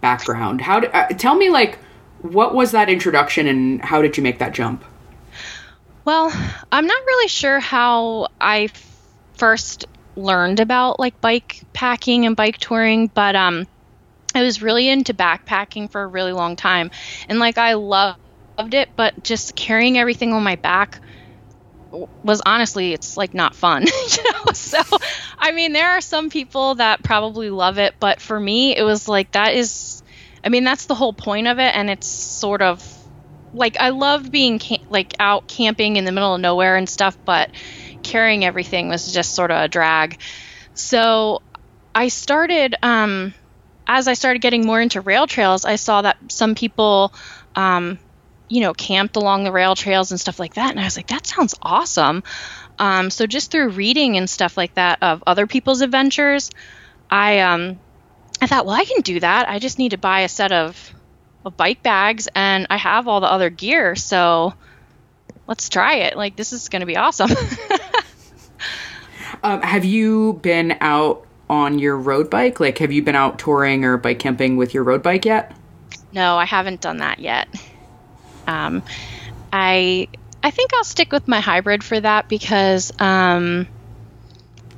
background. 0.00 0.60
How? 0.60 0.80
Did, 0.80 0.90
uh, 0.92 1.08
tell 1.08 1.34
me 1.34 1.48
like 1.50 1.78
what 2.22 2.54
was 2.54 2.70
that 2.72 2.88
introduction 2.88 3.46
and 3.46 3.82
how 3.84 4.00
did 4.02 4.16
you 4.16 4.22
make 4.22 4.38
that 4.38 4.52
jump? 4.54 4.84
well, 6.06 6.30
I'm 6.70 6.86
not 6.86 7.06
really 7.06 7.28
sure 7.28 7.60
how 7.60 8.28
I 8.38 8.64
f- 8.64 9.00
first 9.34 9.86
learned 10.16 10.60
about 10.60 11.00
like 11.00 11.18
bike 11.22 11.62
packing 11.72 12.26
and 12.26 12.36
bike 12.36 12.58
touring, 12.58 13.06
but 13.08 13.34
um, 13.34 13.66
I 14.34 14.42
was 14.42 14.60
really 14.60 14.88
into 14.88 15.14
backpacking 15.14 15.90
for 15.90 16.02
a 16.02 16.06
really 16.06 16.32
long 16.32 16.56
time, 16.56 16.90
and 17.28 17.38
like 17.38 17.56
I 17.56 17.74
loved 17.74 18.18
it, 18.58 18.90
but 18.96 19.22
just 19.24 19.56
carrying 19.56 19.96
everything 19.98 20.32
on 20.34 20.42
my 20.42 20.56
back 20.56 21.00
was 22.22 22.42
honestly 22.44 22.92
it's 22.92 23.16
like 23.16 23.34
not 23.34 23.54
fun 23.54 23.82
you 23.86 24.32
know 24.32 24.52
so 24.52 24.80
i 25.38 25.52
mean 25.52 25.72
there 25.72 25.90
are 25.90 26.00
some 26.00 26.30
people 26.30 26.76
that 26.76 27.02
probably 27.02 27.50
love 27.50 27.78
it 27.78 27.94
but 28.00 28.20
for 28.20 28.38
me 28.38 28.76
it 28.76 28.82
was 28.82 29.08
like 29.08 29.30
that 29.32 29.54
is 29.54 30.02
i 30.42 30.48
mean 30.48 30.64
that's 30.64 30.86
the 30.86 30.94
whole 30.94 31.12
point 31.12 31.46
of 31.46 31.58
it 31.58 31.74
and 31.74 31.90
it's 31.90 32.06
sort 32.06 32.62
of 32.62 32.82
like 33.52 33.76
i 33.78 33.90
loved 33.90 34.30
being 34.30 34.58
ca- 34.58 34.82
like 34.88 35.14
out 35.18 35.46
camping 35.46 35.96
in 35.96 36.04
the 36.04 36.12
middle 36.12 36.34
of 36.34 36.40
nowhere 36.40 36.76
and 36.76 36.88
stuff 36.88 37.16
but 37.24 37.50
carrying 38.02 38.44
everything 38.44 38.88
was 38.88 39.04
just 39.06 39.34
sort 39.34 39.50
of 39.50 39.60
a 39.60 39.68
drag. 39.68 40.20
So 40.74 41.40
i 41.94 42.08
started 42.08 42.74
um 42.82 43.34
as 43.86 44.08
i 44.08 44.14
started 44.14 44.42
getting 44.42 44.66
more 44.66 44.80
into 44.80 45.00
rail 45.00 45.26
trails 45.26 45.64
i 45.64 45.76
saw 45.76 46.02
that 46.02 46.16
some 46.28 46.54
people 46.54 47.12
um 47.54 47.98
you 48.54 48.60
know, 48.60 48.72
camped 48.72 49.16
along 49.16 49.42
the 49.42 49.50
rail 49.50 49.74
trails 49.74 50.12
and 50.12 50.20
stuff 50.20 50.38
like 50.38 50.54
that. 50.54 50.70
And 50.70 50.78
I 50.78 50.84
was 50.84 50.96
like, 50.96 51.08
that 51.08 51.26
sounds 51.26 51.56
awesome. 51.60 52.22
Um, 52.78 53.10
so 53.10 53.26
just 53.26 53.50
through 53.50 53.70
reading 53.70 54.16
and 54.16 54.30
stuff 54.30 54.56
like 54.56 54.74
that 54.74 55.02
of 55.02 55.24
other 55.26 55.48
people's 55.48 55.80
adventures, 55.80 56.52
I 57.10 57.40
um, 57.40 57.80
I 58.40 58.46
thought, 58.46 58.64
well, 58.64 58.76
I 58.76 58.84
can 58.84 59.00
do 59.00 59.18
that. 59.18 59.48
I 59.48 59.58
just 59.58 59.80
need 59.80 59.90
to 59.90 59.98
buy 59.98 60.20
a 60.20 60.28
set 60.28 60.52
of 60.52 60.94
of 61.44 61.56
bike 61.56 61.82
bags, 61.82 62.28
and 62.32 62.68
I 62.70 62.76
have 62.76 63.08
all 63.08 63.18
the 63.20 63.30
other 63.30 63.50
gear. 63.50 63.96
So 63.96 64.54
let's 65.48 65.68
try 65.68 65.96
it. 65.96 66.16
Like 66.16 66.36
this 66.36 66.52
is 66.52 66.68
going 66.68 66.80
to 66.80 66.86
be 66.86 66.96
awesome. 66.96 67.30
Um, 69.42 69.60
have 69.60 69.84
you 69.84 70.38
been 70.40 70.78
out 70.80 71.26
on 71.50 71.78
your 71.78 71.98
road 71.98 72.30
bike? 72.30 72.60
Like, 72.60 72.78
have 72.78 72.92
you 72.92 73.02
been 73.02 73.14
out 73.14 73.38
touring 73.38 73.84
or 73.84 73.98
bike 73.98 74.18
camping 74.18 74.56
with 74.56 74.72
your 74.72 74.84
road 74.84 75.02
bike 75.02 75.26
yet? 75.26 75.54
no, 76.12 76.36
I 76.36 76.46
haven't 76.46 76.80
done 76.80 76.98
that 76.98 77.18
yet. 77.18 77.48
Um, 78.46 78.82
I 79.52 80.08
I 80.42 80.50
think 80.50 80.72
I'll 80.74 80.84
stick 80.84 81.12
with 81.12 81.26
my 81.28 81.40
hybrid 81.40 81.82
for 81.84 81.98
that 81.98 82.28
because 82.28 82.92
um, 83.00 83.66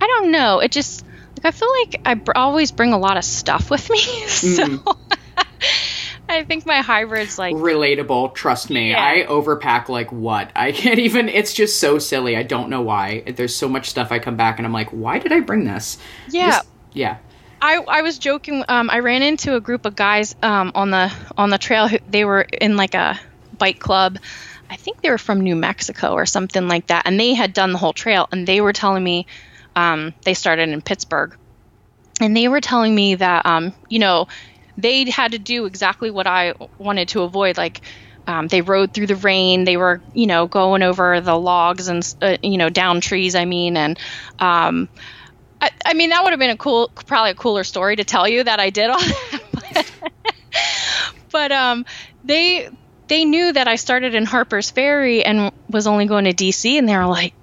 I 0.01 0.07
don't 0.07 0.31
know. 0.31 0.61
It 0.61 0.71
just 0.73 1.05
like 1.37 1.45
I 1.47 1.51
feel 1.51 1.71
like 1.85 2.01
I 2.05 2.15
br- 2.15 2.33
always 2.37 2.73
bring 2.73 2.93
a 2.93 2.99
lot 2.99 3.17
of 3.17 3.25
stuff 3.25 3.71
with 3.71 3.89
me, 3.91 3.99
so 4.27 4.83
I 6.29 6.45
think 6.45 6.67
my 6.67 6.83
hybrid's 6.83 7.39
like 7.39 7.55
relatable 7.55 8.35
trust 8.35 8.69
me 8.69 8.91
Yeah. 8.91 9.03
i 9.05 9.27
overpack 9.29 9.89
like 9.89 10.11
what 10.11 10.51
i 10.57 10.73
can't 10.73 10.99
even 10.99 11.29
it's 11.29 11.53
just 11.53 11.79
so 11.79 12.01
silly 12.01 12.37
i 12.37 12.43
don't 12.43 12.69
know 12.69 12.83
why 12.83 13.21
there's 13.21 13.55
so 13.55 13.69
much 13.69 13.89
stuff 13.89 14.11
i 14.11 14.19
come 14.19 14.37
back 14.37 14.59
and 14.59 14.67
i'm 14.67 14.73
like 14.73 14.91
why 14.91 15.21
did 15.21 15.31
i 15.31 15.39
bring 15.39 15.65
this 15.65 15.99
yeah. 16.29 16.51
Just- 16.51 16.69
yeah 16.95 17.19
I, 17.63 17.77
I 17.77 18.03
was 18.03 18.19
joking. 18.19 18.65
Um, 18.69 18.91
I 18.91 18.99
ran 18.99 19.23
into 19.23 19.57
a 19.57 19.61
group 19.61 19.87
of 19.87 19.97
guys 19.97 20.37
um, 20.43 20.73
on 20.75 20.91
the 20.91 21.11
on 21.39 21.49
the 21.49 21.57
trail. 21.57 21.89
Who, 21.89 21.97
they 22.07 22.27
were 22.27 22.43
in 22.43 22.77
like 22.77 22.95
a 22.95 23.19
bike 23.59 23.79
club. 23.79 24.19
I 24.69 24.77
think 24.77 25.01
they 25.01 25.11
were 25.11 25.19
from 25.19 25.41
New 25.41 25.57
Mexico 25.57 26.13
or 26.13 26.27
something 26.27 26.69
like 26.69 26.89
that, 26.89 27.03
and 27.07 27.19
they 27.19 27.35
had 27.35 27.53
done 27.53 27.73
the 27.73 27.79
whole 27.79 27.93
trail. 27.93 28.29
And 28.33 28.47
they 28.47 28.61
were 28.61 28.73
telling 28.73 29.05
me 29.05 29.27
um, 29.75 30.15
they 30.25 30.35
started 30.35 30.69
in 30.69 30.83
Pittsburgh, 30.83 31.37
and 32.21 32.37
they 32.37 32.49
were 32.49 32.61
telling 32.61 32.95
me 32.95 33.15
that 33.17 33.47
um, 33.47 33.73
you 33.89 33.99
know 33.99 34.29
they 34.77 35.09
had 35.11 35.33
to 35.33 35.39
do 35.39 35.67
exactly 35.67 36.11
what 36.11 36.27
I 36.27 36.55
wanted 36.79 37.09
to 37.09 37.23
avoid, 37.23 37.57
like. 37.57 37.81
Um, 38.29 38.49
they 38.49 38.61
rode 38.61 38.93
through 38.93 39.07
the 39.07 39.15
rain. 39.15 39.63
They 39.63 39.77
were, 39.77 40.03
you 40.13 40.27
know, 40.27 40.49
going 40.49 40.83
over 40.83 41.21
the 41.21 41.39
logs 41.39 41.87
and, 41.87 42.17
uh, 42.21 42.39
you 42.43 42.59
know, 42.59 42.69
down 42.69 43.01
trees. 43.01 43.37
I 43.37 43.45
mean, 43.45 43.77
and 43.77 43.97
um, 44.41 44.89
I, 45.61 45.71
I 45.85 45.95
mean, 45.95 46.11
that 46.11 46.25
would 46.25 46.31
have 46.31 46.41
been 46.41 46.51
a 46.51 46.57
cool, 46.57 46.91
probably 47.07 47.31
a 47.31 47.35
cooler 47.35 47.65
story 47.65 47.95
to 47.95 48.05
tell 48.05 48.27
you 48.29 48.43
that 48.45 48.59
I 48.59 48.71
did 48.71 48.91
all 48.91 48.99
that. 49.01 49.43
But, 49.53 49.93
but 51.31 51.53
um, 51.53 51.87
they 52.25 52.69
they 53.09 53.25
knew 53.25 53.53
that 53.53 53.69
I 53.69 53.77
started 53.77 54.15
in 54.15 54.25
Harper's 54.25 54.71
Ferry 54.71 55.25
and 55.25 55.53
was 55.69 55.87
only 55.87 56.07
going 56.07 56.25
to 56.25 56.33
DC, 56.33 56.79
and 56.79 56.89
they 56.89 56.97
were 56.97 57.07
like, 57.07 57.35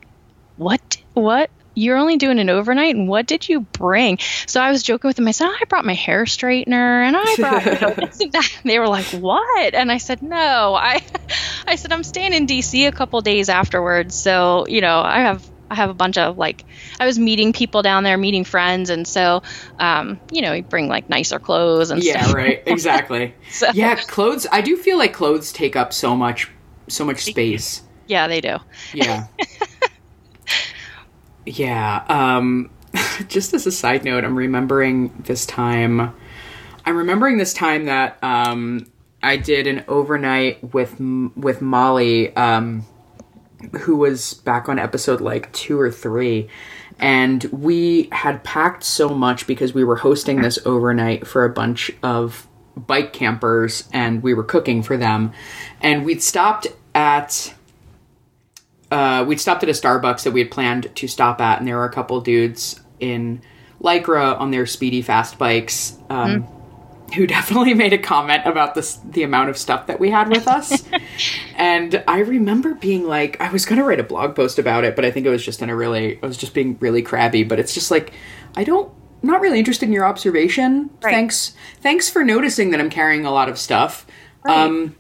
"What? 0.58 0.98
What? 1.14 1.50
You're 1.76 1.98
only 1.98 2.18
doing 2.18 2.38
an 2.38 2.50
overnight, 2.50 2.96
and 2.96 3.08
what 3.08 3.26
did 3.26 3.48
you 3.50 3.62
bring?" 3.62 4.20
So 4.46 4.62
I 4.62 4.72
was 4.72 4.84
joking 4.84 5.08
with 5.08 5.16
them. 5.16 5.28
I 5.28 5.32
said, 5.32 5.48
"I 5.48 5.66
brought 5.66 5.86
my 5.86 5.94
hair 5.94 6.26
straightener, 6.26 7.08
and 7.08 7.16
I 7.18 7.36
brought." 7.38 7.96
This 7.98 8.20
and 8.20 8.32
that." 8.34 8.50
They 8.64 8.80
were 8.80 8.88
like, 8.88 9.06
"What?" 9.06 9.74
And 9.74 9.92
I 9.92 9.98
said, 9.98 10.22
"No, 10.22 10.76
I." 10.76 11.02
I 11.68 11.76
said, 11.76 11.92
"I'm 11.92 12.04
staying 12.04 12.34
in 12.34 12.46
DC 12.46 12.88
a 12.88 12.92
couple 12.92 13.22
days 13.22 13.50
afterwards, 13.50 14.16
so 14.16 14.66
you 14.68 14.82
know, 14.82 15.02
I 15.02 15.22
have." 15.22 15.53
I 15.74 15.76
have 15.76 15.90
a 15.90 15.94
bunch 15.94 16.18
of 16.18 16.38
like 16.38 16.64
I 17.00 17.06
was 17.06 17.18
meeting 17.20 17.52
people 17.52 17.82
down 17.82 18.04
there, 18.04 18.18
meeting 18.18 18.44
friends, 18.46 18.90
and 18.90 19.08
so 19.08 19.42
um, 19.80 20.20
you 20.32 20.42
know, 20.42 20.54
you 20.54 20.64
bring 20.64 20.88
like 20.88 21.10
nicer 21.10 21.40
clothes 21.40 21.90
and 21.90 22.04
yeah 22.04 22.22
stuff. 22.24 22.36
right. 22.36 22.64
Exactly. 22.66 23.34
So- 23.52 23.72
yeah 23.74 23.96
clothes 23.96 24.48
i 24.52 24.62
do 24.62 24.76
feel 24.78 24.98
like 24.98 25.14
clothes 25.14 25.52
take 25.52 25.76
up 25.76 25.94
so 25.94 26.16
much 26.16 26.50
so 26.88 27.04
much 27.06 27.22
space. 27.24 27.82
Yeah, 28.08 28.28
they 28.28 28.42
do. 28.42 28.58
yeah. 28.94 29.28
Yeah 31.46 32.04
um 32.08 32.70
just 33.28 33.54
as 33.54 33.66
a 33.68 33.72
side 33.72 34.04
note 34.06 34.24
i'm 34.24 34.36
remembering 34.38 35.14
this 35.26 35.46
time 35.46 36.14
i'm 36.86 36.96
remembering 36.98 37.38
this 37.38 37.54
time 37.54 37.86
that 37.86 38.18
um 38.24 38.86
i 39.22 39.36
did 39.36 39.68
an 39.68 39.84
overnight 39.88 40.74
with 40.74 40.96
with 41.36 41.62
molly 41.62 42.34
um 42.38 42.86
who 43.82 43.96
was 43.96 44.34
back 44.34 44.70
on 44.70 44.80
episode 44.80 45.22
like 45.22 45.52
two 45.54 45.80
or 45.80 45.92
three 45.92 46.50
and 47.00 47.44
we 47.46 48.08
had 48.12 48.44
packed 48.44 48.84
so 48.84 49.10
much 49.10 49.48
because 49.48 49.74
we 49.74 49.84
were 49.84 49.96
hosting 49.96 50.42
this 50.42 50.60
overnight 50.66 51.26
for 51.26 51.44
a 51.44 51.50
bunch 51.50 51.92
of 52.04 52.48
bike 52.76 53.14
campers 53.14 53.88
and 53.94 54.24
we 54.24 54.34
were 54.34 54.44
cooking 54.44 54.84
for 54.84 54.98
them 54.98 55.32
and 55.82 56.06
we'd 56.06 56.22
stopped 56.22 56.68
at 56.96 57.54
uh, 58.94 59.26
we'd 59.26 59.42
stopped 59.42 59.64
at 59.64 59.70
a 59.70 59.74
Starbucks 59.74 60.24
that 60.24 60.32
we 60.32 60.40
had 60.40 60.52
planned 60.52 60.96
to 60.96 61.08
stop 61.08 61.42
at, 61.42 61.58
and 61.58 61.68
there 61.68 61.78
were 61.78 61.86
a 61.86 61.92
couple 61.92 62.22
dudes 62.22 62.80
in 63.00 63.42
Lycra 63.82 64.40
on 64.40 64.52
their 64.52 64.68
speedy 64.68 65.02
fast 65.02 65.40
bikes 65.40 65.98
um, 66.12 66.48
who 67.16 67.28
definitely 67.28 67.74
made 67.84 67.94
a 67.94 67.98
comment 67.98 68.44
about 68.46 68.76
this 68.76 69.00
the 69.10 69.24
amount 69.24 69.50
of 69.50 69.58
stuff 69.58 69.88
that 69.88 70.00
we 70.00 70.10
had 70.10 70.30
with 70.30 70.48
us. 70.48 70.84
and 71.56 72.04
I 72.08 72.20
remember 72.20 72.74
being 72.74 73.08
like, 73.08 73.40
I 73.42 73.52
was 73.52 73.66
gonna 73.66 73.84
write 73.84 74.00
a 74.00 74.04
blog 74.04 74.36
post 74.36 74.60
about 74.60 74.84
it, 74.84 74.96
but 74.96 75.06
I 75.06 75.12
think 75.12 75.26
it 75.26 75.30
was 75.30 75.44
just 75.44 75.62
in 75.62 75.70
a 75.70 75.76
really, 75.76 76.20
I 76.22 76.26
was 76.26 76.38
just 76.38 76.54
being 76.54 76.78
really 76.80 77.02
crabby. 77.02 77.44
But 77.44 77.60
it's 77.60 77.74
just 77.74 77.92
like, 77.92 78.14
I 78.56 78.64
don't. 78.64 78.92
Not 79.26 79.40
really 79.40 79.58
interested 79.58 79.86
in 79.86 79.94
your 79.94 80.06
observation. 80.06 80.90
Right. 81.02 81.14
Thanks. 81.14 81.54
Thanks 81.80 82.10
for 82.10 82.26
noticing 82.26 82.72
that 82.72 82.82
I'm 82.82 82.90
carrying 82.90 83.26
a 83.26 83.32
lot 83.32 83.48
of 83.48 83.58
stuff. 83.58 84.06
Right. 84.44 84.58
Um, 84.58 84.98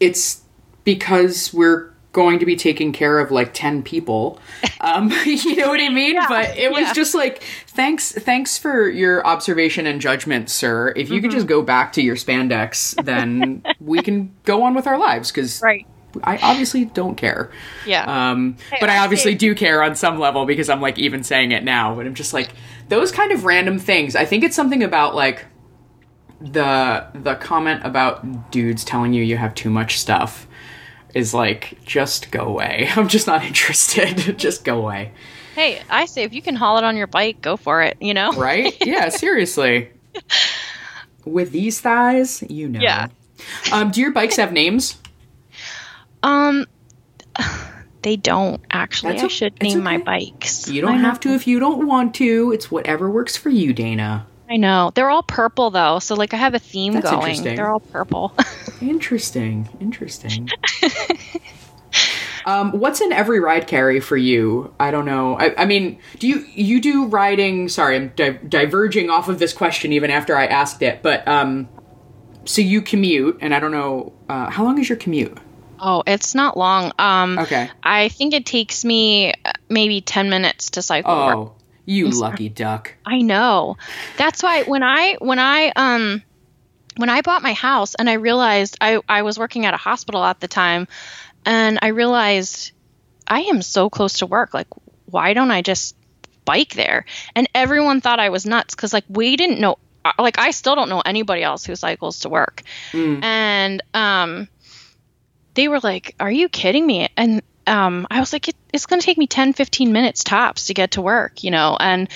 it's 0.00 0.42
because 0.82 1.54
we're 1.54 1.93
going 2.14 2.38
to 2.38 2.46
be 2.46 2.56
taking 2.56 2.92
care 2.92 3.18
of 3.18 3.30
like 3.30 3.52
10 3.52 3.82
people 3.82 4.40
um 4.80 5.10
you 5.26 5.56
know 5.56 5.68
what 5.68 5.80
i 5.80 5.88
mean 6.00 6.14
Yeah, 6.14 6.26
but 6.28 6.56
it 6.56 6.70
was 6.70 6.80
yeah. 6.80 6.92
just 6.94 7.14
like 7.14 7.42
thanks 7.66 8.12
thanks 8.12 8.56
for 8.56 8.88
your 8.88 9.26
observation 9.26 9.86
and 9.86 10.00
judgment 10.00 10.48
sir 10.48 10.92
if 10.96 11.10
you 11.10 11.20
could 11.20 11.30
Mm-hmm. 11.30 11.36
just 11.38 11.46
go 11.48 11.60
back 11.60 11.92
to 11.94 12.02
your 12.02 12.16
spandex 12.16 12.94
then 13.04 13.62
we 13.80 14.00
can 14.00 14.32
go 14.44 14.62
on 14.62 14.74
with 14.74 14.86
our 14.86 14.96
lives 14.96 15.30
because 15.30 15.60
Right. 15.60 15.86
i 16.22 16.38
obviously 16.38 16.84
don't 16.86 17.16
care 17.16 17.50
Yeah. 17.84 18.04
um 18.30 18.56
but 18.80 18.88
i 18.88 18.94
I 18.94 18.98
obviously 19.04 19.34
do 19.34 19.54
care 19.54 19.82
on 19.82 19.94
some 19.96 20.18
level 20.18 20.46
because 20.46 20.68
i'm 20.70 20.80
like 20.80 20.98
even 20.98 21.22
saying 21.24 21.50
it 21.52 21.64
now 21.64 21.94
but 21.96 22.06
i'm 22.06 22.14
just 22.14 22.32
like 22.32 22.50
those 22.88 23.10
kind 23.12 23.32
of 23.32 23.44
random 23.44 23.78
things 23.80 24.14
i 24.14 24.24
think 24.24 24.44
it's 24.44 24.54
something 24.56 24.82
about 24.84 25.14
like 25.16 25.46
the 26.40 27.06
the 27.14 27.34
comment 27.36 27.80
about 27.84 28.50
dudes 28.50 28.84
telling 28.84 29.12
you 29.12 29.22
you 29.24 29.36
have 29.36 29.54
too 29.54 29.70
much 29.70 29.98
stuff 29.98 30.46
is 31.14 31.32
like 31.34 31.78
just 31.84 32.30
go 32.30 32.44
away. 32.44 32.88
I'm 32.96 33.08
just 33.08 33.26
not 33.26 33.44
interested. 33.44 34.38
just 34.38 34.64
go 34.64 34.78
away. 34.78 35.12
hey, 35.54 35.82
I 35.88 36.06
say 36.06 36.24
if 36.24 36.32
you 36.34 36.42
can 36.42 36.54
haul 36.56 36.78
it 36.78 36.84
on 36.84 36.96
your 36.96 37.06
bike, 37.06 37.40
go 37.40 37.56
for 37.56 37.82
it. 37.82 37.96
You 38.00 38.14
know. 38.14 38.32
Right? 38.32 38.76
Yeah, 38.86 39.08
seriously. 39.08 39.90
With 41.24 41.52
these 41.52 41.80
thighs, 41.80 42.42
you 42.48 42.68
know. 42.68 42.80
Yeah. 42.80 43.08
Um, 43.72 43.90
do 43.90 44.00
your 44.00 44.12
bikes 44.12 44.36
have 44.36 44.52
names? 44.52 44.98
Um, 46.22 46.66
They 48.02 48.16
don't 48.16 48.60
actually. 48.70 49.18
I 49.18 49.28
should 49.28 49.60
name 49.62 49.82
my 49.82 49.96
bikes. 49.96 50.68
You 50.68 50.82
don't 50.82 50.92
I 50.92 50.96
know. 50.98 51.08
have 51.08 51.20
to 51.20 51.30
if 51.30 51.46
you 51.46 51.58
don't 51.58 51.86
want 51.86 52.14
to. 52.16 52.52
It's 52.52 52.70
whatever 52.70 53.10
works 53.10 53.34
for 53.34 53.48
you, 53.48 53.72
Dana. 53.72 54.26
I 54.48 54.58
know. 54.58 54.92
They're 54.94 55.08
all 55.08 55.22
purple 55.22 55.70
though, 55.70 56.00
so 56.00 56.14
like 56.14 56.34
I 56.34 56.36
have 56.36 56.52
a 56.52 56.58
theme 56.58 56.92
That's 56.92 57.10
going. 57.10 57.42
They're 57.42 57.70
all 57.70 57.80
purple. 57.80 58.34
Interesting. 58.88 59.68
Interesting. 59.80 60.50
um, 62.46 62.72
what's 62.72 63.00
in 63.00 63.12
every 63.12 63.40
ride 63.40 63.66
carry 63.66 64.00
for 64.00 64.16
you? 64.16 64.74
I 64.78 64.90
don't 64.90 65.06
know. 65.06 65.38
I, 65.38 65.62
I 65.62 65.64
mean, 65.64 65.98
do 66.18 66.28
you 66.28 66.44
you 66.54 66.80
do 66.80 67.06
riding? 67.06 67.68
Sorry, 67.68 67.96
I'm 67.96 68.08
di- 68.08 68.38
diverging 68.48 69.10
off 69.10 69.28
of 69.28 69.38
this 69.38 69.52
question 69.52 69.92
even 69.92 70.10
after 70.10 70.36
I 70.36 70.46
asked 70.46 70.82
it. 70.82 71.02
But 71.02 71.26
um, 71.26 71.68
so 72.44 72.60
you 72.60 72.82
commute, 72.82 73.38
and 73.40 73.54
I 73.54 73.60
don't 73.60 73.72
know 73.72 74.12
uh, 74.28 74.50
how 74.50 74.64
long 74.64 74.78
is 74.78 74.88
your 74.88 74.98
commute? 74.98 75.38
oh, 75.80 76.02
it's 76.06 76.34
not 76.34 76.56
long. 76.56 76.92
Um 76.98 77.38
Okay. 77.38 77.70
I 77.82 78.08
think 78.08 78.32
it 78.32 78.46
takes 78.46 78.84
me 78.84 79.34
uh, 79.44 79.52
maybe 79.68 80.00
10 80.00 80.30
minutes 80.30 80.70
to 80.70 80.82
cycle 80.82 81.14
to 81.14 81.26
work. 81.26 81.36
Oh, 81.36 81.54
you 81.84 82.08
lucky 82.08 82.48
duck. 82.48 82.94
I 83.04 83.20
know. 83.20 83.76
That's 84.16 84.42
why 84.42 84.62
when 84.62 84.82
I 84.82 85.16
when 85.20 85.38
I 85.38 85.72
um 85.76 86.22
when 86.96 87.10
I 87.10 87.22
bought 87.22 87.42
my 87.42 87.52
house 87.52 87.94
and 87.94 88.08
I 88.08 88.14
realized 88.14 88.78
I 88.80 89.00
I 89.08 89.22
was 89.22 89.38
working 89.38 89.66
at 89.66 89.74
a 89.74 89.78
hospital 89.78 90.24
at 90.24 90.40
the 90.40 90.48
time 90.48 90.88
and 91.44 91.78
I 91.82 91.88
realized 91.88 92.72
I 93.26 93.42
am 93.42 93.62
so 93.62 93.90
close 93.90 94.18
to 94.18 94.26
work 94.26 94.54
like 94.54 94.68
why 95.06 95.34
don't 95.34 95.50
I 95.50 95.62
just 95.62 95.96
bike 96.44 96.74
there? 96.74 97.04
And 97.34 97.48
everyone 97.54 98.00
thought 98.00 98.20
I 98.20 98.28
was 98.30 98.46
nuts 98.46 98.74
cuz 98.74 98.92
like 98.92 99.04
we 99.08 99.36
didn't 99.36 99.60
know 99.60 99.78
uh, 100.04 100.12
like 100.18 100.38
I 100.38 100.50
still 100.50 100.74
don't 100.74 100.88
know 100.88 101.00
anybody 101.00 101.42
else 101.42 101.64
who 101.64 101.74
cycles 101.76 102.20
to 102.20 102.28
work. 102.28 102.62
Mm. 102.92 103.24
And 103.24 103.82
um 103.94 104.48
they 105.54 105.68
were 105.68 105.80
like, 105.80 106.14
"Are 106.20 106.30
you 106.30 106.48
kidding 106.48 106.86
me?" 106.86 107.08
And 107.16 107.42
um, 107.66 108.06
I 108.10 108.20
was 108.20 108.32
like, 108.32 108.48
it, 108.48 108.56
"It's 108.72 108.86
going 108.86 109.00
to 109.00 109.06
take 109.06 109.18
me 109.18 109.26
10, 109.26 109.52
15 109.52 109.92
minutes 109.92 110.24
tops 110.24 110.66
to 110.66 110.74
get 110.74 110.92
to 110.92 111.02
work," 111.02 111.44
you 111.44 111.50
know. 111.50 111.76
And 111.78 112.08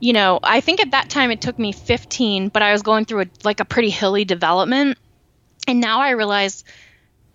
you 0.00 0.12
know, 0.12 0.38
I 0.42 0.60
think 0.60 0.80
at 0.80 0.90
that 0.92 1.08
time 1.08 1.30
it 1.30 1.40
took 1.40 1.58
me 1.58 1.72
15, 1.72 2.48
but 2.48 2.62
I 2.62 2.72
was 2.72 2.82
going 2.82 3.04
through 3.04 3.22
a 3.22 3.26
like 3.44 3.60
a 3.60 3.64
pretty 3.64 3.90
hilly 3.90 4.24
development, 4.24 4.98
and 5.66 5.80
now 5.80 6.00
I 6.00 6.10
realize 6.10 6.64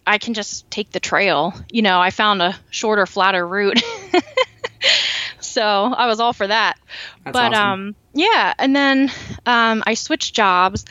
I 0.05 0.18
can 0.18 0.34
just 0.34 0.70
take 0.72 0.91
the 0.91 0.99
trail. 0.99 1.53
You 1.72 1.82
know, 1.82 1.99
I 1.99 2.12
found 2.12 2.41
a 2.41 2.55
shorter, 2.70 3.05
flatter 3.05 3.45
route. 3.45 3.82
so 5.39 5.62
I 5.62 6.07
was 6.07 6.20
all 6.20 6.34
for 6.34 6.47
that 6.47 6.78
That's 7.24 7.34
but 7.34 7.53
awesome. 7.53 7.70
um 7.89 7.95
yeah 8.14 8.53
and 8.57 8.76
then 8.76 9.12
um 9.45 9.84
i 9.86 9.93
switched 9.93 10.34
jobs 10.36 10.86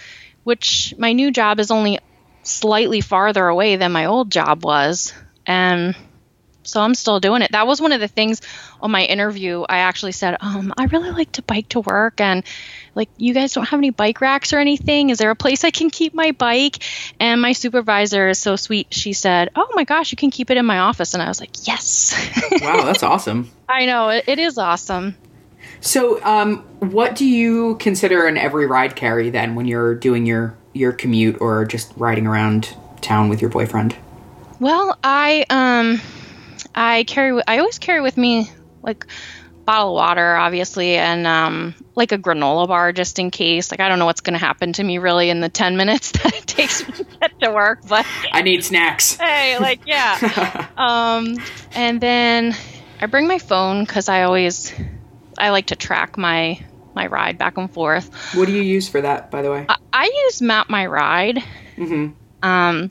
which 0.45 0.95
my 0.99 1.13
new 1.13 1.31
job 1.31 1.59
is 1.61 1.71
only 1.71 1.99
slightly 2.43 3.01
farther 3.01 3.47
away 3.47 3.77
than 3.77 3.91
my 3.93 4.07
old 4.07 4.31
job 4.31 4.65
was 4.65 5.13
and 5.47 5.97
so 6.71 6.81
i'm 6.81 6.95
still 6.95 7.21
doing 7.21 7.43
it. 7.43 7.53
That 7.53 7.67
was 7.67 7.81
one 7.81 7.93
of 7.93 8.01
the 8.01 8.09
things 8.09 8.41
on 8.81 8.91
my 8.91 9.05
interview. 9.05 9.65
I 9.69 9.79
actually 9.79 10.13
said 10.13 10.37
um 10.41 10.73
i 10.79 10.85
really 10.85 11.11
like 11.11 11.33
to 11.33 11.43
bike 11.43 11.69
to 11.71 11.81
work 11.81 12.21
and 12.21 12.45
like 12.95 13.09
you 13.17 13.35
guys 13.35 13.53
don't 13.53 13.69
have 13.69 13.79
any 13.79 13.91
bike 13.91 14.21
racks 14.21 14.53
or 14.53 14.59
anything? 14.59 15.11
Is 15.11 15.19
there 15.19 15.31
a 15.31 15.37
place 15.37 15.65
i 15.65 15.71
can 15.71 15.91
keep 15.91 16.15
my 16.15 16.33
bike? 16.33 16.83
And 17.19 17.41
my 17.41 17.53
supervisor 17.53 18.29
is 18.29 18.39
so 18.39 18.57
sweet. 18.57 18.89
She 18.91 19.13
said 19.13 19.51
oh 19.57 19.69
my 19.75 19.85
gosh 19.85 20.13
you 20.13 20.17
can 20.17 20.31
keep 20.31 20.51
it 20.51 20.57
in 20.57 20.67
my 20.67 20.79
office. 20.79 21.15
And 21.15 21.23
i 21.23 21.29
was 21.29 21.41
like 21.41 21.67
yes. 21.67 22.15
Wow, 22.61 22.85
that's 22.85 23.03
awesome. 23.03 23.51
i 23.69 23.87
know. 23.87 24.09
It, 24.09 24.25
it 24.27 24.39
is 24.39 24.59
awesome. 24.59 25.17
So, 25.81 26.23
um, 26.25 26.59
what 26.81 27.15
do 27.15 27.25
you 27.25 27.77
consider 27.77 28.27
an 28.27 28.37
every 28.37 28.67
ride 28.67 28.97
carry 28.97 29.31
then 29.31 29.55
when 29.55 29.67
you're 29.67 29.95
doing 29.95 30.27
your 30.27 30.57
your 30.73 30.93
commute 30.93 31.41
or 31.41 31.65
just 31.65 31.93
riding 31.97 32.27
around 32.27 32.77
town 33.01 33.29
with 33.29 33.41
your 33.41 33.51
boyfriend? 33.51 33.97
Well, 34.59 34.99
I 35.03 35.47
um 35.49 36.01
I 36.75 37.05
carry 37.05 37.43
I 37.47 37.59
always 37.59 37.79
carry 37.79 38.01
with 38.01 38.17
me 38.17 38.51
like 38.83 39.07
bottle 39.67 39.91
of 39.91 39.95
water 39.95 40.35
obviously 40.37 40.97
and 40.97 41.27
um 41.27 41.75
like 41.95 42.13
a 42.13 42.19
granola 42.19 42.67
bar 42.67 42.93
just 42.93 43.19
in 43.19 43.31
case. 43.31 43.71
Like 43.71 43.81
I 43.81 43.89
don't 43.89 43.99
know 43.99 44.07
what's 44.07 44.21
going 44.23 44.39
to 44.39 44.45
happen 44.45 44.73
to 44.75 44.83
me 44.85 44.99
really 44.99 45.31
in 45.31 45.41
the 45.41 45.49
10 45.49 45.77
minutes 45.77 46.11
that 46.13 46.35
it 46.35 46.47
takes 46.47 46.87
me 46.87 46.93
to 46.93 47.05
get 47.21 47.33
to 47.43 47.51
work, 47.53 47.81
but 47.89 48.07
I 48.33 48.43
need 48.43 48.65
snacks. 48.65 49.17
hey, 49.21 49.59
like 49.59 49.81
yeah. 49.87 50.69
um 50.77 51.37
and 51.75 52.01
then 52.01 52.57
I 53.01 53.07
bring 53.07 53.29
my 53.29 53.39
phone 53.39 53.87
cuz 53.87 54.09
I 54.09 54.23
always 54.23 54.73
I 55.39 55.51
like 55.51 55.67
to 55.67 55.77
track 55.77 56.19
my 56.19 56.59
my 56.95 57.07
ride 57.07 57.39
back 57.39 57.57
and 57.57 57.71
forth. 57.71 58.11
What 58.35 58.47
do 58.47 58.53
you 58.53 58.63
use 58.63 58.89
for 58.89 59.01
that, 59.01 59.31
by 59.31 59.43
the 59.43 59.51
way? 59.51 59.67
I, 59.69 59.77
I 59.93 60.23
use 60.27 60.43
Map 60.43 60.69
My 60.69 60.87
Ride. 60.87 61.39
hmm 61.77 62.09
Um, 62.43 62.89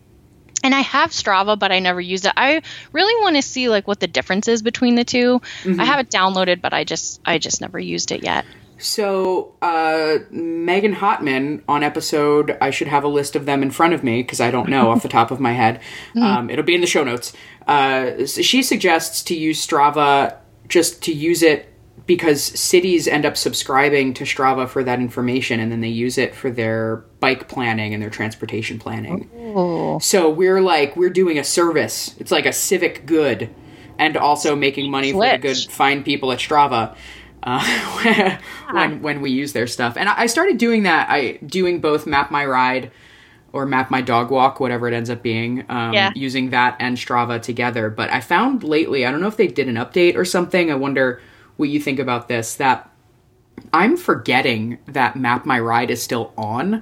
and 0.63 0.75
I 0.75 0.81
have 0.81 1.11
Strava, 1.11 1.57
but 1.57 1.71
I 1.71 1.79
never 1.79 2.01
used 2.01 2.25
it. 2.25 2.33
I 2.35 2.61
really 2.91 3.21
want 3.23 3.35
to 3.35 3.41
see 3.41 3.69
like 3.69 3.87
what 3.87 3.99
the 3.99 4.07
difference 4.07 4.47
is 4.47 4.61
between 4.61 4.95
the 4.95 5.03
2 5.03 5.41
I 5.77 5.85
have 5.85 5.99
it 5.99 6.09
downloaded, 6.09 6.61
but 6.61 6.73
I 6.73 6.83
just 6.83 7.21
I 7.25 7.37
just 7.37 7.61
never 7.61 7.79
used 7.79 8.11
it 8.11 8.23
yet. 8.23 8.45
So, 8.81 9.55
uh, 9.61 10.19
Megan 10.31 10.95
Hotman 10.95 11.61
on 11.67 11.83
episode, 11.83 12.57
I 12.61 12.69
should 12.69 12.87
have 12.87 13.03
a 13.03 13.09
list 13.09 13.35
of 13.35 13.45
them 13.45 13.61
in 13.61 13.71
front 13.71 13.93
of 13.93 14.05
me 14.05 14.21
because 14.21 14.39
I 14.39 14.51
don't 14.51 14.69
know 14.69 14.89
off 14.89 15.03
the 15.03 15.09
top 15.09 15.31
of 15.31 15.39
my 15.39 15.51
head. 15.53 15.81
Um, 16.19 16.49
it'll 16.49 16.65
be 16.65 16.75
in 16.75 16.81
the 16.81 16.87
show 16.87 17.03
notes. 17.03 17.33
Uh, 17.65 18.25
she 18.25 18.61
suggests 18.61 19.23
to 19.23 19.35
use 19.35 19.65
Strava 19.65 20.35
just 20.67 21.01
to 21.03 21.13
use 21.13 21.41
it 21.41 21.68
because 22.09 22.43
cities 22.43 23.07
end 23.07 23.23
up 23.23 23.37
subscribing 23.37 24.15
to 24.15 24.23
Strava 24.23 24.67
for 24.67 24.83
that 24.83 24.97
information 24.97 25.59
and 25.59 25.71
then 25.71 25.79
they 25.79 25.89
use 25.89 26.17
it 26.17 26.33
for 26.33 26.49
their 26.49 27.03
bike 27.19 27.47
planning 27.47 27.93
and 27.93 28.01
their 28.01 28.09
transportation 28.09 28.79
planning. 28.79 29.29
Oh, 29.55 29.99
So 29.99 30.27
we're 30.27 30.59
like 30.59 30.97
we're 30.97 31.11
doing 31.11 31.37
a 31.37 31.43
service. 31.43 32.15
It's 32.17 32.31
like 32.31 32.47
a 32.47 32.51
civic 32.51 33.05
good, 33.05 33.53
and 33.99 34.17
also 34.17 34.55
making 34.55 34.89
money 34.89 35.11
for 35.11 35.19
the 35.19 35.37
good 35.37 35.71
fine 35.71 36.03
people 36.03 36.31
at 36.31 36.39
Strava. 36.39 36.95
Uh, 37.43 38.39
when 38.71 39.03
when 39.03 39.21
we 39.21 39.29
use 39.29 39.53
their 39.53 39.67
stuff, 39.67 39.95
and 39.95 40.09
I 40.09 40.21
I 40.21 40.25
started 40.25 40.57
doing 40.57 40.83
that. 40.83 41.11
I 41.11 41.33
doing 41.45 41.79
both 41.79 42.07
Map 42.07 42.31
My 42.31 42.43
Ride 42.43 42.89
or 43.53 43.67
Map 43.67 43.91
My 43.91 44.01
Dog 44.01 44.31
Walk, 44.31 44.59
whatever 44.59 44.87
it 44.87 44.95
ends 44.95 45.11
up 45.11 45.21
being. 45.21 45.63
Um, 45.69 45.93
Yeah. 45.93 46.09
Using 46.15 46.49
that 46.49 46.75
and 46.79 46.97
Strava 46.97 47.39
together. 47.39 47.91
But 47.91 48.11
I 48.11 48.19
found 48.19 48.63
lately, 48.63 49.05
I 49.05 49.11
don't 49.11 49.21
know 49.21 49.27
if 49.27 49.37
they 49.37 49.47
did 49.47 49.67
an 49.67 49.75
update 49.75 50.15
or 50.15 50.25
something. 50.25 50.71
I 50.71 50.75
wonder 50.75 51.21
what 51.59 51.67
you 51.69 51.79
think 51.79 51.99
about 51.99 52.27
this. 52.29 52.55
That 52.55 52.89
I'm 53.73 53.97
forgetting 53.97 54.79
that 54.87 55.15
Map 55.17 55.45
My 55.45 55.59
Ride 55.59 55.91
is 55.91 56.01
still 56.01 56.33
on 56.37 56.81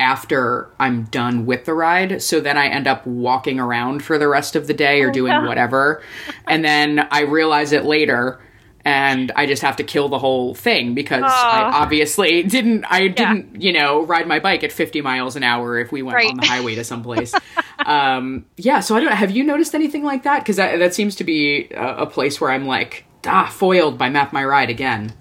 after 0.00 0.70
I'm 0.78 1.04
done 1.04 1.46
with 1.46 1.64
the 1.64 1.74
ride. 1.74 2.22
So 2.22 2.40
then 2.40 2.56
I 2.56 2.66
end 2.68 2.86
up 2.86 3.06
walking 3.06 3.58
around 3.58 4.02
for 4.02 4.18
the 4.18 4.28
rest 4.28 4.54
of 4.56 4.66
the 4.66 4.74
day 4.74 5.00
or 5.02 5.10
doing 5.10 5.32
whatever. 5.46 6.02
And 6.46 6.64
then 6.64 7.06
I 7.10 7.22
realize 7.22 7.72
it 7.72 7.84
later 7.84 8.40
and 8.84 9.32
I 9.34 9.46
just 9.46 9.62
have 9.62 9.76
to 9.76 9.82
kill 9.84 10.08
the 10.08 10.18
whole 10.18 10.54
thing 10.54 10.94
because 10.94 11.24
I 11.24 11.62
obviously 11.74 12.42
didn't 12.44 12.84
I 12.88 13.08
didn't, 13.08 13.60
you 13.60 13.72
know, 13.72 14.04
ride 14.04 14.26
my 14.28 14.38
bike 14.38 14.62
at 14.64 14.72
50 14.72 15.00
miles 15.00 15.34
an 15.36 15.42
hour 15.42 15.78
if 15.78 15.90
we 15.92 16.02
went 16.02 16.14
Right. 16.16 16.30
on 16.30 16.36
the 16.36 16.46
highway 16.46 16.74
to 16.76 16.84
someplace. 16.84 17.34
um 17.86 18.46
yeah, 18.56 18.80
so 18.80 18.96
I 18.96 19.00
don't 19.00 19.12
have 19.12 19.30
you 19.32 19.42
noticed 19.44 19.74
anything 19.74 20.04
like 20.04 20.22
that 20.24 20.44
cuz 20.44 20.56
that 20.56 20.78
that 20.78 20.94
seems 20.94 21.16
to 21.16 21.24
be 21.24 21.68
a, 21.72 22.02
a 22.02 22.06
place 22.06 22.40
where 22.40 22.50
I'm 22.50 22.66
like 22.66 23.04
ah 23.28 23.46
foiled 23.48 23.98
by 23.98 24.08
Map 24.10 24.32
My 24.32 24.44
Ride 24.44 24.70
again. 24.70 25.12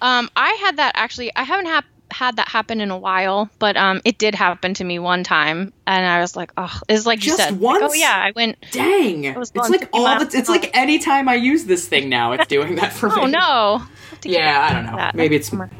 Um, 0.00 0.30
I 0.36 0.50
had 0.60 0.76
that 0.78 0.92
actually. 0.96 1.34
I 1.36 1.42
haven't 1.44 1.66
hap- 1.66 1.84
had 2.10 2.36
that 2.36 2.48
happen 2.48 2.80
in 2.80 2.90
a 2.90 2.98
while, 2.98 3.48
but 3.58 3.76
um, 3.76 4.00
it 4.04 4.18
did 4.18 4.34
happen 4.34 4.74
to 4.74 4.84
me 4.84 4.98
one 4.98 5.24
time, 5.24 5.72
and 5.86 6.04
I 6.06 6.20
was 6.20 6.36
like, 6.36 6.52
oh, 6.56 6.80
it's 6.88 7.06
like 7.06 7.20
you 7.24 7.30
Just 7.30 7.38
said. 7.38 7.52
like, 7.52 7.60
once? 7.60 7.84
oh 7.86 7.94
yeah, 7.94 8.14
I 8.22 8.32
went. 8.36 8.58
Dang. 8.70 9.34
was 9.34 9.50
It's 9.54 9.70
like 9.70 9.80
50 9.80 9.88
all 9.92 10.18
the, 10.24 10.36
it's 10.36 10.48
like 10.48 10.76
anytime 10.76 11.28
I 11.28 11.36
use 11.36 11.64
this 11.64 11.86
thing 11.88 12.08
now, 12.08 12.32
it's 12.32 12.46
doing 12.48 12.74
that 12.76 12.92
for 12.92 13.08
me. 13.14 13.14
Oh 13.16 13.26
no. 13.26 13.38
I 13.38 13.86
have 14.10 14.20
to 14.20 14.28
get 14.28 14.40
Yeah, 14.40 14.66
I 14.68 14.72
don't 14.74 14.86
know. 14.86 14.96
that 14.96 15.14
Maybe 15.14 15.36
it's 15.36 15.48
summer. 15.48 15.70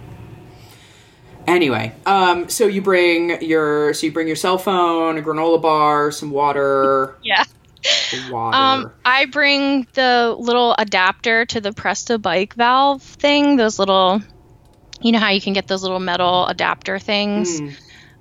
Anyway, 1.47 1.93
um, 2.07 2.49
so 2.49 2.67
you 2.69 2.81
bring 2.81 3.43
your 3.43 3.93
so 3.95 4.07
you 4.07 4.13
bring 4.13 4.29
your 4.29 4.37
cell 4.37 4.59
phone, 4.59 5.19
a 5.19 5.23
granola 5.23 5.61
bar, 5.61 6.13
some 6.13 6.31
water, 6.31 7.17
yeah. 7.23 7.43
Um, 8.33 8.93
I 9.05 9.26
bring 9.26 9.87
the 9.95 10.35
little 10.39 10.74
adapter 10.78 11.45
to 11.47 11.61
the 11.61 11.70
Presta 11.70 12.20
bike 12.20 12.55
valve 12.55 13.03
thing. 13.03 13.57
Those 13.57 13.78
little, 13.78 14.20
you 15.01 15.12
know 15.12 15.18
how 15.18 15.30
you 15.30 15.41
can 15.41 15.53
get 15.53 15.66
those 15.66 15.83
little 15.83 16.01
metal 16.01 16.47
adapter 16.47 16.99
things. 16.99 17.61
Mm. 17.61 17.76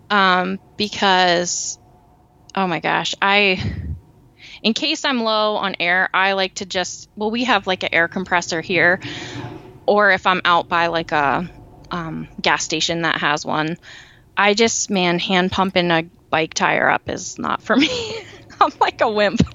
Um, 0.10 0.60
because, 0.78 1.80
oh 2.56 2.68
my 2.68 2.80
gosh, 2.80 3.16
I, 3.22 3.64
in 4.64 4.74
case 4.74 5.06
I'm 5.06 5.24
low 5.24 5.56
on 5.56 5.76
air, 5.80 6.10
I 6.14 6.34
like 6.34 6.56
to 6.56 6.66
just. 6.66 7.10
Well, 7.16 7.32
we 7.32 7.46
have 7.46 7.68
like 7.68 7.84
an 7.84 7.90
air 7.94 8.08
compressor 8.08 8.62
here, 8.62 9.00
or 9.86 10.12
if 10.12 10.28
I'm 10.28 10.42
out 10.44 10.68
by 10.68 10.88
like 10.88 11.12
a 11.12 11.50
um, 11.92 12.28
gas 12.42 12.64
station 12.64 13.04
that 13.04 13.18
has 13.22 13.46
one, 13.46 13.78
I 14.36 14.54
just 14.54 14.90
man 14.90 15.20
hand 15.20 15.52
pumping 15.52 15.92
a 15.92 16.04
bike 16.30 16.54
tire 16.54 16.90
up 16.90 17.10
is 17.10 17.38
not 17.38 17.62
for 17.62 17.76
me. 17.76 18.18
I'm 18.62 18.72
like 18.80 19.02
a 19.02 19.10
wimp. 19.10 19.42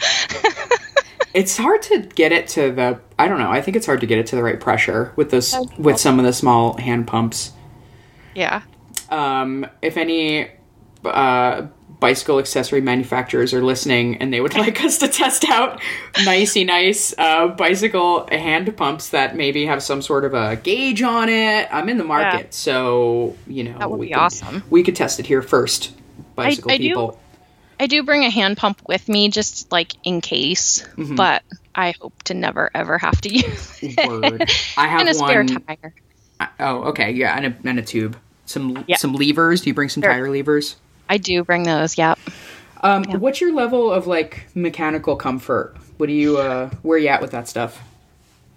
It's 1.34 1.54
hard 1.59 1.82
to 1.82 1.98
get 1.98 2.32
it 2.32 2.48
to 2.48 2.72
the 2.72 2.98
I 3.18 3.28
don't 3.28 3.38
know. 3.38 3.50
I 3.50 3.61
think 3.61 3.76
it's 3.76 3.84
hard 3.84 4.00
to 4.00 4.07
get 4.07 4.18
it 4.18 4.26
to 4.28 4.36
the 4.36 4.42
right 4.42 4.59
pressure 4.59 5.12
with 5.16 5.30
those 5.30 5.52
Okay. 5.54 5.74
with 5.76 5.98
some 5.98 6.18
of 6.18 6.24
the 6.24 6.32
small 6.32 6.78
hand 6.78 7.07
pumps. 7.07 7.52
yeah. 8.34 8.62
Um, 9.11 9.66
if 9.82 9.98
any 9.98 10.48
uh, 11.04 11.66
bicycle 12.00 12.38
accessory 12.38 12.80
manufacturers 12.80 13.52
are 13.52 13.62
listening 13.62 14.16
and 14.16 14.32
they 14.32 14.40
would 14.40 14.54
like 14.64 14.82
us 14.82 14.96
to 14.98 15.09
test 15.09 15.44
out 15.50 15.78
nicey 16.24 16.64
nice 16.64 17.14
uh, 17.18 17.48
bicycle 17.48 18.26
hand 18.28 18.74
pumps 18.74 19.11
that 19.11 19.36
maybe 19.36 19.66
have 19.66 19.82
some 19.82 20.00
sort 20.00 20.24
of 20.24 20.32
a 20.32 20.57
gauge 20.57 21.02
on 21.02 21.28
it, 21.28 21.68
I'm 21.70 21.90
in 21.90 21.98
the 21.98 22.04
market. 22.04 22.38
Yeah. 22.38 22.46
So, 22.50 23.36
you 23.46 23.62
know, 23.64 23.76
That 23.78 23.90
would 23.90 24.00
we 24.00 24.07
be 24.07 24.12
could- 24.14 24.20
awesome. 24.20 24.62
We 24.70 24.82
could 24.82 24.96
test 24.96 25.20
it 25.20 25.26
here 25.26 25.42
first. 25.42 25.92
Bicycle 26.34 26.70
I 26.72 26.78
do- 26.78 26.82
people. 26.88 27.20
I 27.79 27.87
do 27.87 28.03
bring 28.03 28.24
a 28.24 28.31
hand 28.31 28.57
pump 28.57 28.81
with 28.89 29.09
me 29.09 29.29
just 29.29 29.70
like 29.70 29.93
in 30.05 30.20
case, 30.20 30.87
Mhm. 30.97 31.16
but 31.16 31.43
I 31.74 31.95
hope 32.01 32.22
to 32.24 32.35
never 32.35 32.70
ever 32.74 32.99
have 32.99 33.20
to 33.22 33.29
use 33.35 33.79
it. 33.83 34.09
Word. 34.09 34.51
I 34.77 34.89
have 34.89 35.01
and 35.01 35.09
a 35.11 35.14
spare 35.14 35.45
one. 35.45 35.62
tire. 35.66 35.95
Oh, 36.61 36.85
okay. 36.91 37.12
Yeah, 37.12 37.35
and 37.37 37.47
a, 37.47 37.68
and 37.68 37.79
a 37.79 37.83
tube. 37.83 38.16
Some 38.47 38.85
Yeah. 38.87 38.97
some 38.97 39.12
levers. 39.14 39.61
Do 39.62 39.70
you 39.70 39.74
bring 39.74 39.89
some 39.89 40.03
Sure. 40.03 40.12
tire 40.12 40.31
levers? 40.31 40.77
I 41.09 41.18
do 41.18 41.45
bring 41.45 41.62
those. 41.64 41.97
Yep. 41.99 42.18
Um, 42.83 43.05
Yeah. 43.09 43.16
What's 43.16 43.41
your 43.41 43.53
level 43.55 43.91
of 43.93 44.07
like 44.07 44.47
mechanical 44.55 45.16
comfort? 45.16 45.77
What 45.99 46.07
do 46.07 46.12
you 46.12 46.39
uh, 46.39 46.70
where 46.83 46.97
are 46.97 46.99
you 47.01 47.09
at 47.09 47.20
with 47.20 47.31
that 47.33 47.49
stuff? 47.49 47.81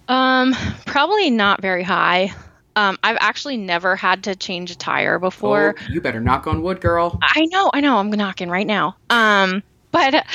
Um, 0.07 0.55
probably 0.85 1.29
not 1.29 1.61
very 1.61 1.83
high. 1.83 2.33
Um, 2.75 2.97
I've 3.03 3.17
actually 3.19 3.57
never 3.57 3.95
had 3.95 4.23
to 4.25 4.35
change 4.35 4.71
a 4.71 4.75
tire 4.77 5.19
before. 5.19 5.75
oh, 5.77 5.87
you 5.91 6.01
better 6.01 6.19
knock 6.19 6.47
on 6.47 6.61
wood, 6.61 6.79
girl. 6.81 7.17
I 7.21 7.45
know, 7.45 7.69
I 7.73 7.81
know, 7.81 7.97
I'm 7.97 8.09
knocking 8.09 8.49
right 8.49 8.67
now. 8.67 8.95
Um, 9.09 9.63
but 9.91 10.25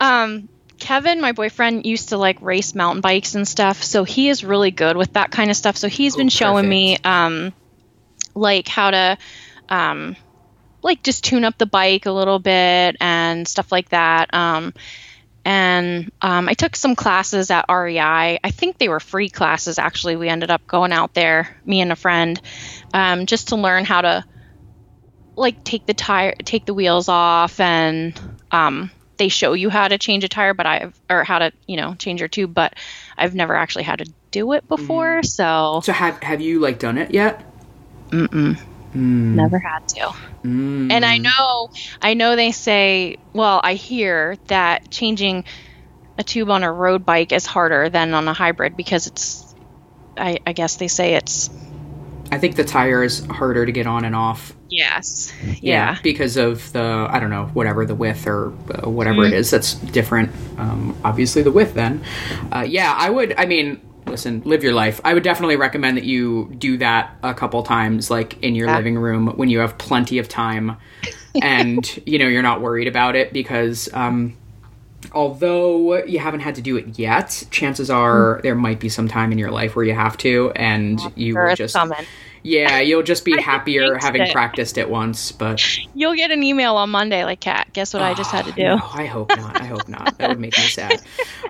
um, 0.00 0.48
Kevin, 0.78 1.20
my 1.20 1.32
boyfriend, 1.32 1.84
used 1.84 2.10
to 2.10 2.16
like 2.16 2.40
race 2.40 2.74
mountain 2.74 3.00
bikes 3.02 3.34
and 3.34 3.46
stuff, 3.46 3.82
so 3.82 4.04
he 4.04 4.28
is 4.28 4.44
really 4.44 4.70
good 4.70 4.96
with 4.96 5.12
that 5.14 5.30
kind 5.30 5.50
of 5.50 5.56
stuff. 5.56 5.76
So 5.76 5.88
he's 5.88 6.14
Oh, 6.14 6.18
been 6.18 6.28
showing 6.28 6.68
me 6.68 6.96
um, 7.04 7.52
like 8.34 8.68
how 8.68 8.90
to 8.92 9.18
um, 9.68 10.16
like 10.82 11.02
just 11.02 11.24
tune 11.24 11.44
up 11.44 11.58
the 11.58 11.66
bike 11.66 12.06
a 12.06 12.12
little 12.12 12.38
bit 12.38 12.96
and 13.00 13.46
stuff 13.46 13.70
like 13.70 13.90
that. 13.90 14.32
Um, 14.32 14.72
and 15.44 16.10
um, 16.20 16.48
I 16.48 16.54
took 16.54 16.76
some 16.76 16.94
classes 16.96 17.50
at 17.50 17.66
REI. 17.68 18.38
I 18.42 18.50
think 18.50 18.78
they 18.78 18.88
were 18.88 19.00
free 19.00 19.28
classes. 19.28 19.78
Actually, 19.78 20.16
we 20.16 20.28
ended 20.28 20.50
up 20.50 20.66
going 20.66 20.92
out 20.92 21.14
there, 21.14 21.48
me 21.64 21.80
and 21.80 21.92
a 21.92 21.96
friend, 21.96 22.40
um, 22.92 23.26
just 23.26 23.48
to 23.48 23.56
learn 23.56 23.84
how 23.84 24.02
to 24.02 24.24
like 25.36 25.62
take 25.64 25.86
the 25.86 25.94
tire, 25.94 26.34
take 26.44 26.66
the 26.66 26.74
wheels 26.74 27.08
off, 27.08 27.58
and 27.60 28.18
um, 28.50 28.90
they 29.16 29.28
show 29.28 29.52
you 29.54 29.70
how 29.70 29.88
to 29.88 29.98
change 29.98 30.24
a 30.24 30.28
tire, 30.28 30.54
but 30.54 30.66
I've 30.66 31.00
or 31.08 31.24
how 31.24 31.38
to 31.38 31.52
you 31.66 31.76
know 31.76 31.94
change 31.94 32.20
your 32.20 32.28
tube, 32.28 32.52
but 32.54 32.74
I've 33.16 33.34
never 33.34 33.54
actually 33.54 33.84
had 33.84 34.00
to 34.00 34.12
do 34.32 34.52
it 34.52 34.66
before, 34.68 35.22
so 35.22 35.80
So 35.82 35.92
have 35.92 36.22
have 36.22 36.40
you 36.40 36.60
like 36.60 36.78
done 36.78 36.98
it 36.98 37.12
yet? 37.12 37.44
mm-mm, 38.10 38.28
Mm. 38.28 38.58
Never 38.94 39.58
had 39.58 39.86
to. 39.88 40.00
Mm. 40.44 40.90
And 40.92 41.04
I 41.04 41.18
know, 41.18 41.70
I 42.02 42.14
know 42.14 42.36
they 42.36 42.50
say, 42.52 43.16
well, 43.32 43.60
I 43.62 43.74
hear 43.74 44.36
that 44.48 44.90
changing 44.90 45.44
a 46.18 46.22
tube 46.24 46.50
on 46.50 46.62
a 46.64 46.72
road 46.72 47.06
bike 47.06 47.32
is 47.32 47.46
harder 47.46 47.88
than 47.88 48.14
on 48.14 48.26
a 48.28 48.32
hybrid 48.34 48.76
because 48.76 49.06
it's, 49.06 49.54
I, 50.16 50.38
I 50.46 50.52
guess 50.52 50.76
they 50.76 50.88
say 50.88 51.14
it's, 51.14 51.50
I 52.32 52.38
think 52.38 52.54
the 52.56 52.64
tire 52.64 53.02
is 53.02 53.24
harder 53.26 53.66
to 53.66 53.72
get 53.72 53.86
on 53.88 54.04
and 54.04 54.14
off. 54.14 54.54
yes, 54.68 55.32
yeah, 55.60 55.98
because 56.00 56.36
of 56.36 56.72
the 56.72 57.08
I 57.10 57.18
don't 57.18 57.30
know 57.30 57.46
whatever 57.54 57.84
the 57.84 57.96
width 57.96 58.24
or 58.28 58.52
uh, 58.72 58.88
whatever 58.88 59.24
it 59.24 59.32
Mm. 59.32 59.36
is 59.38 59.50
that's 59.50 59.74
different. 59.74 60.30
Um, 60.56 60.96
obviously 61.02 61.42
the 61.42 61.50
width 61.50 61.74
then. 61.74 62.04
Uh, 62.52 62.64
yeah, 62.68 62.94
I 62.96 63.10
would. 63.10 63.34
I 63.36 63.46
mean, 63.46 63.80
listen, 64.06 64.42
live 64.44 64.62
your 64.62 64.74
life. 64.74 65.00
I 65.04 65.14
would 65.14 65.22
definitely 65.22 65.56
recommend 65.56 65.96
that 65.96 66.04
you 66.04 66.52
do 66.58 66.76
that 66.78 67.16
a 67.22 67.34
couple 67.34 67.62
times, 67.62 68.10
like 68.10 68.42
in 68.42 68.54
your 68.54 68.68
Yeah. 68.68 68.76
living 68.76 68.96
room 68.98 69.28
when 69.36 69.48
you 69.48 69.58
have 69.60 69.78
plenty 69.78 70.18
of 70.18 70.28
time, 70.28 70.76
and 71.42 72.02
you 72.06 72.18
know 72.18 72.26
you're 72.26 72.42
not 72.42 72.60
worried 72.60 72.88
about 72.88 73.16
it 73.16 73.32
because. 73.32 73.88
Um, 73.92 74.36
Although 75.12 76.04
you 76.04 76.18
haven't 76.18 76.40
had 76.40 76.56
to 76.56 76.62
do 76.62 76.76
it 76.76 76.98
yet, 76.98 77.42
chances 77.50 77.90
are 77.90 78.38
there 78.42 78.54
might 78.54 78.78
be 78.78 78.90
some 78.90 79.08
time 79.08 79.32
in 79.32 79.38
your 79.38 79.50
life 79.50 79.74
where 79.74 79.84
you 79.84 79.94
have 79.94 80.16
to, 80.18 80.52
and 80.54 81.00
you 81.16 81.34
will 81.34 81.54
just 81.56 81.74
coming. 81.74 82.04
yeah, 82.42 82.80
you'll 82.80 83.02
just 83.02 83.24
be 83.24 83.32
happier 83.40 83.96
having 83.98 84.22
it. 84.22 84.30
practiced 84.32 84.76
it 84.76 84.90
once. 84.90 85.32
But 85.32 85.66
You'll 85.94 86.14
get 86.14 86.30
an 86.30 86.42
email 86.42 86.76
on 86.76 86.90
Monday 86.90 87.24
like, 87.24 87.40
Kat, 87.40 87.68
guess 87.72 87.94
what 87.94 88.02
I 88.02 88.12
just 88.12 88.30
had 88.30 88.44
to 88.44 88.52
do? 88.52 88.62
Oh, 88.62 88.76
No, 88.76 88.90
I 88.92 89.06
hope 89.06 89.30
not. 89.36 89.60
I 89.60 89.64
hope 89.64 89.88
not. 89.88 90.18
That 90.18 90.28
would 90.28 90.38
make 90.38 90.56
me 90.58 90.64
sad. 90.64 91.00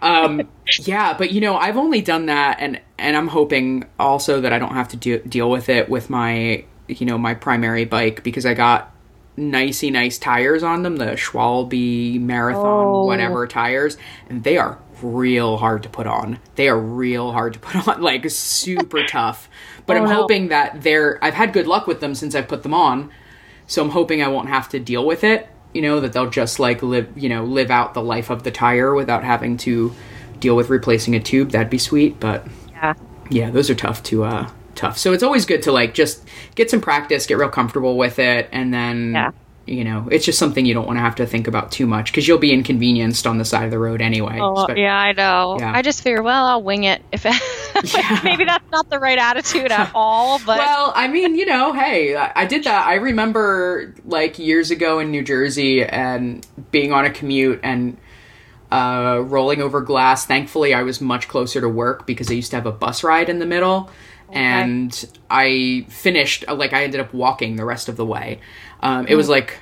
Um, 0.01 0.49
yeah, 0.79 1.15
but 1.17 1.33
you 1.33 1.41
know, 1.41 1.57
I've 1.57 1.77
only 1.77 2.01
done 2.03 2.27
that, 2.27 2.59
and 2.61 2.81
and 2.99 3.17
I'm 3.17 3.29
hoping 3.29 3.85
also 3.99 4.41
that 4.43 4.53
I 4.53 4.59
don't 4.59 4.75
have 4.75 4.89
to 4.89 4.97
do, 4.97 5.19
deal 5.21 5.51
with 5.51 5.69
it 5.69 5.89
with 5.89 6.11
my 6.11 6.65
you 6.89 7.07
know 7.07 7.19
my 7.19 7.35
primary 7.35 7.85
bike 7.85 8.23
because 8.23 8.45
I 8.47 8.55
got 8.55 8.95
nicey 9.37 9.91
nice 9.91 10.19
tires 10.19 10.63
on 10.63 10.83
them, 10.83 10.97
the 10.97 11.17
Schwalbe 11.17 12.21
Marathon 12.21 12.87
Oh. 12.87 13.05
whatever 13.07 13.47
tires, 13.47 13.97
and 14.29 14.45
they 14.45 14.59
are 14.59 14.79
real 15.03 15.57
hard 15.57 15.83
to 15.85 15.89
put 15.89 16.07
on. 16.07 16.39
They 16.57 16.69
are 16.69 16.79
real 16.79 17.33
hard 17.33 17.55
to 17.55 17.59
put 17.59 17.89
on, 17.89 18.03
like 18.03 18.29
super 18.31 19.05
tough. 19.07 19.49
But 19.87 19.97
Oh, 19.97 20.01
I'm 20.03 20.09
no. 20.09 20.15
hoping 20.15 20.49
that 20.49 20.83
they're. 20.83 21.19
I've 21.25 21.35
had 21.35 21.53
good 21.53 21.67
luck 21.67 21.87
with 21.87 22.01
them 22.01 22.15
since 22.15 22.35
I've 22.35 22.49
put 22.49 22.63
them 22.63 22.75
on, 22.75 23.11
so 23.67 23.83
I'm 23.83 23.91
hoping 23.91 24.23
I 24.23 24.29
won't 24.29 24.49
have 24.49 24.69
to 24.71 24.79
deal 24.79 25.05
with 25.07 25.25
it. 25.25 25.49
You 25.73 25.83
know 25.83 26.01
that 26.01 26.13
they'll 26.13 26.29
just 26.29 26.59
like 26.59 26.83
live, 26.83 27.17
you 27.17 27.29
know, 27.29 27.45
live 27.45 27.71
out 27.71 27.95
the 27.95 28.03
life 28.03 28.29
of 28.29 28.43
the 28.43 28.51
tire 28.51 28.93
without 28.95 29.23
having 29.25 29.57
to 29.59 29.93
deal 30.41 30.57
with 30.57 30.71
replacing 30.71 31.15
a 31.15 31.21
tube. 31.21 31.51
That'd 31.51 31.71
be 31.71 31.79
sweet, 31.79 32.19
but 32.21 32.47
Yeah. 32.73 32.95
yeah, 33.31 33.51
those 33.51 33.71
are 33.71 33.75
tough 33.75 34.03
to 34.05 34.25
uh 34.25 34.49
tough. 34.75 34.97
So 34.99 35.13
it's 35.13 35.23
always 35.23 35.45
good 35.47 35.63
to 35.65 35.73
like 35.73 35.95
just 35.95 36.25
get 36.55 36.71
some 36.71 36.81
practice, 36.81 37.27
get 37.27 37.39
real 37.39 37.49
comfortable 37.51 37.97
with 37.99 38.19
it, 38.19 38.49
and 38.53 38.73
then 38.73 39.13
Yeah. 39.13 39.31
you 39.67 39.85
know, 39.85 40.09
it's 40.11 40.25
just 40.25 40.39
something 40.39 40.65
you 40.67 40.75
don't 40.75 40.87
want 40.87 40.97
to 40.97 41.03
have 41.03 41.15
to 41.17 41.27
think 41.27 41.47
about 41.47 41.71
too 41.71 41.87
much 41.87 42.11
because 42.11 42.27
you'll 42.27 42.39
be 42.39 42.53
inconvenienced 42.53 43.27
on 43.27 43.39
the 43.39 43.45
side 43.45 43.65
of 43.65 43.71
the 43.71 43.79
road 43.79 44.01
anyway. 44.01 44.39
Oh, 44.41 44.65
Spe- 44.67 44.79
yeah, 44.79 44.97
I 44.97 45.13
know. 45.13 45.59
Yeah. 45.61 45.73
I 45.75 45.83
just 45.83 46.03
figure, 46.03 46.23
well, 46.23 46.47
I'll 46.47 46.63
wing 46.63 46.85
it. 46.85 47.03
If 47.13 47.25
Yeah. 47.95 48.21
maybe 48.25 48.45
that's 48.47 48.65
not 48.73 48.89
the 48.91 48.99
right 48.99 49.19
attitude 49.19 49.71
at 49.71 49.91
all, 49.95 50.39
but 50.47 50.59
Well, 50.59 50.93
I 50.97 51.07
mean, 51.09 51.35
you 51.37 51.47
know, 51.47 51.73
hey, 51.73 52.17
I 52.17 52.33
I 52.35 52.45
did 52.47 52.65
that. 52.65 52.87
I 52.87 52.95
remember 52.95 53.95
like 54.07 54.39
years 54.39 54.71
ago 54.71 54.99
in 54.99 55.11
New 55.11 55.23
Jersey 55.23 55.85
and 55.85 56.45
being 56.73 56.93
on 56.93 57.05
a 57.05 57.11
commute 57.11 57.61
and 57.63 57.97
uh, 58.73 59.21
rolling 59.25 59.61
over 59.63 59.81
glass. 59.81 60.27
Thankfully, 60.27 60.75
I 60.75 60.83
was 60.83 61.01
much 61.01 61.29
closer 61.29 61.61
to 61.61 61.69
work 61.69 62.07
because 62.07 62.31
I 62.31 62.35
used 62.35 62.51
to 62.51 62.57
have 62.57 62.67
a 62.67 62.73
bus 62.73 63.03
ride 63.05 63.29
in 63.29 63.39
the 63.39 63.47
middle. 63.47 63.91
And 64.33 64.93
I 65.29 65.87
finished, 65.89 66.45
uh, 66.47 66.55
like, 66.55 66.73
I 66.73 66.85
ended 66.85 67.01
up 67.01 67.13
walking 67.13 67.57
the 67.57 67.65
rest 67.65 67.89
of 67.89 67.97
the 67.97 68.07
way. 68.07 68.41
Um, 68.81 69.07
it 69.09 69.17
was 69.17 69.29
like 69.29 69.59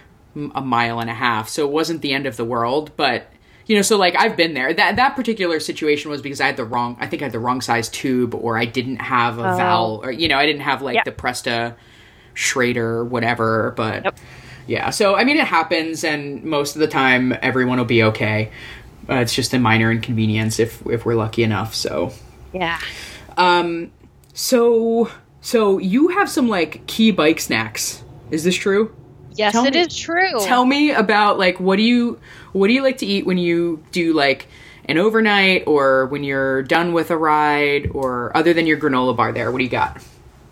a 0.54 0.60
mile 0.60 1.00
and 1.00 1.08
a 1.08 1.14
half. 1.14 1.48
So 1.48 1.66
it 1.66 1.72
wasn't 1.72 2.02
the 2.02 2.12
end 2.12 2.26
of 2.26 2.36
the 2.36 2.44
world, 2.44 2.90
but. 2.96 3.30
You 3.66 3.76
know, 3.76 3.82
so 3.82 3.98
like 3.98 4.16
I've 4.16 4.34
been 4.34 4.54
there. 4.54 4.72
That 4.72 4.96
that 4.96 5.14
particular 5.14 5.60
situation 5.60 6.10
was 6.10 6.22
because 6.22 6.40
I 6.40 6.46
had 6.46 6.56
the 6.56 6.64
wrong. 6.64 6.96
I 7.00 7.06
think 7.06 7.20
I 7.20 7.26
had 7.26 7.32
the 7.32 7.38
wrong 7.38 7.60
size 7.60 7.90
tube, 7.90 8.34
or 8.34 8.56
I 8.56 8.64
didn't 8.64 8.96
have 8.96 9.38
a 9.38 9.52
Oh. 9.52 9.56
valve, 9.58 10.04
or 10.04 10.10
you 10.10 10.26
know, 10.26 10.38
I 10.38 10.46
didn't 10.46 10.62
have 10.62 10.80
like 10.80 10.94
Yeah. 10.94 11.02
the 11.04 11.12
Presta 11.12 11.74
Schrader, 12.32 13.04
whatever. 13.04 13.74
But 13.76 14.04
Yep. 14.04 14.18
yeah, 14.68 14.88
so 14.88 15.16
I 15.16 15.24
mean, 15.24 15.36
it 15.36 15.46
happens, 15.46 16.02
and 16.02 16.42
most 16.44 16.76
of 16.76 16.80
the 16.80 16.86
time, 16.88 17.36
everyone 17.42 17.76
will 17.76 17.84
be 17.84 18.02
okay. 18.04 18.50
Uh, 19.08 19.16
it's 19.16 19.34
just 19.34 19.54
a 19.54 19.58
minor 19.58 19.90
inconvenience 19.90 20.58
if 20.58 20.84
if 20.86 21.04
we're 21.06 21.14
lucky 21.14 21.42
enough. 21.42 21.74
So, 21.74 22.12
yeah. 22.52 22.78
um, 23.36 23.90
so 24.34 25.10
so 25.40 25.78
you 25.78 26.08
have 26.08 26.28
some 26.28 26.48
like 26.48 26.86
key 26.86 27.10
bike 27.10 27.40
snacks. 27.40 28.02
Is 28.30 28.44
this 28.44 28.54
true? 28.56 28.94
Yes, 29.34 29.52
Tell 29.52 29.64
it 29.64 29.74
me- 29.74 29.80
is 29.80 29.96
true. 29.96 30.40
Tell 30.40 30.64
me 30.66 30.90
about 30.90 31.38
like 31.38 31.58
what 31.60 31.76
do 31.76 31.82
you 31.82 32.18
what 32.52 32.66
do 32.68 32.74
you 32.74 32.82
like 32.82 32.98
to 32.98 33.06
eat 33.06 33.24
when 33.24 33.38
you 33.38 33.82
do 33.92 34.12
like 34.12 34.48
an 34.84 34.98
overnight 34.98 35.64
or 35.66 36.06
when 36.06 36.24
you're 36.24 36.62
done 36.62 36.92
with 36.92 37.10
a 37.10 37.16
ride 37.16 37.90
or 37.92 38.36
other 38.36 38.52
than 38.52 38.66
your 38.66 38.78
granola 38.78 39.16
bar 39.16 39.32
there? 39.32 39.50
What 39.50 39.58
do 39.58 39.64
you 39.64 39.70
got? 39.70 40.02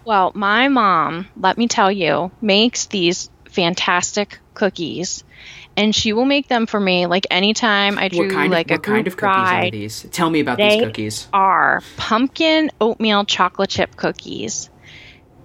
Well, 0.05 0.31
my 0.35 0.69
mom, 0.69 1.27
let 1.37 1.59
me 1.59 1.67
tell 1.67 1.91
you, 1.91 2.31
makes 2.41 2.87
these 2.87 3.29
fantastic 3.47 4.39
cookies. 4.55 5.25
And 5.77 5.95
she 5.95 6.13
will 6.13 6.25
make 6.25 6.49
them 6.49 6.67
for 6.67 6.81
me 6.81 7.07
like 7.07 7.27
anytime 7.31 7.99
I 7.99 8.09
do 8.09 8.19
What 8.19 8.31
kind 8.31 8.53
like 8.53 8.71
of 8.71 8.77
a 8.77 8.79
what 8.79 8.83
kind 8.83 9.07
of 9.07 9.17
cookies 9.17 9.37
are 9.37 9.71
these? 9.71 10.07
Tell 10.11 10.31
me 10.31 10.41
about 10.41 10.59
these 10.59 10.83
cookies. 10.83 11.29
are 11.33 11.83
pumpkin 11.97 12.71
oatmeal 12.81 13.25
chocolate 13.25 13.71
chip 13.71 13.97
cookies. 13.97 14.71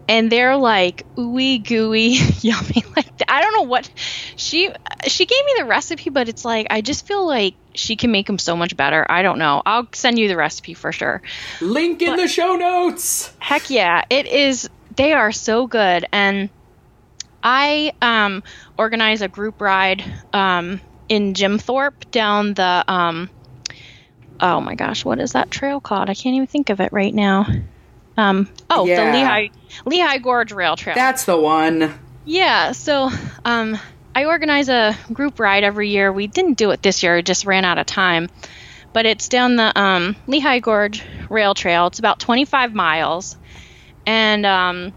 And 0.07 0.31
they're 0.31 0.57
like 0.57 1.05
ooey 1.15 1.65
gooey, 1.65 2.07
yummy. 2.41 2.83
Like 2.95 3.07
I 3.27 3.41
don't 3.41 3.53
know 3.53 3.63
what 3.63 3.89
she 4.35 4.69
she 5.07 5.25
gave 5.25 5.45
me 5.45 5.53
the 5.57 5.65
recipe, 5.65 6.09
but 6.09 6.27
it's 6.27 6.43
like 6.43 6.67
I 6.69 6.81
just 6.81 7.05
feel 7.07 7.25
like 7.25 7.55
she 7.73 7.95
can 7.95 8.11
make 8.11 8.27
them 8.27 8.37
so 8.37 8.55
much 8.55 8.75
better. 8.75 9.05
I 9.09 9.21
don't 9.21 9.39
know. 9.39 9.61
I'll 9.65 9.87
send 9.93 10.19
you 10.19 10.27
the 10.27 10.35
recipe 10.35 10.73
for 10.73 10.91
sure. 10.91 11.21
Link 11.61 12.01
in 12.01 12.17
the 12.17 12.27
show 12.27 12.55
notes. 12.55 13.33
Heck 13.39 13.69
yeah, 13.69 14.03
it 14.09 14.25
is. 14.27 14.69
They 14.95 15.13
are 15.13 15.31
so 15.31 15.67
good, 15.67 16.05
and 16.11 16.49
I 17.43 17.93
um, 18.01 18.43
organize 18.77 19.21
a 19.21 19.27
group 19.27 19.61
ride 19.61 20.03
um, 20.33 20.79
in 21.09 21.33
Jim 21.33 21.57
Thorpe 21.57 22.09
down 22.11 22.53
the. 22.53 22.83
Um, 22.87 23.29
oh 24.39 24.61
my 24.61 24.75
gosh, 24.75 25.05
what 25.05 25.19
is 25.19 25.33
that 25.33 25.51
trail 25.51 25.79
called? 25.79 26.09
I 26.09 26.13
can't 26.15 26.35
even 26.35 26.47
think 26.47 26.69
of 26.69 26.79
it 26.79 26.91
right 26.91 27.13
now. 27.13 27.45
Um, 28.17 28.49
oh, 28.69 28.85
Yeah. 28.85 29.05
the 29.05 29.17
Lehigh 29.17 29.49
Lehigh 29.85 30.17
Gorge 30.17 30.51
Rail 30.51 30.75
Trail. 30.75 30.95
That's 30.95 31.25
the 31.25 31.37
one. 31.37 31.93
Yeah, 32.25 32.71
so 32.73 33.09
um 33.45 33.79
I 34.13 34.25
organize 34.25 34.67
a 34.69 34.95
group 35.13 35.39
ride 35.39 35.63
every 35.63 35.89
year. 35.89 36.11
We 36.11 36.27
didn't 36.27 36.57
do 36.57 36.71
it 36.71 36.81
this 36.81 37.01
year; 37.01 37.21
just 37.21 37.45
ran 37.45 37.65
out 37.65 37.77
of 37.77 37.85
time. 37.85 38.29
But 38.93 39.05
it's 39.05 39.29
down 39.29 39.55
the 39.55 39.79
um, 39.79 40.17
Lehigh 40.27 40.59
Gorge 40.59 41.01
Rail 41.29 41.53
Trail. 41.53 41.87
It's 41.87 41.99
about 41.99 42.19
25 42.19 42.73
miles, 42.73 43.37
and 44.05 44.45
um, 44.45 44.93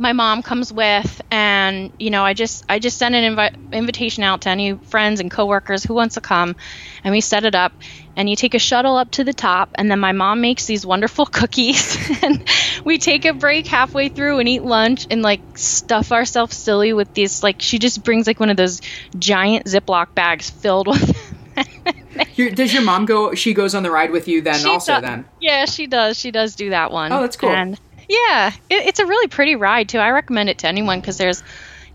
my 0.00 0.14
mom 0.14 0.42
comes 0.42 0.72
with 0.72 1.20
and 1.30 1.92
you 1.98 2.08
know 2.08 2.24
i 2.24 2.32
just 2.32 2.64
i 2.70 2.78
just 2.78 2.96
send 2.96 3.14
an 3.14 3.36
invi- 3.36 3.72
invitation 3.72 4.22
out 4.22 4.40
to 4.40 4.48
any 4.48 4.72
friends 4.72 5.20
and 5.20 5.30
coworkers 5.30 5.84
who 5.84 5.92
wants 5.92 6.14
to 6.14 6.22
come 6.22 6.56
and 7.04 7.12
we 7.12 7.20
set 7.20 7.44
it 7.44 7.54
up 7.54 7.72
and 8.16 8.28
you 8.28 8.34
take 8.34 8.54
a 8.54 8.58
shuttle 8.58 8.96
up 8.96 9.10
to 9.10 9.24
the 9.24 9.34
top 9.34 9.68
and 9.74 9.90
then 9.90 10.00
my 10.00 10.12
mom 10.12 10.40
makes 10.40 10.64
these 10.64 10.86
wonderful 10.86 11.26
cookies 11.40 11.98
and 12.22 12.48
we 12.82 12.96
take 12.96 13.26
a 13.26 13.34
break 13.34 13.66
halfway 13.66 14.08
through 14.08 14.38
and 14.38 14.48
eat 14.48 14.62
lunch 14.62 15.06
and 15.10 15.20
like 15.20 15.42
stuff 15.56 16.12
ourselves 16.12 16.56
silly 16.56 16.94
with 16.94 17.12
these 17.12 17.42
like 17.42 17.60
she 17.60 17.78
just 17.78 18.02
brings 18.02 18.26
like 18.26 18.40
one 18.40 18.48
of 18.48 18.56
those 18.56 18.80
giant 19.18 19.66
ziploc 19.66 20.14
bags 20.14 20.48
filled 20.48 20.86
with 20.86 21.36
your, 22.36 22.50
does 22.50 22.72
your 22.72 22.82
mom 22.82 23.04
go 23.04 23.34
she 23.34 23.52
goes 23.52 23.74
on 23.74 23.82
the 23.82 23.90
ride 23.90 24.10
with 24.10 24.28
you 24.28 24.40
then 24.40 24.58
she 24.58 24.68
also 24.68 24.92
does, 24.94 25.02
then? 25.02 25.24
yeah 25.40 25.66
she 25.66 25.86
does 25.86 26.18
she 26.18 26.30
does 26.30 26.54
do 26.54 26.70
that 26.70 26.90
one. 26.90 27.12
Oh 27.12 27.20
that's 27.20 27.36
cool. 27.36 27.50
And 27.50 27.78
yeah, 28.10 28.52
it, 28.68 28.86
it's 28.88 28.98
a 28.98 29.06
really 29.06 29.28
pretty 29.28 29.54
ride 29.54 29.88
too. 29.88 29.98
I 29.98 30.10
recommend 30.10 30.50
it 30.50 30.58
to 30.58 30.68
anyone 30.68 31.00
because 31.00 31.16
there's, 31.16 31.42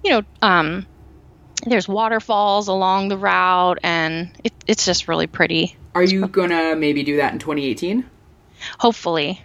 you 0.03 0.11
know, 0.11 0.21
um, 0.41 0.85
there's 1.65 1.87
waterfalls 1.87 2.69
along 2.69 3.09
the 3.09 3.17
route, 3.17 3.79
and 3.83 4.31
it, 4.43 4.53
it's 4.65 4.85
just 4.85 5.09
really 5.09 5.27
pretty. 5.27 5.75
Are 5.93 6.03
you 6.03 6.27
gonna 6.27 6.75
maybe 6.75 7.03
do 7.03 7.17
that 7.17 7.33
in 7.33 7.39
2018? 7.39 8.09
Hopefully. 8.79 9.41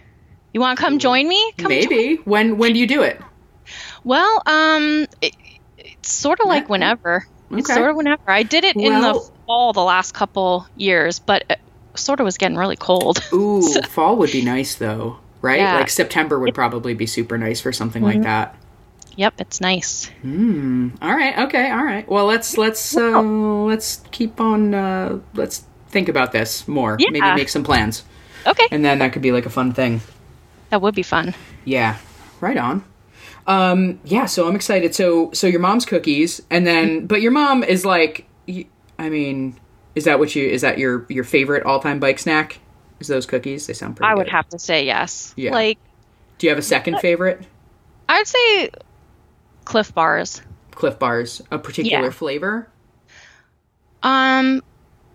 You 0.53 0.61
want 0.61 0.77
to 0.77 0.83
come 0.83 0.99
join 0.99 1.27
me? 1.27 1.51
Come 1.57 1.69
maybe. 1.69 2.15
Join. 2.15 2.25
When 2.25 2.57
when 2.57 2.73
do 2.73 2.79
you 2.79 2.87
do 2.87 3.03
it? 3.03 3.19
Well, 4.05 4.41
um, 4.45 5.07
it, 5.21 5.35
it's 5.77 6.11
sort 6.11 6.39
of 6.39 6.47
like 6.47 6.69
whenever. 6.69 7.27
Okay. 7.51 7.59
It's 7.59 7.73
sort 7.73 7.89
of 7.89 7.97
whenever. 7.97 8.29
I 8.29 8.43
did 8.43 8.63
it 8.63 8.77
well, 8.77 8.85
in 8.85 9.01
the 9.01 9.29
fall 9.45 9.73
the 9.73 9.83
last 9.83 10.13
couple 10.13 10.65
years, 10.77 11.19
but 11.19 11.43
it 11.49 11.59
sort 11.95 12.21
of 12.21 12.25
was 12.25 12.37
getting 12.37 12.57
really 12.57 12.77
cold. 12.77 13.21
Ooh, 13.33 13.61
so. 13.73 13.81
fall 13.81 14.15
would 14.17 14.31
be 14.31 14.41
nice 14.41 14.75
though 14.75 15.19
right? 15.41 15.59
Yeah. 15.59 15.77
Like 15.77 15.89
September 15.89 16.39
would 16.39 16.53
probably 16.53 16.93
be 16.93 17.05
super 17.05 17.37
nice 17.37 17.61
for 17.61 17.71
something 17.71 18.03
mm-hmm. 18.03 18.19
like 18.19 18.23
that. 18.23 18.55
Yep, 19.17 19.33
it's 19.39 19.61
nice. 19.61 20.07
Hmm. 20.21 20.89
All 21.01 21.13
right. 21.13 21.37
Okay. 21.39 21.69
All 21.69 21.83
right. 21.83 22.07
Well, 22.07 22.25
let's 22.25 22.57
let's 22.57 22.95
uh, 22.95 23.21
let's 23.21 24.01
keep 24.11 24.39
on. 24.39 24.73
Uh, 24.73 25.19
let's 25.33 25.65
think 25.89 26.07
about 26.07 26.31
this 26.31 26.67
more. 26.67 26.95
Yeah. 26.97 27.09
Maybe 27.11 27.35
make 27.35 27.49
some 27.49 27.63
plans. 27.63 28.03
Okay. 28.47 28.67
And 28.71 28.83
then 28.83 28.99
that 28.99 29.13
could 29.13 29.21
be 29.21 29.31
like 29.31 29.45
a 29.45 29.49
fun 29.49 29.73
thing. 29.73 30.01
That 30.69 30.81
would 30.81 30.95
be 30.95 31.03
fun. 31.03 31.35
Yeah. 31.65 31.97
Right 32.39 32.57
on. 32.57 32.85
Um. 33.47 33.99
Yeah. 34.05 34.25
So 34.25 34.47
I'm 34.47 34.55
excited. 34.55 34.95
So 34.95 35.31
so 35.33 35.45
your 35.47 35.59
mom's 35.59 35.85
cookies, 35.85 36.41
and 36.49 36.65
then 36.65 36.89
mm-hmm. 36.89 37.05
but 37.07 37.21
your 37.21 37.31
mom 37.31 37.63
is 37.63 37.85
like, 37.85 38.27
I 38.47 39.09
mean, 39.09 39.59
is 39.93 40.05
that 40.05 40.19
what 40.19 40.33
you 40.35 40.47
is 40.47 40.61
that 40.61 40.77
your 40.77 41.05
your 41.09 41.25
favorite 41.25 41.63
all 41.63 41.81
time 41.81 41.99
bike 41.99 42.17
snack? 42.17 42.59
Is 43.01 43.07
those 43.07 43.25
cookies? 43.25 43.67
They 43.67 43.73
sound 43.73 43.97
pretty. 43.97 44.07
Good. 44.07 44.11
I 44.11 44.13
good. 44.13 44.17
would 44.19 44.29
have 44.29 44.47
to 44.49 44.59
say 44.59 44.85
yes. 44.85 45.33
Yeah. 45.35 45.51
Like, 45.51 45.79
do 46.37 46.47
you 46.47 46.51
have 46.51 46.59
a 46.59 46.63
second 46.63 46.99
favorite? 46.99 47.41
I'd 48.07 48.27
say 48.27 48.69
Clif 49.65 49.93
Bars. 49.93 50.41
Clif 50.71 50.97
Bars, 50.99 51.41
a 51.51 51.59
particular 51.59 52.05
yeah. 52.05 52.11
flavor. 52.11 52.67
Um, 54.03 54.61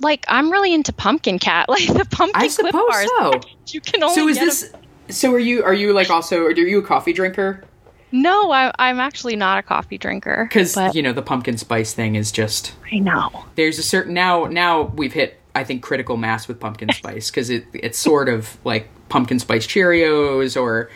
like 0.00 0.24
I'm 0.28 0.50
really 0.50 0.74
into 0.74 0.92
pumpkin 0.92 1.38
cat, 1.38 1.68
like 1.68 1.86
the 1.86 2.06
pumpkin 2.10 2.42
I 2.42 2.48
suppose 2.48 2.72
Bars. 2.72 3.08
So. 3.18 3.40
you 3.68 3.80
can 3.80 4.02
only. 4.02 4.14
So 4.14 4.28
is 4.28 4.38
this? 4.38 4.68
Them. 4.68 4.82
So 5.08 5.32
are 5.32 5.38
you? 5.38 5.62
Are 5.62 5.74
you 5.74 5.92
like 5.92 6.10
also? 6.10 6.44
Are 6.44 6.50
you 6.52 6.78
a 6.78 6.82
coffee 6.82 7.12
drinker? 7.12 7.64
No, 8.12 8.50
I, 8.50 8.72
am 8.78 9.00
actually 9.00 9.36
not 9.36 9.58
a 9.58 9.62
coffee 9.62 9.98
drinker. 9.98 10.46
Because 10.48 10.76
you 10.94 11.02
know 11.02 11.12
the 11.12 11.22
pumpkin 11.22 11.58
spice 11.58 11.92
thing 11.92 12.14
is 12.14 12.32
just. 12.32 12.74
I 12.92 12.98
know. 12.98 13.44
There's 13.56 13.78
a 13.78 13.82
certain 13.82 14.14
now. 14.14 14.44
Now 14.44 14.82
we've 14.82 15.12
hit 15.12 15.40
I 15.56 15.64
think 15.64 15.82
critical 15.82 16.18
mass 16.18 16.46
with 16.48 16.60
pumpkin 16.60 16.92
spice 16.92 17.30
because 17.30 17.48
it 17.48 17.64
it's 17.72 17.98
sort 17.98 18.28
of 18.28 18.58
like 18.62 18.90
pumpkin 19.08 19.38
spice 19.38 19.66
Cheerios 19.66 20.60
or. 20.60 20.90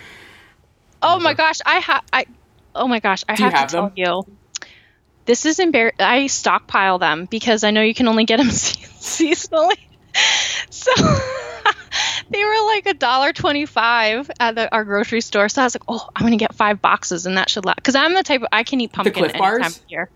Oh 1.03 1.19
my 1.19 1.33
gosh! 1.33 1.61
I 1.65 1.79
have 1.79 2.05
I. 2.13 2.27
Oh 2.75 2.87
my 2.87 3.01
gosh! 3.01 3.25
I 3.27 3.41
have, 3.41 3.53
have, 3.55 3.69
to 3.71 3.77
them? 3.77 3.91
tell 3.91 3.93
you. 3.97 4.37
This 5.25 5.47
is 5.47 5.61
embarrassing. 5.61 6.01
I 6.01 6.27
stockpile 6.27 6.99
them 6.99 7.25
because 7.25 7.65
I 7.65 7.71
know 7.71 7.81
you 7.81 7.95
can 7.95 8.07
only 8.07 8.25
get 8.25 8.37
them 8.37 8.49
seasonally. 8.51 9.79
So 10.69 10.93
they 12.31 12.45
were 12.45 12.67
like 12.67 12.85
a 12.85 12.95
dollar 12.95 13.33
twenty-five 13.33 14.31
at 14.39 14.57
the, 14.57 14.75
our 14.75 14.85
grocery 14.85 15.23
store. 15.23 15.49
So 15.49 15.63
I 15.63 15.65
was 15.65 15.75
like, 15.75 15.85
"Oh, 15.89 16.07
I'm 16.15 16.27
gonna 16.27 16.37
get 16.37 16.55
five 16.55 16.83
boxes, 16.83 17.25
and 17.25 17.39
that 17.39 17.49
should 17.49 17.65
last." 17.65 17.77
Because 17.77 17.95
I'm 17.95 18.13
the 18.13 18.23
type 18.23 18.43
of, 18.43 18.49
I 18.53 18.65
can 18.65 18.79
eat 18.83 18.93
pumpkin 18.93 19.25
any 19.25 19.39
time 19.39 19.63
of 19.63 19.81
year. 19.89 20.11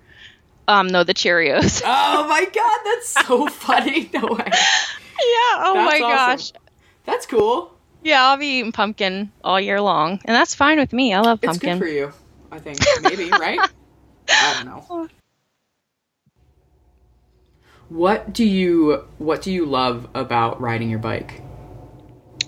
Um, 0.67 0.89
no, 0.89 1.05
the 1.05 1.15
Cheerios. 1.15 1.83
oh 1.85 2.29
my 2.29 2.45
god, 2.45 2.81
that's 2.85 3.27
so 3.27 3.47
funny. 3.49 4.11
No 4.15 4.29
way. 4.29 4.45
Yeah. 4.47 5.63
Oh 5.67 5.73
that's 5.75 6.01
my 6.01 6.07
awesome. 6.07 6.09
gosh. 6.09 6.53
That's 7.05 7.27
cool. 7.27 7.73
Yeah, 8.03 8.25
I'll 8.25 8.37
be 8.37 8.59
eating 8.59 8.73
pumpkin 8.73 9.33
all 9.43 9.61
year 9.61 9.81
long, 9.81 10.21
and 10.25 10.35
that's 10.35 10.55
fine 10.55 10.79
with 10.79 10.93
me. 10.93 11.15
I 11.15 11.21
love 11.21 11.41
pumpkin. 11.41 11.71
It's 11.71 11.79
good 11.79 11.85
for 11.85 11.91
you. 11.91 12.13
I 12.53 12.59
think 12.59 12.79
maybe 13.03 13.31
right. 13.31 13.59
I 14.29 14.55
don't 14.55 14.67
know. 14.67 15.09
What 17.89 18.33
do 18.33 18.45
you 18.45 19.05
What 19.19 19.43
do 19.43 19.53
you 19.53 19.67
love 19.67 20.09
about 20.15 20.61
riding 20.61 20.91
your 20.91 20.99
bike? 20.99 21.43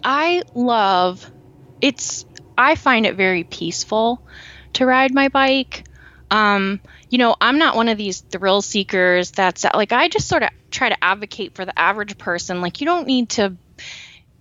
I 0.05 0.43
love. 0.55 1.31
It's. 1.81 2.25
I 2.59 2.75
find 2.75 3.05
it 3.05 3.17
very 3.17 3.45
peaceful 3.45 4.23
to 4.75 4.87
ride 4.87 5.13
my 5.13 5.29
bike. 5.29 5.85
Um, 6.31 6.81
you 7.09 7.19
know, 7.19 7.37
I'm 7.41 7.59
not 7.59 7.77
one 7.77 7.89
of 7.89 7.99
these 7.99 8.21
thrill 8.21 8.63
seekers 8.63 9.31
that's 9.31 9.65
like, 9.65 9.93
I 9.93 10.09
just 10.09 10.29
sort 10.29 10.43
of 10.43 10.51
try 10.71 10.89
to 10.89 11.05
advocate 11.05 11.55
for 11.55 11.65
the 11.65 11.79
average 11.79 12.19
person. 12.19 12.61
Like, 12.61 12.81
you 12.81 12.87
don't 12.87 13.07
need 13.07 13.31
to, 13.31 13.57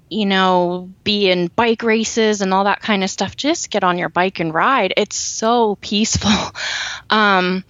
you 0.09 0.25
know, 0.25 0.91
be 1.03 1.29
in 1.29 1.47
bike 1.47 1.83
races 1.83 2.41
and 2.41 2.53
all 2.53 2.63
that 2.63 2.81
kind 2.81 3.03
of 3.03 3.09
stuff. 3.09 3.35
Just 3.35 3.69
get 3.69 3.83
on 3.83 3.97
your 3.97 4.09
bike 4.09 4.39
and 4.39 4.53
ride. 4.53 4.93
It's 4.97 5.15
so 5.15 5.75
peaceful. 5.75 6.31
Um, 7.07 7.63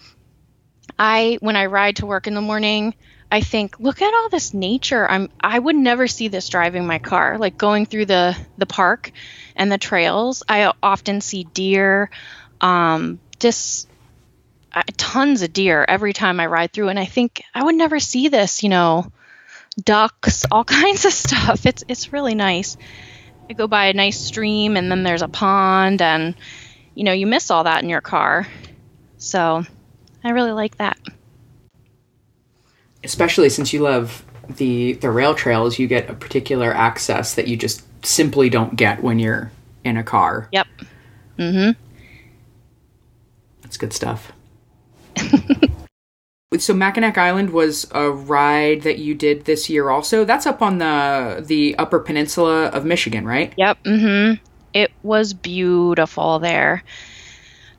I, 0.98 1.40
when 1.42 1.58
I 1.58 1.66
ride 1.66 1.98
to 1.98 2.06
work 2.06 2.26
in 2.26 2.36
the 2.36 2.42
morning, 2.42 2.96
I 3.32 3.42
think, 3.42 3.80
look 3.80 4.02
at 4.02 4.14
all 4.14 4.30
this 4.30 4.54
nature. 4.54 5.06
I'm 5.10 5.30
I 5.42 5.58
would 5.58 5.76
never 5.76 6.08
see 6.08 6.30
this 6.30 6.48
driving 6.48 6.88
my 6.88 7.00
car. 7.00 7.38
Like 7.38 7.58
going 7.58 7.86
through 7.86 8.06
the 8.06 8.38
the 8.58 8.66
park 8.66 9.12
and 9.56 9.72
the 9.72 9.78
trails, 9.78 10.44
I 10.48 10.72
often 10.82 11.22
see 11.22 11.44
deer, 11.44 12.10
um, 12.62 13.20
just 13.40 13.90
tons 14.84 15.42
of 15.42 15.54
deer 15.54 15.86
every 15.88 16.14
time 16.14 16.40
I 16.40 16.48
ride 16.48 16.74
through, 16.74 16.90
and 16.90 17.00
I 17.00 17.06
think 17.06 17.44
I 17.54 17.64
would 17.64 17.76
never 17.76 18.00
see 18.00 18.28
this. 18.28 18.64
You 18.64 18.70
know, 18.70 19.12
ducks, 19.84 20.46
all 20.52 20.64
kinds 20.66 21.06
of 21.06 21.14
stuff. 21.14 21.66
It's 21.66 21.84
it's 21.88 22.14
really 22.14 22.36
nice. 22.36 22.78
I 23.50 23.54
go 23.54 23.68
by 23.68 23.86
a 23.86 23.94
nice 23.94 24.20
stream, 24.20 24.76
and 24.78 24.92
then 24.92 25.04
there's 25.04 25.22
a 25.22 25.28
pond, 25.28 26.02
and 26.02 26.36
you 26.94 27.04
know 27.04 27.14
you 27.14 27.28
miss 27.28 27.52
all 27.52 27.64
that 27.64 27.84
in 27.84 27.90
your 27.90 28.02
car. 28.02 28.48
So 29.18 29.64
I 30.24 30.30
really 30.30 30.52
like 30.52 30.78
that. 30.78 30.98
Especially 33.04 33.50
since 33.50 33.72
you 33.72 33.82
love 33.82 34.26
the 34.50 34.94
the 34.94 35.12
rail 35.12 35.36
trails, 35.36 35.80
you 35.80 35.88
get 35.88 36.10
a 36.10 36.14
particular 36.14 36.74
access 36.74 37.36
that 37.36 37.48
you 37.48 37.56
just 37.56 37.84
simply 38.06 38.50
don't 38.50 38.76
get 38.76 39.02
when 39.02 39.20
you're 39.20 39.52
in 39.84 39.98
a 39.98 40.04
car. 40.04 40.50
Yep. 40.52 40.68
Mm-hmm. 41.38 41.82
That's 43.62 43.78
good 43.78 43.94
stuff. 43.94 44.32
so 46.60 46.74
Mackinac 46.74 47.18
Island 47.18 47.52
was 47.52 47.88
a 47.92 48.10
ride 48.10 48.84
that 48.84 49.00
you 49.00 49.16
did 49.16 49.46
this 49.46 49.70
year 49.70 49.90
also. 49.90 50.26
That's 50.26 50.46
up 50.46 50.62
on 50.62 50.78
the 50.78 51.44
the 51.46 51.76
Upper 51.78 52.00
Peninsula 52.00 52.68
of 52.68 52.86
Michigan, 52.86 53.26
right? 53.26 53.54
Yep. 53.58 53.84
Mhm. 53.84 54.40
It 54.74 54.92
was 55.04 55.34
beautiful 55.34 56.40
there. 56.40 56.84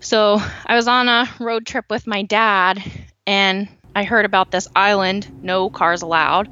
So, 0.00 0.40
I 0.64 0.76
was 0.76 0.88
on 0.88 1.08
a 1.08 1.28
road 1.40 1.66
trip 1.66 1.86
with 1.90 2.06
my 2.06 2.22
dad 2.22 2.82
and 3.26 3.68
I 3.94 4.04
heard 4.04 4.24
about 4.24 4.50
this 4.50 4.68
island, 4.76 5.26
no 5.42 5.68
cars 5.70 6.02
allowed, 6.02 6.48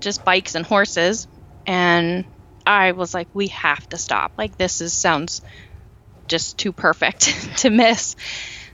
just 0.00 0.24
bikes 0.24 0.54
and 0.56 0.66
horses, 0.66 1.28
and 1.66 2.24
I 2.66 2.92
was 2.92 3.14
like 3.14 3.28
we 3.32 3.48
have 3.48 3.88
to 3.90 3.96
stop. 3.96 4.32
Like 4.36 4.58
this 4.58 4.80
is 4.80 4.92
sounds 4.92 5.40
just 6.26 6.58
too 6.58 6.72
perfect 6.72 7.34
to 7.58 7.70
miss. 7.70 8.16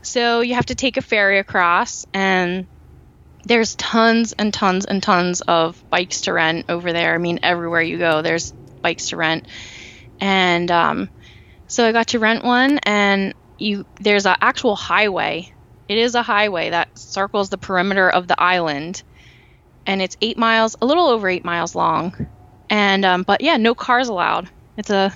So 0.05 0.41
you 0.41 0.53
have 0.53 0.67
to 0.67 0.75
take 0.75 0.97
a 0.97 1.01
ferry 1.01 1.39
across, 1.39 2.05
and 2.13 2.67
there's 3.43 3.73
tons 3.75 4.33
and 4.33 4.53
tons 4.53 4.85
and 4.85 5.01
tons 5.01 5.41
of 5.41 5.83
bikes 5.89 6.21
to 6.21 6.33
rent 6.33 6.67
over 6.69 6.93
there. 6.93 7.15
I 7.15 7.17
mean, 7.17 7.39
everywhere 7.41 7.81
you 7.81 7.97
go, 7.97 8.21
there's 8.21 8.51
bikes 8.81 9.09
to 9.09 9.17
rent. 9.17 9.47
And 10.21 10.69
um, 10.69 11.09
so 11.67 11.87
I 11.87 11.91
got 11.91 12.09
to 12.09 12.19
rent 12.19 12.43
one, 12.43 12.77
and 12.83 13.33
you 13.57 13.85
there's 13.99 14.27
an 14.27 14.35
actual 14.41 14.75
highway. 14.75 15.51
It 15.89 15.97
is 15.97 16.13
a 16.13 16.21
highway 16.21 16.69
that 16.69 16.97
circles 16.97 17.49
the 17.49 17.57
perimeter 17.57 18.07
of 18.07 18.27
the 18.27 18.39
island, 18.39 19.01
and 19.87 20.03
it's 20.03 20.17
eight 20.21 20.37
miles, 20.37 20.75
a 20.81 20.85
little 20.85 21.07
over 21.07 21.27
eight 21.27 21.45
miles 21.45 21.73
long. 21.73 22.27
And 22.69 23.03
um, 23.05 23.23
but 23.23 23.41
yeah, 23.41 23.57
no 23.57 23.73
cars 23.73 24.07
allowed. 24.07 24.49
It's 24.77 24.91
a 24.91 25.13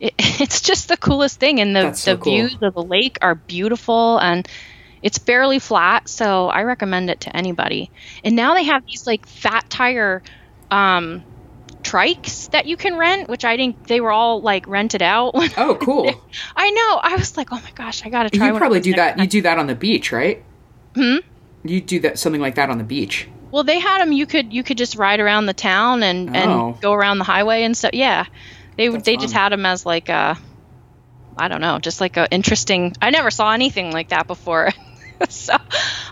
it, 0.00 0.14
it's 0.18 0.60
just 0.60 0.88
the 0.88 0.96
coolest 0.96 1.38
thing 1.40 1.60
and 1.60 1.74
the, 1.74 1.92
so 1.94 2.14
the 2.16 2.20
cool. 2.22 2.32
views 2.32 2.56
of 2.60 2.74
the 2.74 2.82
lake 2.82 3.18
are 3.22 3.34
beautiful 3.34 4.18
and 4.18 4.46
It's 5.02 5.18
fairly 5.18 5.58
flat, 5.58 6.08
so 6.08 6.48
I 6.48 6.62
recommend 6.62 7.10
it 7.10 7.20
to 7.22 7.36
anybody. 7.36 7.90
And 8.24 8.34
now 8.34 8.54
they 8.54 8.64
have 8.64 8.86
these 8.86 9.06
like 9.06 9.26
fat 9.26 9.68
tire 9.68 10.22
um, 10.70 11.22
trikes 11.82 12.50
that 12.52 12.64
you 12.66 12.76
can 12.78 12.96
rent, 12.96 13.28
which 13.28 13.44
I 13.44 13.56
think 13.56 13.86
they 13.86 14.00
were 14.00 14.10
all 14.12 14.40
like 14.40 14.66
rented 14.66 15.02
out. 15.02 15.32
Oh, 15.58 15.76
cool. 15.80 16.10
I 16.56 16.70
know. 16.70 17.00
I 17.02 17.16
was 17.16 17.36
like, 17.36 17.52
oh 17.52 17.60
my 17.62 17.70
gosh, 17.74 18.04
I 18.06 18.08
gotta 18.08 18.30
try. 18.30 18.48
you 18.50 18.56
probably 18.56 18.80
do 18.80 18.94
that. 18.94 19.18
You 19.18 19.26
do 19.26 19.42
that 19.42 19.58
on 19.58 19.66
the 19.66 19.74
beach, 19.74 20.10
right? 20.10 20.42
Hmm? 20.94 21.16
You 21.64 21.80
do 21.80 22.00
that 22.00 22.18
something 22.18 22.40
like 22.40 22.54
that 22.54 22.70
on 22.70 22.78
the 22.78 22.84
beach. 22.84 23.28
Well, 23.50 23.62
they 23.64 23.78
had 23.78 24.00
them. 24.00 24.10
You 24.12 24.26
could 24.26 24.52
you 24.52 24.62
could 24.64 24.78
just 24.78 24.96
ride 24.96 25.20
around 25.20 25.46
the 25.46 25.54
town 25.54 26.02
and 26.02 26.30
Oh. 26.30 26.32
and 26.32 26.80
go 26.80 26.92
around 26.94 27.18
the 27.18 27.24
highway 27.24 27.62
and 27.62 27.76
stuff. 27.76 27.92
Yeah, 27.92 28.24
they 28.76 28.88
That's 28.88 29.04
they 29.04 29.16
just 29.16 29.34
had 29.34 29.50
them 29.50 29.66
as 29.66 29.86
like 29.86 30.08
a, 30.08 30.38
I 31.36 31.48
don't 31.48 31.60
know, 31.60 31.78
just 31.78 32.00
like 32.00 32.16
a 32.16 32.28
interesting. 32.30 32.94
I 33.00 33.10
never 33.10 33.30
saw 33.30 33.52
anything 33.52 33.92
like 33.92 34.08
that 34.10 34.26
before, 34.26 34.70
so 35.28 35.56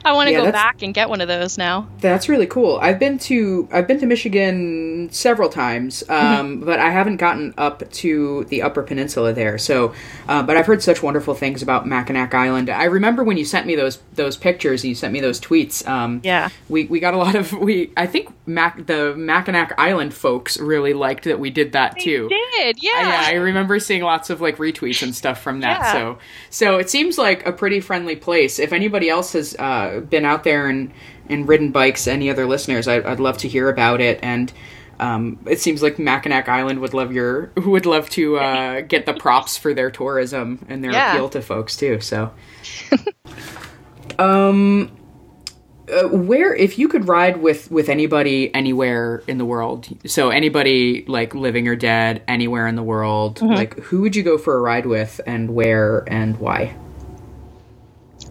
I 0.05 0.13
want 0.13 0.29
to 0.29 0.33
Yeah, 0.33 0.45
go 0.45 0.53
back 0.53 0.83
and 0.83 0.93
get 0.93 1.09
one 1.09 1.21
of 1.21 1.29
those 1.29 1.57
now. 1.59 1.89
That's 2.01 2.29
really 2.29 2.47
cool. 2.47 2.79
I've 2.83 2.99
been 2.99 3.19
to 3.21 3.69
I've 3.73 3.87
been 3.87 4.01
to 4.01 4.07
Michigan 4.07 5.09
several 5.13 5.49
times, 5.49 6.03
um, 6.09 6.33
Mm-hmm. 6.59 6.65
but 6.67 6.79
I 6.79 6.91
haven't 6.91 7.17
gotten 7.19 7.55
up 7.59 7.89
to 7.91 8.45
the 8.45 8.63
Upper 8.63 8.83
Peninsula 8.83 9.33
there. 9.33 9.59
So, 9.59 9.95
uh, 10.29 10.43
but 10.43 10.57
I've 10.57 10.67
heard 10.67 10.83
such 10.83 11.03
wonderful 11.03 11.35
things 11.35 11.63
about 11.63 11.87
Mackinac 11.87 12.35
Island. 12.35 12.71
I 12.71 12.85
remember 12.85 13.23
when 13.25 13.37
you 13.37 13.45
sent 13.45 13.67
me 13.67 13.75
those 13.77 13.99
those 14.15 14.37
pictures 14.37 14.83
and 14.83 14.89
you 14.89 14.95
sent 14.95 15.13
me 15.13 15.21
those 15.21 15.41
tweets. 15.41 15.87
Um, 15.87 16.21
Yeah. 16.25 16.49
we 16.69 16.85
we 16.87 17.01
got 17.01 17.15
a 17.15 17.19
lot 17.19 17.35
of 17.35 17.53
we. 17.53 17.93
I 17.97 18.07
think 18.07 18.33
Mac 18.47 18.87
the 18.87 19.15
Mackinac 19.17 19.73
Island 19.79 20.15
folks 20.15 20.59
really 20.59 20.95
liked 20.95 21.25
that 21.25 21.39
we 21.39 21.51
did 21.51 21.73
that 21.73 21.99
too. 21.99 22.29
Did 22.29 22.77
yeah. 22.83 22.91
Uh, 22.93 23.03
yeah, 23.03 23.23
I 23.27 23.35
remember 23.35 23.79
seeing 23.79 24.03
lots 24.03 24.31
of 24.31 24.41
like 24.41 24.57
retweets 24.59 25.03
and 25.03 25.15
stuff 25.15 25.41
from 25.41 25.61
that. 25.61 25.81
Yeah. 25.81 25.93
So, 25.93 26.19
so 26.51 26.79
it 26.79 26.91
seems 26.91 27.19
like 27.19 27.47
a 27.47 27.53
pretty 27.53 27.81
friendly 27.81 28.17
place. 28.17 28.59
If 28.59 28.73
anybody 28.73 29.09
else 29.09 29.33
has 29.35 29.55
uh, 29.59 29.92
been 30.01 30.25
out 30.25 30.45
there 30.45 30.69
and 30.69 30.93
and 31.29 31.47
ridden 31.49 31.71
bikes, 31.71 32.07
any 32.07 32.29
other 32.31 32.47
listeners, 32.47 32.89
I, 32.89 32.97
I'd 32.97 33.21
love 33.21 33.39
to 33.39 33.49
hear 33.49 33.69
about 33.69 34.01
it. 34.01 34.19
And 34.23 34.53
um, 35.01 35.39
it 35.47 35.61
seems 35.61 35.83
like 35.83 35.99
Mackinac 35.99 36.49
Island 36.49 36.81
would 36.81 36.95
love 36.95 37.13
your 37.13 37.51
would 37.57 37.87
love 37.87 38.09
to 38.11 38.37
uh, 38.39 38.81
get 38.83 39.07
the 39.07 39.15
props 39.15 39.57
for 39.57 39.73
their 39.75 39.91
tourism 39.91 40.65
and 40.69 40.83
their 40.85 40.93
Yeah. 40.93 41.13
appeal 41.13 41.29
to 41.31 41.43
folks 41.43 41.77
too. 41.77 42.01
So, 42.01 42.33
um. 44.19 44.91
Uh, 45.93 46.07
where 46.09 46.55
if 46.55 46.79
you 46.79 46.87
could 46.89 47.09
ride 47.09 47.39
with 47.39 47.69
with 47.71 47.89
anybody 47.89 48.55
anywhere 48.55 49.21
in 49.27 49.37
the 49.37 49.45
world 49.45 49.89
so 50.07 50.31
anybody 50.31 51.05
like 51.09 51.35
living 51.35 51.67
or 51.67 51.75
dead 51.75 52.23
anywhere 52.29 52.69
in 52.69 52.77
the 52.77 52.85
world 52.85 53.43
like 53.43 53.77
who 53.81 54.01
would 54.01 54.15
you 54.15 54.23
go 54.23 54.39
for 54.39 54.57
a 54.57 54.61
ride 54.61 54.87
with 54.87 55.21
and 55.27 55.51
where 55.53 56.05
and 56.07 56.39
why 56.39 56.73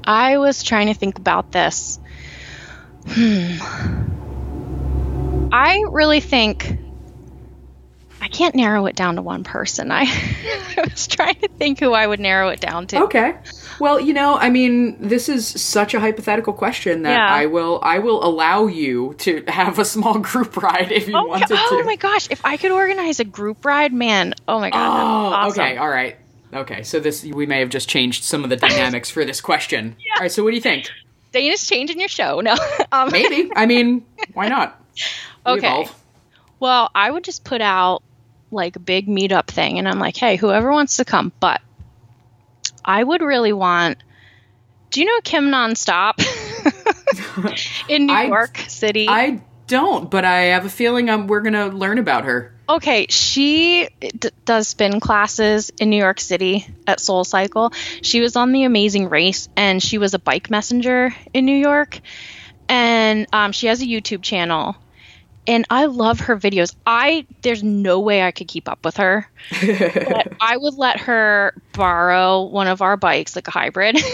I 0.04 0.38
was 0.38 0.64
trying 0.64 0.88
to 0.88 0.94
think 0.94 1.18
about 1.18 1.52
this. 1.52 2.00
Hmm. 3.08 3.58
I 5.54 5.84
really 5.90 6.20
think 6.22 6.78
I 8.22 8.28
can't 8.28 8.54
narrow 8.56 8.86
it 8.86 8.96
down 8.96 9.16
to 9.16 9.22
one 9.22 9.44
person. 9.44 9.92
I, 9.92 10.04
I 10.78 10.82
was 10.90 11.08
trying 11.08 11.36
to 11.36 11.48
think 11.50 11.80
who 11.80 11.92
I 11.94 12.06
would 12.06 12.20
narrow 12.20 12.50
it 12.50 12.62
down 12.62 12.88
to. 12.88 13.04
okay 13.04 13.36
well 13.80 14.00
you 14.00 14.14
know 14.14 14.36
i 14.38 14.50
mean 14.50 14.96
this 15.00 15.28
is 15.30 15.48
such 15.48 15.94
a 15.96 16.00
hypothetical 16.00 16.54
question 16.54 17.02
that 17.04 17.14
Yeah. 17.14 17.34
i 17.34 17.48
will 17.48 17.80
i 17.82 17.98
will 18.00 18.24
allow 18.24 18.68
you 18.68 19.16
to 19.20 19.44
have 19.48 19.80
a 19.80 19.86
small 19.86 20.20
group 20.30 20.56
ride 20.58 20.92
if 20.92 21.08
you 21.08 21.16
Oh, 21.18 21.24
wanted 21.26 21.48
oh 21.52 21.78
to 21.80 21.84
my 21.86 21.96
gosh! 21.96 22.28
If 22.30 22.46
I 22.46 22.58
could 22.58 22.72
organize 22.72 23.20
a 23.20 23.24
group 23.26 23.66
ride, 23.66 23.92
man! 23.94 24.36
Oh 24.48 24.60
my 24.60 24.70
god! 24.70 24.78
Oh, 24.80 25.34
awesome. 25.34 25.62
okay, 25.64 25.78
all 25.78 25.90
right. 25.90 26.18
Okay, 26.54 26.84
so 26.84 27.00
this 27.00 27.24
we 27.24 27.46
may 27.46 27.60
have 27.60 27.70
just 27.70 27.88
changed 27.90 28.24
some 28.24 28.44
of 28.44 28.50
the 28.50 28.56
dynamics 28.58 29.10
for 29.10 29.24
this 29.26 29.40
question. 29.42 29.96
All 30.16 30.22
right, 30.22 30.32
so 30.32 30.44
what 30.44 30.50
do 30.52 30.56
you 30.56 30.62
think? 30.62 30.90
Dana's 31.32 31.66
changing 31.66 32.00
your 32.00 32.10
show. 32.10 32.42
No. 32.42 32.56
um, 32.92 33.10
Maybe. 33.12 33.50
I 33.56 33.66
mean, 33.66 34.06
why 34.34 34.50
not? 34.50 34.80
We 35.46 35.52
Okay. 35.54 35.68
evolve. 35.68 35.96
Well, 36.60 36.90
I 36.94 37.10
would 37.10 37.24
just 37.24 37.44
put 37.44 37.62
out 37.62 38.04
like 38.52 38.76
a 38.76 38.80
big 38.80 39.08
meetup 39.08 39.48
thing, 39.48 39.80
and 39.80 39.88
I'm 39.88 39.98
like, 40.00 40.18
hey, 40.18 40.36
whoever 40.36 40.72
wants 40.72 40.98
to 40.98 41.06
come. 41.06 41.32
But 41.40 41.62
I 42.84 43.04
would 43.04 43.22
really 43.22 43.54
want. 43.54 43.98
Do 44.90 45.00
you 45.00 45.06
know 45.06 45.22
Kim 45.24 45.46
Nonstop 45.46 46.20
in 47.88 48.08
New 48.08 48.14
I- 48.14 48.26
York 48.26 48.58
City? 48.68 49.08
I 49.08 49.42
don't, 49.72 50.12
but 50.12 50.26
I 50.26 50.52
have 50.54 50.66
a 50.66 50.70
feeling 50.70 51.10
um 51.10 51.26
we're 51.28 51.42
gonna 51.42 51.68
learn 51.70 51.98
about 51.98 52.26
her. 52.26 52.54
okay, 52.70 53.08
she 53.10 53.88
d- 54.00 54.30
does 54.46 54.68
spin 54.68 55.00
classes 55.00 55.72
in 55.80 55.90
New 55.90 55.98
York 55.98 56.20
City 56.20 56.66
at 56.86 57.00
SoulCycle. 57.00 57.74
She 58.02 58.22
was 58.22 58.36
on 58.36 58.52
The 58.52 58.64
Amazing 58.64 59.10
Race, 59.10 59.50
and 59.56 59.82
she 59.82 59.98
was 59.98 60.14
a 60.14 60.20
bike 60.20 60.50
messenger 60.50 61.14
in 61.34 61.46
New 61.46 61.58
York. 61.58 62.00
And 62.70 63.28
um, 63.34 63.52
she 63.52 63.68
has 63.68 63.82
a 63.82 63.86
YouTube 63.86 64.22
channel, 64.22 64.76
and 65.48 65.66
I 65.70 65.86
love 65.86 66.20
her 66.22 66.38
videos. 66.38 66.74
I 66.86 67.26
there's 67.42 67.64
no 67.64 68.00
way 68.00 68.24
I 68.24 68.32
could 68.32 68.48
keep 68.48 68.70
up 68.70 68.86
with 68.86 68.98
her. 68.98 69.28
but 69.62 70.34
I 70.40 70.56
would 70.56 70.76
let 70.76 71.02
her 71.02 71.54
borrow 71.74 72.44
one 72.44 72.68
of 72.68 72.82
our 72.82 72.96
bikes, 72.96 73.36
like 73.36 73.48
a 73.48 73.52
hybrid. 73.52 73.98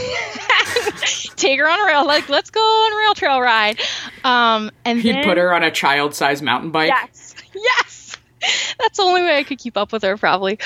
Take 1.36 1.60
her 1.60 1.70
on 1.70 1.80
a 1.80 1.86
rail, 1.86 2.06
like 2.06 2.30
let's 2.30 2.50
go 2.50 2.60
on 2.60 2.94
a 2.94 2.98
rail 2.98 3.14
trail 3.14 3.42
ride. 3.42 3.80
Um, 4.24 4.72
and 4.86 5.00
He'd 5.00 5.14
then, 5.14 5.24
put 5.24 5.38
her 5.38 5.54
on 5.54 5.64
a 5.64 5.72
child-sized 5.72 6.44
mountain 6.44 6.72
bike. 6.72 6.90
Yes, 6.90 7.36
yes. 7.54 8.18
That's 8.80 8.98
the 8.98 9.04
only 9.04 9.22
way 9.22 9.38
I 9.38 9.44
could 9.44 9.60
keep 9.60 9.78
up 9.78 9.92
with 9.92 10.04
her, 10.04 10.18
probably. 10.18 10.60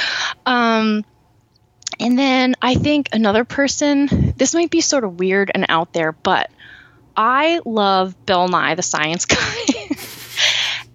Um, 0.46 1.06
and 2.00 2.18
then 2.18 2.56
I 2.62 2.76
think 2.76 3.10
another 3.14 3.46
person. 3.46 4.34
This 4.36 4.54
might 4.54 4.72
be 4.72 4.82
sort 4.82 5.04
of 5.04 5.20
weird 5.20 5.52
and 5.54 5.66
out 5.70 5.94
there, 5.94 6.12
but 6.12 6.50
I 7.16 7.60
love 7.66 8.26
Bill 8.26 8.48
Nye, 8.48 8.76
the 8.76 8.82
science 8.82 9.26
guy. 9.28 9.38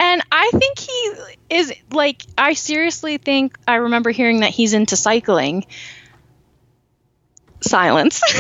and 0.00 0.22
I 0.32 0.50
think 0.52 0.78
he 0.78 1.12
is 1.50 1.72
like, 1.92 2.22
I 2.36 2.54
seriously 2.54 3.18
think 3.18 3.56
I 3.66 3.76
remember 3.76 4.10
hearing 4.10 4.40
that 4.40 4.50
he's 4.50 4.74
into 4.74 4.96
cycling. 4.96 5.66
Silence. 7.68 8.20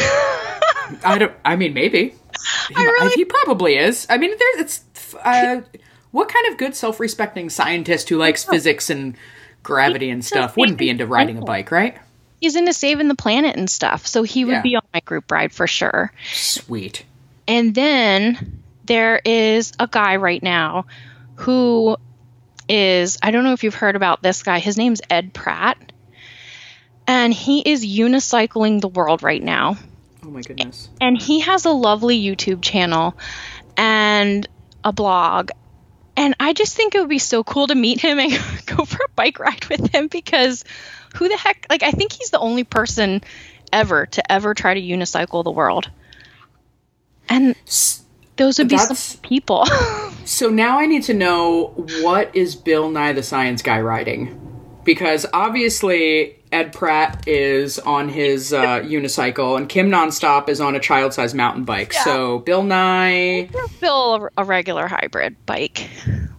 I 1.04 1.16
don't. 1.18 1.32
I 1.44 1.56
mean, 1.56 1.74
maybe. 1.74 2.14
He, 2.68 2.74
I 2.76 2.82
really- 2.82 3.14
he 3.14 3.24
probably 3.24 3.76
is. 3.76 4.06
I 4.08 4.18
mean, 4.18 4.30
there's 4.38 4.56
it's. 4.60 5.14
Uh, 5.22 5.62
what 6.12 6.28
kind 6.28 6.46
of 6.50 6.56
good, 6.58 6.74
self-respecting 6.74 7.50
scientist 7.50 8.08
who 8.08 8.16
likes 8.16 8.44
physics 8.44 8.88
and 8.88 9.16
gravity 9.62 10.08
and 10.08 10.24
stuff 10.24 10.56
wouldn't 10.56 10.78
be 10.78 10.88
into 10.88 11.06
riding 11.06 11.36
a 11.38 11.42
bike, 11.42 11.70
right? 11.70 11.98
he's 12.40 12.54
into 12.54 12.72
saving 12.72 13.08
the 13.08 13.14
planet 13.14 13.56
and 13.56 13.68
stuff. 13.68 14.06
So 14.06 14.22
he 14.22 14.44
would 14.44 14.52
Yeah. 14.52 14.60
be 14.62 14.76
on 14.76 14.82
my 14.92 15.00
group 15.00 15.30
ride 15.32 15.52
for 15.52 15.66
sure. 15.66 16.12
Sweet. 16.32 17.02
And 17.48 17.74
then 17.74 18.62
there 18.84 19.20
is 19.24 19.72
a 19.80 19.86
guy 19.86 20.16
right 20.16 20.42
now 20.42 20.84
who 21.36 21.96
is, 22.68 23.18
I 23.22 23.30
don't 23.30 23.42
know 23.44 23.54
if 23.54 23.64
you've 23.64 23.74
heard 23.74 23.96
about 23.96 24.22
this 24.22 24.42
guy. 24.42 24.58
His 24.58 24.76
name's 24.76 25.00
Ed 25.08 25.32
Pratt. 25.32 25.78
And 27.06 27.32
he 27.32 27.60
is 27.60 27.84
unicycling 27.84 28.80
the 28.80 28.88
world 28.88 29.22
right 29.22 29.42
now. 29.42 29.76
Oh 30.24 30.30
my 30.30 30.40
goodness. 30.40 30.88
And 31.00 31.20
he 31.20 31.40
has 31.40 31.64
a 31.64 31.70
lovely 31.70 32.20
YouTube 32.20 32.62
channel 32.62 33.16
and 33.76 34.46
a 34.82 34.92
blog. 34.92 35.50
And 36.16 36.34
I 36.40 36.52
just 36.52 36.74
think 36.74 36.94
it 36.94 37.00
would 37.00 37.08
be 37.08 37.18
so 37.18 37.44
cool 37.44 37.66
to 37.68 37.74
meet 37.74 38.00
him 38.00 38.18
and 38.18 38.32
go 38.66 38.84
for 38.84 39.04
a 39.04 39.10
bike 39.14 39.38
ride 39.38 39.64
with 39.66 39.94
him 39.94 40.08
because 40.08 40.64
who 41.14 41.28
the 41.28 41.36
heck, 41.36 41.66
like, 41.70 41.82
I 41.82 41.92
think 41.92 42.12
he's 42.12 42.30
the 42.30 42.38
only 42.38 42.64
person 42.64 43.22
ever 43.72 44.06
to 44.06 44.32
ever 44.32 44.54
try 44.54 44.74
to 44.74 44.80
unicycle 44.80 45.44
the 45.44 45.50
world. 45.50 45.90
And 47.28 47.54
those 48.36 48.58
would 48.58 48.68
be 48.68 48.78
people. 49.22 49.66
So 50.26 50.50
now 50.50 50.80
I 50.80 50.86
need 50.86 51.04
to 51.04 51.14
know 51.14 51.68
what 52.02 52.34
is 52.34 52.56
Bill 52.56 52.90
Nye 52.90 53.12
the 53.12 53.22
Science 53.22 53.62
Guy 53.62 53.80
riding? 53.80 54.80
Because 54.82 55.24
obviously 55.32 56.35
Ed 56.52 56.72
Pratt 56.72 57.26
is 57.26 57.78
on 57.78 58.08
his 58.08 58.52
uh, 58.52 58.80
unicycle 58.80 59.56
and 59.56 59.68
Kim 59.68 59.90
Nonstop 59.90 60.48
is 60.48 60.60
on 60.60 60.74
a 60.74 60.80
child-sized 60.80 61.34
mountain 61.34 61.64
bike. 61.64 61.92
So 61.92 62.38
Bill 62.40 62.62
Nye. 62.62 63.48
Bill 63.80 64.28
a, 64.36 64.44
regular 64.44 64.86
hybrid 64.86 65.36
bike, 65.46 65.88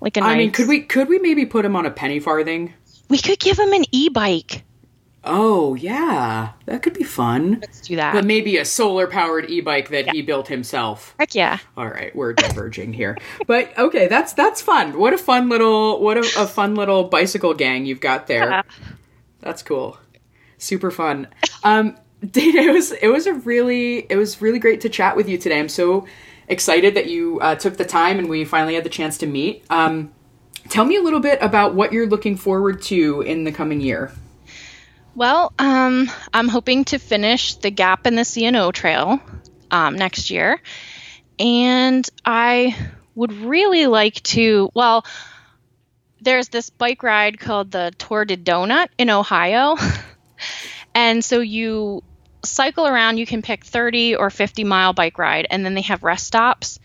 like 0.01 0.17
a 0.17 0.21
nice. 0.21 0.29
I 0.29 0.37
mean, 0.37 0.51
could 0.51 0.67
we 0.67 0.81
could 0.81 1.09
we 1.09 1.19
maybe 1.19 1.45
put 1.45 1.65
him 1.65 1.75
on 1.75 1.85
a 1.85 1.91
penny 1.91 2.19
farthing? 2.19 2.73
We 3.09 3.19
could 3.19 3.39
give 3.39 3.57
him 3.57 3.73
an 3.73 3.85
e-bike. 3.91 4.63
Oh 5.23 5.75
yeah, 5.75 6.53
that 6.65 6.83
could 6.83 6.93
be 6.93 7.03
fun. 7.03 7.59
Let's 7.59 7.81
do 7.81 7.97
that. 7.97 8.13
But 8.13 8.23
maybe 8.23 8.57
a 8.57 8.63
solar-powered 8.65 9.49
e-bike 9.49 9.89
that 9.89 10.09
he 10.09 10.21
built 10.21 10.47
himself. 10.47 11.15
Heck 11.19 11.35
yeah. 11.35 11.59
All 11.75 11.87
right, 11.87 12.15
we're 12.15 12.31
diverging 12.33 12.93
here, 12.93 13.17
but 13.45 13.77
okay, 13.77 14.07
that's 14.07 14.31
that's 14.33 14.61
fun. 14.61 14.97
What 14.97 15.13
a 15.13 15.17
fun 15.17 15.49
little 15.49 16.01
what 16.01 16.17
a, 16.17 16.21
a 16.41 16.47
fun 16.47 16.75
little 16.75 17.03
bicycle 17.03 17.53
gang 17.53 17.85
you've 17.85 17.99
got 17.99 18.27
there. 18.27 18.49
Yeah. 18.49 18.61
That's 19.47 19.63
cool, 19.63 19.97
super 20.57 20.91
fun. 20.91 21.27
Um, 21.63 21.95
Dana, 22.31 22.63
it 22.63 22.73
was 22.73 22.91
it 22.91 23.07
was 23.07 23.27
a 23.27 23.33
really 23.33 23.99
it 23.99 24.17
was 24.17 24.41
really 24.41 24.59
great 24.59 24.81
to 24.81 24.89
chat 24.89 25.15
with 25.15 25.29
you 25.29 25.37
today. 25.37 25.57
I'm 25.57 25.69
so 25.69 26.05
excited 26.49 26.95
that 26.95 27.07
you 27.07 27.39
uh, 27.39 27.55
took 27.55 27.77
the 27.77 27.85
time 27.85 28.19
and 28.19 28.27
we 28.27 28.43
finally 28.43 28.75
had 28.75 28.83
the 28.83 28.89
chance 28.89 29.17
to 29.19 29.25
meet. 29.25 29.63
Um, 29.69 30.11
tell 30.67 30.83
me 30.83 30.97
a 30.97 31.01
little 31.01 31.21
bit 31.21 31.41
about 31.41 31.75
what 31.75 31.93
you're 31.93 32.07
looking 32.07 32.35
forward 32.35 32.81
to 32.83 33.21
in 33.21 33.45
the 33.45 33.53
coming 33.53 33.79
year. 33.79 34.11
Well, 35.15 35.53
um, 35.57 36.11
I'm 36.33 36.49
hoping 36.49 36.83
to 36.85 36.99
finish 36.99 37.55
the 37.55 37.71
Gap 37.71 38.05
and 38.05 38.17
the 38.17 38.25
C&O 38.25 38.71
Trail. 38.73 39.21
um, 39.71 39.95
next 39.95 40.29
year. 40.29 40.61
And 41.39 42.05
I 42.25 42.75
would 43.15 43.31
really 43.31 43.87
like 43.87 44.21
to, 44.23 44.69
well, 44.73 45.05
there's 46.21 46.49
this 46.49 46.69
bike 46.69 47.03
ride 47.03 47.39
called 47.39 47.71
the 47.71 47.93
Tour 47.97 48.25
de 48.25 48.37
Donut 48.37 48.89
in 48.97 49.09
Ohio. 49.09 49.75
and 50.95 51.23
so 51.23 51.39
you 51.39 52.03
cycle 52.43 52.87
around, 52.87 53.17
you 53.17 53.25
can 53.25 53.41
pick 53.41 53.63
30 53.63 54.15
or 54.15 54.29
50 54.29 54.63
mile 54.63 54.93
bike 54.93 55.17
ride, 55.17 55.47
and 55.49 55.65
then 55.65 55.73
they 55.73 55.81
have 55.81 56.03
rest 56.03 56.25
stops, 56.25 56.79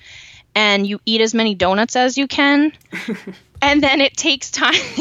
and 0.54 0.86
you 0.86 1.00
eat 1.06 1.20
as 1.20 1.34
many 1.34 1.54
donuts 1.54 1.96
as 1.96 2.18
you 2.18 2.26
can. 2.26 2.72
and 3.62 3.82
then 3.82 4.00
it 4.00 4.16
takes 4.16 4.50
time. 4.50 4.74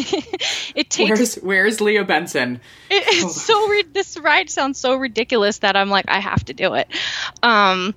it 0.75 0.89
takes. 0.89 1.09
Where's, 1.09 1.35
where's 1.35 1.81
Leo 1.81 2.03
Benson? 2.03 2.61
It, 2.89 3.03
it's 3.07 3.25
oh. 3.25 3.29
so 3.29 3.67
re- 3.67 3.83
this 3.91 4.17
ride 4.17 4.49
sounds 4.49 4.79
so 4.79 4.95
ridiculous 4.95 5.59
that 5.59 5.75
I'm 5.75 5.89
like 5.89 6.05
I 6.07 6.19
have 6.19 6.45
to 6.45 6.53
do 6.53 6.75
it. 6.75 6.87
Um, 7.43 7.95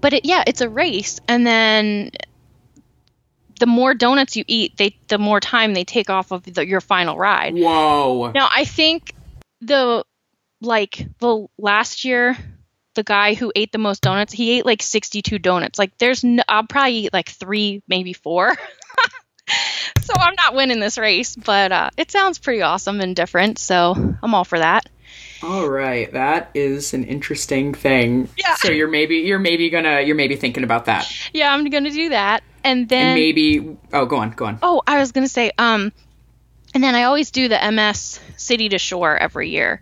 but 0.00 0.12
it, 0.12 0.24
yeah, 0.24 0.44
it's 0.46 0.60
a 0.60 0.68
race, 0.68 1.20
and 1.28 1.46
then 1.46 2.10
the 3.60 3.66
more 3.66 3.94
donuts 3.94 4.36
you 4.36 4.44
eat, 4.46 4.76
they 4.76 4.96
the 5.08 5.18
more 5.18 5.40
time 5.40 5.74
they 5.74 5.84
take 5.84 6.10
off 6.10 6.32
of 6.32 6.42
the, 6.42 6.66
your 6.66 6.80
final 6.80 7.16
ride. 7.16 7.54
Whoa! 7.54 8.32
Now 8.32 8.48
I 8.50 8.64
think 8.64 9.14
the 9.60 10.04
like 10.60 11.06
the 11.20 11.46
last 11.58 12.04
year 12.04 12.36
the 12.94 13.02
guy 13.02 13.34
who 13.34 13.52
ate 13.54 13.72
the 13.72 13.78
most 13.78 14.02
donuts 14.02 14.32
he 14.32 14.58
ate 14.58 14.66
like 14.66 14.82
62 14.82 15.38
donuts. 15.38 15.78
Like 15.78 15.96
there's 15.98 16.24
no, 16.24 16.42
i'll 16.48 16.66
probably 16.66 16.94
eat 16.94 17.12
like 17.12 17.28
three 17.28 17.82
maybe 17.88 18.12
four. 18.12 18.54
So 20.00 20.14
i'm 20.16 20.34
not 20.36 20.54
winning 20.54 20.80
this 20.80 20.96
race 20.96 21.36
but 21.36 21.70
uh, 21.70 21.90
it 21.98 22.10
sounds 22.10 22.38
pretty 22.38 22.62
awesome 22.62 23.00
and 23.00 23.14
different 23.14 23.58
so 23.58 23.94
i'm 24.22 24.34
all 24.34 24.44
for 24.44 24.58
that. 24.58 24.88
All 25.42 25.68
right 25.68 26.10
that 26.12 26.50
is 26.54 26.94
an 26.94 27.04
interesting 27.04 27.74
thing. 27.74 28.28
Yeah. 28.38 28.54
So 28.56 28.70
you're 28.70 28.88
maybe 28.88 29.16
you're 29.16 29.38
maybe 29.38 29.68
gonna 29.68 30.00
you're 30.00 30.16
maybe 30.16 30.36
thinking 30.36 30.64
about 30.64 30.86
that. 30.86 31.10
Yeah 31.34 31.52
i'm 31.52 31.68
gonna 31.68 31.90
do 31.90 32.08
that 32.10 32.42
and 32.64 32.88
then 32.88 33.06
and 33.08 33.14
maybe 33.14 33.76
oh 33.92 34.06
go 34.06 34.16
on 34.16 34.30
go 34.30 34.46
on 34.46 34.58
oh 34.62 34.82
i 34.86 34.98
was 34.98 35.12
gonna 35.12 35.28
say 35.28 35.52
um 35.58 35.92
and 36.74 36.82
then 36.82 36.94
i 36.94 37.04
always 37.04 37.30
do 37.30 37.48
the 37.48 37.70
ms 37.72 38.18
city 38.36 38.68
to 38.70 38.78
shore 38.78 39.16
every 39.16 39.50
year 39.50 39.80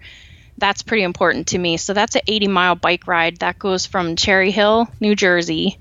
that's 0.59 0.83
pretty 0.83 1.03
important 1.03 1.49
to 1.49 1.59
me. 1.59 1.77
So 1.77 1.93
that's 1.93 2.15
an 2.15 2.23
80 2.27 2.47
mile 2.49 2.75
bike 2.77 3.09
ride 3.09 3.39
that 3.39 3.59
goes 3.59 3.85
from 3.85 4.17
Cherry 4.17 4.53
Hill, 4.53 4.89
New 5.01 5.17
Jersey 5.17 5.79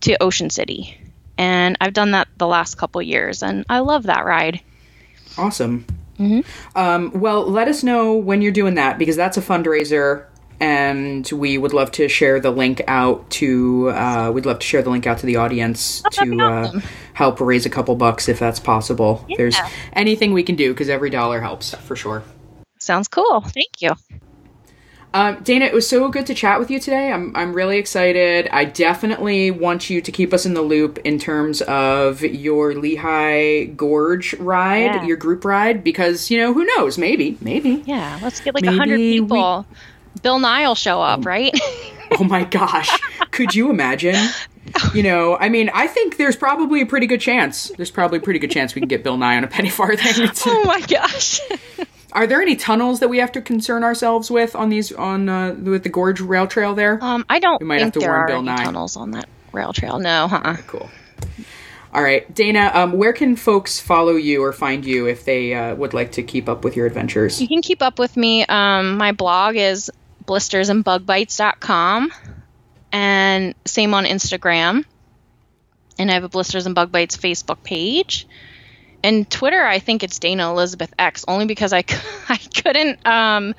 to 0.00 0.20
Ocean 0.20 0.50
City. 0.50 0.98
And 1.38 1.76
I've 1.80 1.92
done 1.92 2.10
that 2.10 2.26
the 2.36 2.46
last 2.46 2.76
couple 2.76 3.00
years 3.00 3.44
and 3.44 3.64
I 3.68 3.78
love 3.78 4.04
that 4.04 4.24
ride. 4.24 4.60
Awesome. 5.36 5.86
Mm-hmm. 6.18 6.40
Um, 6.76 7.12
well, 7.14 7.46
let 7.48 7.68
us 7.68 7.84
know 7.84 8.14
when 8.14 8.42
you're 8.42 8.50
doing 8.50 8.74
that 8.74 8.98
because 8.98 9.14
that's 9.14 9.36
a 9.36 9.40
fundraiser 9.40 10.24
and 10.60 11.30
we 11.32 11.56
would 11.58 11.72
love 11.72 11.92
to 11.92 12.08
share 12.08 12.40
the 12.40 12.50
link 12.50 12.82
out 12.88 13.28
to 13.30 13.90
uh, 13.90 14.30
we'd 14.32 14.46
love 14.46 14.58
to 14.58 14.66
share 14.66 14.82
the 14.82 14.90
link 14.90 15.06
out 15.06 15.18
to 15.18 15.26
the 15.26 15.36
audience 15.36 16.02
oh, 16.04 16.24
to 16.24 16.40
uh, 16.40 16.80
help 17.14 17.40
raise 17.40 17.66
a 17.66 17.70
couple 17.70 17.94
bucks 17.94 18.28
if 18.28 18.38
that's 18.38 18.60
possible 18.60 19.24
yeah. 19.28 19.36
there's 19.36 19.56
anything 19.92 20.32
we 20.32 20.42
can 20.42 20.56
do 20.56 20.72
because 20.72 20.88
every 20.88 21.10
dollar 21.10 21.40
helps 21.40 21.74
for 21.74 21.94
sure 21.94 22.22
Sounds 22.78 23.08
cool. 23.08 23.40
Thank 23.40 23.82
you. 23.82 23.92
Um, 25.14 25.42
Dana, 25.42 25.64
it 25.64 25.72
was 25.72 25.88
so 25.88 26.10
good 26.10 26.26
to 26.26 26.34
chat 26.34 26.60
with 26.60 26.70
you 26.70 26.78
today. 26.78 27.10
I'm, 27.10 27.34
I'm 27.34 27.54
really 27.54 27.78
excited. 27.78 28.46
I 28.52 28.66
definitely 28.66 29.50
want 29.50 29.88
you 29.88 30.02
to 30.02 30.12
keep 30.12 30.34
us 30.34 30.44
in 30.44 30.52
the 30.52 30.62
loop 30.62 30.98
in 30.98 31.18
terms 31.18 31.62
of 31.62 32.22
your 32.22 32.74
Lehigh 32.74 33.64
Gorge 33.64 34.34
ride, 34.34 34.94
yeah. 34.94 35.04
your 35.04 35.16
group 35.16 35.46
ride, 35.46 35.82
because, 35.82 36.30
you 36.30 36.38
know, 36.38 36.52
who 36.52 36.64
knows? 36.64 36.98
Maybe, 36.98 37.38
maybe. 37.40 37.82
Yeah, 37.86 38.18
let's 38.22 38.40
get 38.40 38.54
like 38.54 38.64
a 38.64 38.68
100 38.68 38.96
people. 38.96 39.66
We... 39.68 39.76
Bill 40.18 40.38
Nye 40.38 40.66
will 40.66 40.74
show 40.74 41.00
up, 41.00 41.24
right? 41.24 41.52
oh 42.18 42.24
my 42.24 42.44
gosh. 42.44 42.88
Could 43.30 43.54
you 43.54 43.70
imagine? 43.70 44.16
You 44.94 45.02
know, 45.02 45.36
I 45.36 45.48
mean, 45.48 45.70
I 45.72 45.86
think 45.86 46.16
there's 46.16 46.36
probably 46.36 46.82
a 46.82 46.86
pretty 46.86 47.06
good 47.06 47.20
chance. 47.20 47.68
There's 47.76 47.90
probably 47.90 48.18
a 48.18 48.20
pretty 48.20 48.38
good 48.38 48.50
chance 48.50 48.74
we 48.74 48.80
can 48.80 48.88
get 48.88 49.02
Bill 49.02 49.16
Nye 49.16 49.36
on 49.36 49.44
a 49.44 49.46
penny 49.48 49.70
farthing. 49.70 50.28
oh 50.46 50.64
my 50.64 50.80
gosh. 50.82 51.40
Are 52.12 52.26
there 52.26 52.40
any 52.40 52.56
tunnels 52.56 53.00
that 53.00 53.08
we 53.08 53.18
have 53.18 53.32
to 53.32 53.40
concern 53.42 53.84
ourselves 53.84 54.30
with 54.30 54.56
on 54.56 54.70
these 54.70 54.92
on 54.92 55.28
uh, 55.28 55.54
with 55.54 55.82
the 55.82 55.88
Gorge 55.90 56.20
Rail 56.20 56.46
Trail 56.46 56.74
there? 56.74 57.02
Um, 57.02 57.24
I 57.28 57.38
don't 57.38 57.60
we 57.60 57.66
might 57.66 57.76
think 57.76 57.86
have 57.86 57.92
to 57.94 58.00
there 58.00 58.10
warn 58.10 58.20
are 58.22 58.26
Bill 58.26 58.36
any 58.38 58.46
Nye. 58.46 58.64
tunnels 58.64 58.96
on 58.96 59.10
that 59.12 59.28
rail 59.52 59.72
trail. 59.72 59.98
No, 59.98 60.28
huh? 60.28 60.56
Cool. 60.66 60.88
All 61.92 62.02
right, 62.02 62.32
Dana. 62.34 62.70
Um, 62.74 62.92
where 62.92 63.12
can 63.12 63.34
folks 63.34 63.80
follow 63.80 64.12
you 64.12 64.42
or 64.42 64.52
find 64.52 64.84
you 64.84 65.06
if 65.06 65.24
they 65.24 65.54
uh, 65.54 65.74
would 65.74 65.94
like 65.94 66.12
to 66.12 66.22
keep 66.22 66.48
up 66.48 66.62
with 66.62 66.76
your 66.76 66.86
adventures? 66.86 67.40
You 67.40 67.48
can 67.48 67.62
keep 67.62 67.80
up 67.82 67.98
with 67.98 68.16
me. 68.16 68.44
Um, 68.46 68.98
my 68.98 69.12
blog 69.12 69.56
is 69.56 69.90
blistersandbugbites.com, 70.28 72.12
and 72.92 73.54
same 73.64 73.94
on 73.94 74.04
Instagram. 74.04 74.84
And 75.98 76.10
I 76.10 76.14
have 76.14 76.24
a 76.24 76.28
Blisters 76.28 76.66
and 76.66 76.76
Bug 76.76 76.92
Bites 76.92 77.16
Facebook 77.16 77.64
page 77.64 78.28
and 79.02 79.28
Twitter, 79.30 79.64
I 79.64 79.78
think 79.78 80.02
it's 80.02 80.18
Dana 80.18 80.50
Elizabeth 80.50 80.92
X, 80.98 81.24
only 81.28 81.46
because 81.46 81.72
I, 81.72 81.84
I 82.28 82.36
couldn't 82.36 83.06
um, 83.06 83.54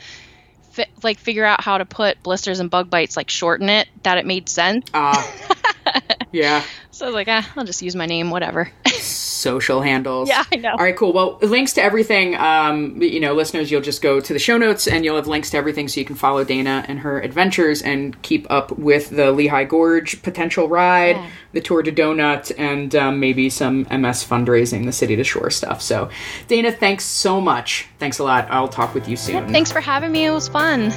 fi- 0.71 0.89
like 1.03 1.17
figure 1.17 1.45
out 1.45 1.61
how 1.61 1.77
to 1.77 1.85
put 1.85 2.21
blisters 2.23 2.59
and 2.59 2.69
bug 2.69 2.89
bites 2.89 3.15
like 3.15 3.29
shorten 3.29 3.69
it 3.69 3.87
that 4.03 4.17
it 4.17 4.25
made 4.25 4.49
sense. 4.49 4.85
Ah, 4.93 5.33
uh, 5.85 6.01
yeah. 6.31 6.63
So 6.91 7.05
I 7.05 7.09
was 7.09 7.15
like, 7.15 7.27
ah, 7.29 7.49
I'll 7.55 7.65
just 7.65 7.81
use 7.81 7.95
my 7.95 8.05
name, 8.05 8.31
whatever. 8.31 8.71
Social 9.39 9.81
handles. 9.81 10.27
Yeah, 10.29 10.43
I 10.51 10.57
know. 10.57 10.71
All 10.71 10.83
right, 10.83 10.95
cool. 10.95 11.13
Well, 11.13 11.37
links 11.41 11.73
to 11.73 11.81
everything. 11.81 12.35
Um, 12.35 13.01
you 13.01 13.19
know, 13.19 13.33
listeners, 13.33 13.71
you'll 13.71 13.81
just 13.81 14.01
go 14.01 14.19
to 14.19 14.33
the 14.33 14.39
show 14.39 14.57
notes 14.57 14.87
and 14.87 15.05
you'll 15.05 15.15
have 15.15 15.27
links 15.27 15.49
to 15.51 15.57
everything, 15.57 15.87
so 15.87 15.99
you 15.99 16.05
can 16.05 16.15
follow 16.15 16.43
Dana 16.43 16.85
and 16.87 16.99
her 16.99 17.19
adventures 17.21 17.81
and 17.81 18.21
keep 18.21 18.45
up 18.49 18.71
with 18.77 19.09
the 19.09 19.31
Lehigh 19.31 19.63
Gorge 19.63 20.21
potential 20.21 20.67
ride, 20.67 21.15
yeah. 21.15 21.29
the 21.53 21.61
Tour 21.61 21.81
de 21.81 21.91
Donut, 21.91 22.51
and 22.57 22.93
um, 22.95 23.19
maybe 23.19 23.49
some 23.49 23.83
MS 23.83 24.25
fundraising, 24.25 24.85
the 24.85 24.91
City 24.91 25.15
to 25.15 25.23
Shore 25.23 25.49
stuff. 25.49 25.81
So, 25.81 26.09
Dana, 26.47 26.71
thanks 26.71 27.05
so 27.05 27.39
much. 27.39 27.87
Thanks 27.97 28.19
a 28.19 28.23
lot. 28.23 28.47
I'll 28.51 28.67
talk 28.67 28.93
with 28.93 29.07
you 29.07 29.15
soon. 29.15 29.35
Yep, 29.35 29.49
thanks 29.49 29.71
for 29.71 29.81
having 29.81 30.11
me. 30.11 30.25
It 30.25 30.31
was 30.31 30.47
fun. 30.47 30.91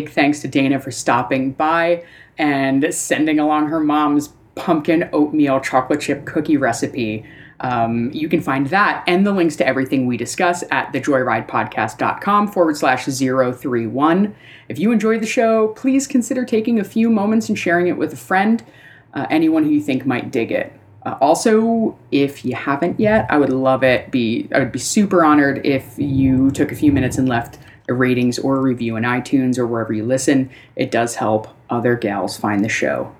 Big 0.00 0.12
thanks 0.12 0.40
to 0.40 0.48
Dana 0.48 0.80
for 0.80 0.90
stopping 0.90 1.52
by 1.52 2.02
and 2.38 2.86
sending 2.94 3.38
along 3.38 3.66
her 3.66 3.80
mom's 3.80 4.30
pumpkin 4.54 5.10
oatmeal 5.12 5.60
chocolate 5.60 6.00
chip 6.00 6.24
cookie 6.24 6.56
recipe. 6.56 7.26
Um, 7.60 8.10
you 8.14 8.26
can 8.26 8.40
find 8.40 8.66
that 8.68 9.04
and 9.06 9.26
the 9.26 9.32
links 9.32 9.56
to 9.56 9.66
everything 9.66 10.06
we 10.06 10.16
discuss 10.16 10.64
at 10.70 10.90
thejoyridepodcast.com 10.94 12.48
forward 12.48 12.78
slash 12.78 13.04
031. 13.04 14.34
If 14.70 14.78
you 14.78 14.90
enjoyed 14.90 15.20
the 15.20 15.26
show, 15.26 15.68
please 15.68 16.06
consider 16.06 16.46
taking 16.46 16.80
a 16.80 16.84
few 16.84 17.10
moments 17.10 17.50
and 17.50 17.58
sharing 17.58 17.88
it 17.88 17.98
with 17.98 18.14
a 18.14 18.16
friend, 18.16 18.64
uh, 19.12 19.26
anyone 19.28 19.64
who 19.64 19.70
you 19.70 19.82
think 19.82 20.06
might 20.06 20.30
dig 20.30 20.50
it. 20.50 20.72
Uh, 21.04 21.18
also, 21.20 21.98
if 22.10 22.42
you 22.42 22.54
haven't 22.54 22.98
yet, 22.98 23.26
I 23.28 23.36
would 23.36 23.52
love 23.52 23.84
it. 23.84 24.10
Be 24.10 24.48
I 24.54 24.60
would 24.60 24.72
be 24.72 24.78
super 24.78 25.22
honored 25.22 25.66
if 25.66 25.92
you 25.98 26.50
took 26.52 26.72
a 26.72 26.74
few 26.74 26.90
minutes 26.90 27.18
and 27.18 27.28
left 27.28 27.58
ratings 27.94 28.38
or 28.38 28.56
a 28.56 28.60
review 28.60 28.96
in 28.96 29.04
iTunes 29.04 29.58
or 29.58 29.66
wherever 29.66 29.92
you 29.92 30.04
listen. 30.04 30.50
It 30.76 30.90
does 30.90 31.16
help 31.16 31.48
other 31.68 31.96
gals 31.96 32.36
find 32.36 32.64
the 32.64 32.68
show. 32.68 33.14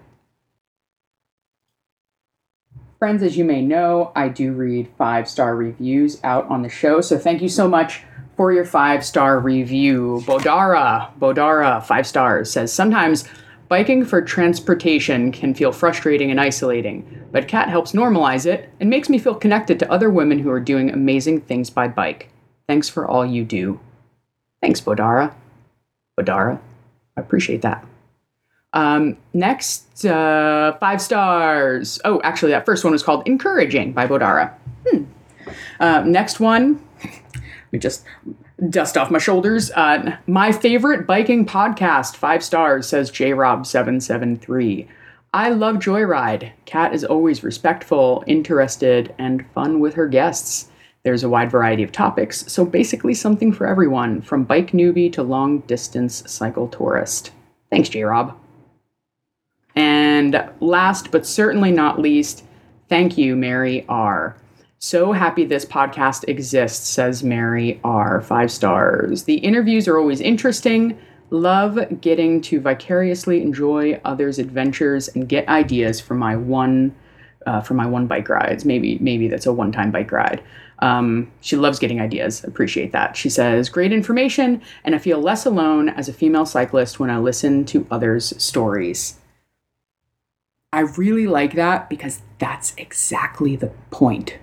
Friends, 2.99 3.23
as 3.23 3.39
you 3.39 3.47
may 3.47 3.63
know, 3.63 4.13
I 4.15 4.29
do 4.29 4.53
read 4.53 4.91
five 4.99 5.27
star 5.27 5.57
reviews 5.57 6.21
out 6.23 6.47
on 6.51 6.61
the 6.61 6.69
show, 6.69 7.01
so 7.01 7.19
thank 7.19 7.41
you 7.41 7.49
so 7.49 7.67
much 7.67 8.03
for 8.37 8.53
your 8.53 8.67
five 8.67 9.05
star 9.05 9.39
review. 9.39 10.23
Bodara, 10.27 11.11
Bodara, 11.19 11.83
five 11.83 12.07
stars, 12.07 12.51
says 12.51 12.71
sometimes 12.73 13.25
biking 13.69 14.05
for 14.05 14.21
transportation 14.21 15.33
can 15.33 15.55
feel 15.55 15.73
frustrating 15.73 16.31
and 16.31 16.41
isolating, 16.41 17.27
but 17.33 17.49
Kat 17.49 17.71
helps 17.71 17.93
normalize 17.93 18.45
it 18.45 18.69
and 18.81 18.91
makes 18.91 19.09
me 19.09 19.19
feel 19.19 19.35
connected 19.35 19.79
to 19.79 19.91
other 19.91 20.11
women 20.11 20.39
who 20.39 20.51
are 20.51 20.61
doing 20.61 20.91
amazing 20.91 21.41
things 21.41 21.71
by 21.71 21.89
bike. 21.89 22.29
Thanks 22.67 22.89
for 22.89 23.09
all 23.09 23.25
you 23.25 23.45
do. 23.45 23.81
Thanks, 24.63 24.81
Bodara. 24.81 25.35
Bodara. 26.19 26.61
I 27.17 27.21
appreciate 27.21 27.63
that. 27.63 27.85
Um, 28.73 29.17
next, 29.33 30.05
uh, 30.05 30.77
five 30.79 31.01
stars. 31.01 32.01
Oh, 32.05 32.21
actually, 32.23 32.53
that 32.53 32.67
first 32.67 32.85
one 32.85 32.93
was 32.93 33.03
called 33.03 33.27
Encouraging 33.27 33.93
by 33.93 34.07
Bodara. 34.07 34.55
Hmm. 34.89 35.05
Uh, 35.81 36.03
next 36.07 36.39
one, 36.39 36.85
me 37.73 37.79
just 37.79 38.05
dust 38.69 38.97
off 38.97 39.11
my 39.11 39.19
shoulders. 39.19 39.71
Uh, 39.73 40.17
my 40.27 40.53
favorite 40.53 41.07
biking 41.07 41.47
podcast, 41.47 42.17
five 42.17 42.45
stars, 42.45 42.89
says 42.89 43.11
JRob773. 43.11 44.87
I 45.33 45.51
love 45.51 45.77
Joyride. 45.77 46.53
Kat 46.65 46.93
is 46.93 47.05
always 47.05 47.45
respectful, 47.45 48.25
interested, 48.27 49.15
and 49.19 49.47
fun 49.53 49.81
with 49.81 49.95
her 49.95 50.09
guests. 50.09 50.70
There's 51.03 51.25
a 51.25 51.29
wide 51.29 51.51
variety 51.51 51.83
of 51.83 51.93
topics, 51.93 52.45
so 52.53 52.65
basically 52.65 53.15
something 53.15 53.53
for 53.53 53.67
everyone, 53.67 54.21
from 54.21 54.45
bike 54.45 54.73
newbie 54.73 55.13
to 55.15 55.23
long 55.23 55.61
distance 55.61 56.23
cycle 56.31 56.69
tourist. 56.69 57.31
Thanks, 57.71 57.89
J 57.89 58.03
Rob. 58.03 58.37
And 59.75 60.51
last 60.61 61.11
but 61.11 61.27
certainly 61.27 61.71
not 61.71 61.99
least, 61.99 62.45
thank 62.89 63.17
you, 63.17 63.37
Mary 63.37 63.87
R. 63.89 64.37
So 64.79 65.13
happy 65.13 65.45
this 65.45 65.65
podcast 65.65 66.29
exists, 66.29 66.89
says 66.89 67.23
Mary 67.23 67.81
R. 67.85 68.21
Five 68.21 68.51
stars. 68.51 69.25
The 69.25 69.37
interviews 69.37 69.87
are 69.87 69.99
always 69.99 70.21
interesting. 70.21 70.99
Love 71.31 72.01
getting 72.01 72.41
to 72.43 72.61
vicariously 72.61 73.41
enjoy 73.43 74.01
others' 74.05 74.39
adventures 74.39 75.09
and 75.09 75.29
get 75.29 75.47
ideas 75.49 76.01
for 76.01 76.15
my 76.15 76.35
one 76.35 76.95
uh, 77.47 77.61
for 77.61 77.75
my 77.75 77.87
one 77.87 78.07
bike 78.07 78.29
rides. 78.29 78.65
Maybe 78.65 78.99
maybe 79.01 79.29
that's 79.29 79.47
a 79.47 79.53
one 79.53 79.71
time 79.71 79.91
bike 79.91 80.13
ride. 80.13 80.43
Um, 80.81 81.31
she 81.41 81.57
loves 81.57 81.79
getting 81.79 82.01
ideas. 82.01 82.43
Appreciate 82.45 82.93
that. 82.93 83.17
She 83.17 83.29
says, 83.29 83.69
Great 83.69 83.93
information, 83.93 84.63
and 84.85 84.95
I 84.95 84.99
feel 84.99 85.21
less 85.21 85.45
alone 85.45 85.89
as 85.91 86.09
a 86.09 86.13
female 86.13 86.47
cyclist 86.47 86.99
when 86.99 87.11
I 87.11 87.19
listen 87.19 87.65
to 87.67 87.87
others' 87.91 88.33
stories. 88.43 89.19
I 90.73 90.81
really 90.81 91.27
like 91.27 91.55
that 91.55 91.91
because 91.91 92.23
that's 92.39 92.75
exactly 92.77 93.57
the 93.57 93.73
point. 93.91 94.39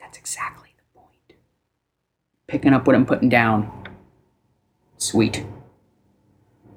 That's 0.00 0.18
exactly 0.18 0.70
the 0.76 1.00
point. 1.00 1.38
Picking 2.46 2.72
up 2.72 2.86
what 2.86 2.96
I'm 2.96 3.06
putting 3.06 3.28
down. 3.28 3.70
Sweet. 4.96 5.44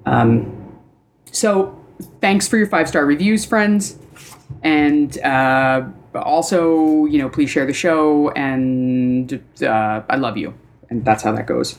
Um, 0.06 0.78
so, 1.30 1.78
thanks 2.20 2.46
for 2.46 2.58
your 2.58 2.66
five 2.66 2.88
star 2.88 3.06
reviews, 3.06 3.44
friends. 3.44 3.98
And 4.62 5.18
uh, 5.20 5.88
also, 6.22 7.04
you 7.06 7.18
know, 7.18 7.28
please 7.28 7.50
share 7.50 7.66
the 7.66 7.72
show. 7.72 8.30
And 8.30 9.42
uh, 9.62 10.02
I 10.08 10.16
love 10.16 10.36
you. 10.36 10.54
And 10.88 11.04
that's 11.04 11.22
how 11.22 11.32
that 11.32 11.46
goes. 11.46 11.78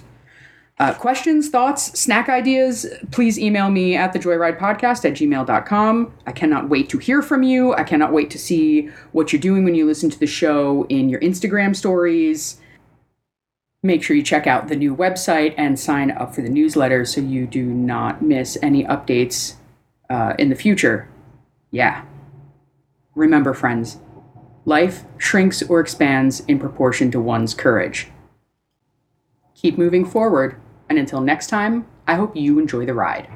Uh, 0.78 0.94
questions, 0.94 1.48
thoughts, 1.48 1.98
snack 1.98 2.28
ideas, 2.28 2.86
please 3.12 3.40
email 3.40 3.70
me 3.70 3.96
at 3.96 4.14
thejoyridepodcast 4.14 5.06
at 5.06 5.14
gmail.com. 5.14 6.14
I 6.28 6.32
cannot 6.34 6.68
wait 6.68 6.90
to 6.90 6.98
hear 6.98 7.22
from 7.22 7.44
you. 7.44 7.74
I 7.74 7.84
cannot 7.84 8.12
wait 8.12 8.30
to 8.32 8.38
see 8.38 8.90
what 9.14 9.32
you're 9.32 9.42
doing 9.42 9.64
when 9.64 9.74
you 9.74 9.86
listen 9.86 10.10
to 10.10 10.20
the 10.20 10.28
show 10.28 10.86
in 10.90 11.08
your 11.08 11.22
Instagram 11.22 11.74
stories. 11.74 12.60
Make 13.84 14.04
sure 14.04 14.18
you 14.18 14.24
check 14.24 14.48
out 14.48 14.68
the 14.68 14.76
new 14.76 14.94
website 14.94 15.54
and 15.58 15.80
sign 15.80 16.12
up 16.12 16.36
for 16.36 16.42
the 16.42 16.50
newsletter 16.50 17.06
so 17.06 17.22
you 17.22 17.48
do 17.48 17.64
not 17.64 18.22
miss 18.22 18.58
any 18.62 18.84
updates 18.84 19.54
uh, 20.10 20.34
in 20.38 20.50
the 20.50 20.56
future. 20.56 21.08
Yeah. 21.72 22.04
Remember, 23.14 23.54
friends, 23.54 23.98
life 24.66 25.04
shrinks 25.18 25.62
or 25.64 25.80
expands 25.80 26.42
in 26.42 26.60
proportion 26.60 27.12
to 27.12 27.20
one's 27.20 27.54
courage. 27.54 28.08
Keep 29.54 29.78
moving 29.78 30.06
forward, 30.06 30.60
and 30.90 30.98
until 30.98 31.22
next 31.22 31.48
time, 31.48 31.88
I 32.08 32.16
hope 32.16 32.36
you 32.36 32.60
enjoy 32.60 32.86
the 32.86 32.94
ride. 32.94 33.30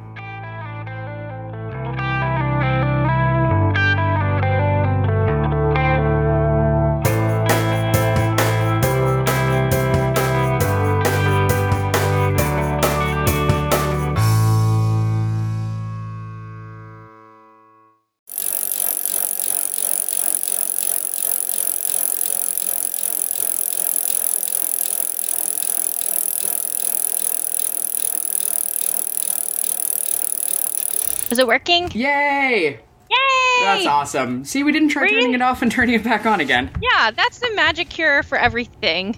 Is 31.39 31.43
it 31.43 31.47
working? 31.47 31.89
Yay! 31.93 32.81
Yay! 33.09 33.61
That's 33.61 33.85
awesome. 33.85 34.43
See, 34.43 34.61
we 34.61 34.73
didn't 34.73 34.89
try 34.89 35.07
turning 35.07 35.33
it 35.33 35.41
off 35.41 35.61
and 35.61 35.71
turning 35.71 35.95
it 35.95 36.03
back 36.03 36.25
on 36.25 36.41
again. 36.41 36.69
Yeah, 36.81 37.11
that's 37.11 37.39
the 37.39 37.49
magic 37.55 37.87
cure 37.87 38.23
for 38.23 38.37
everything. 38.37 39.15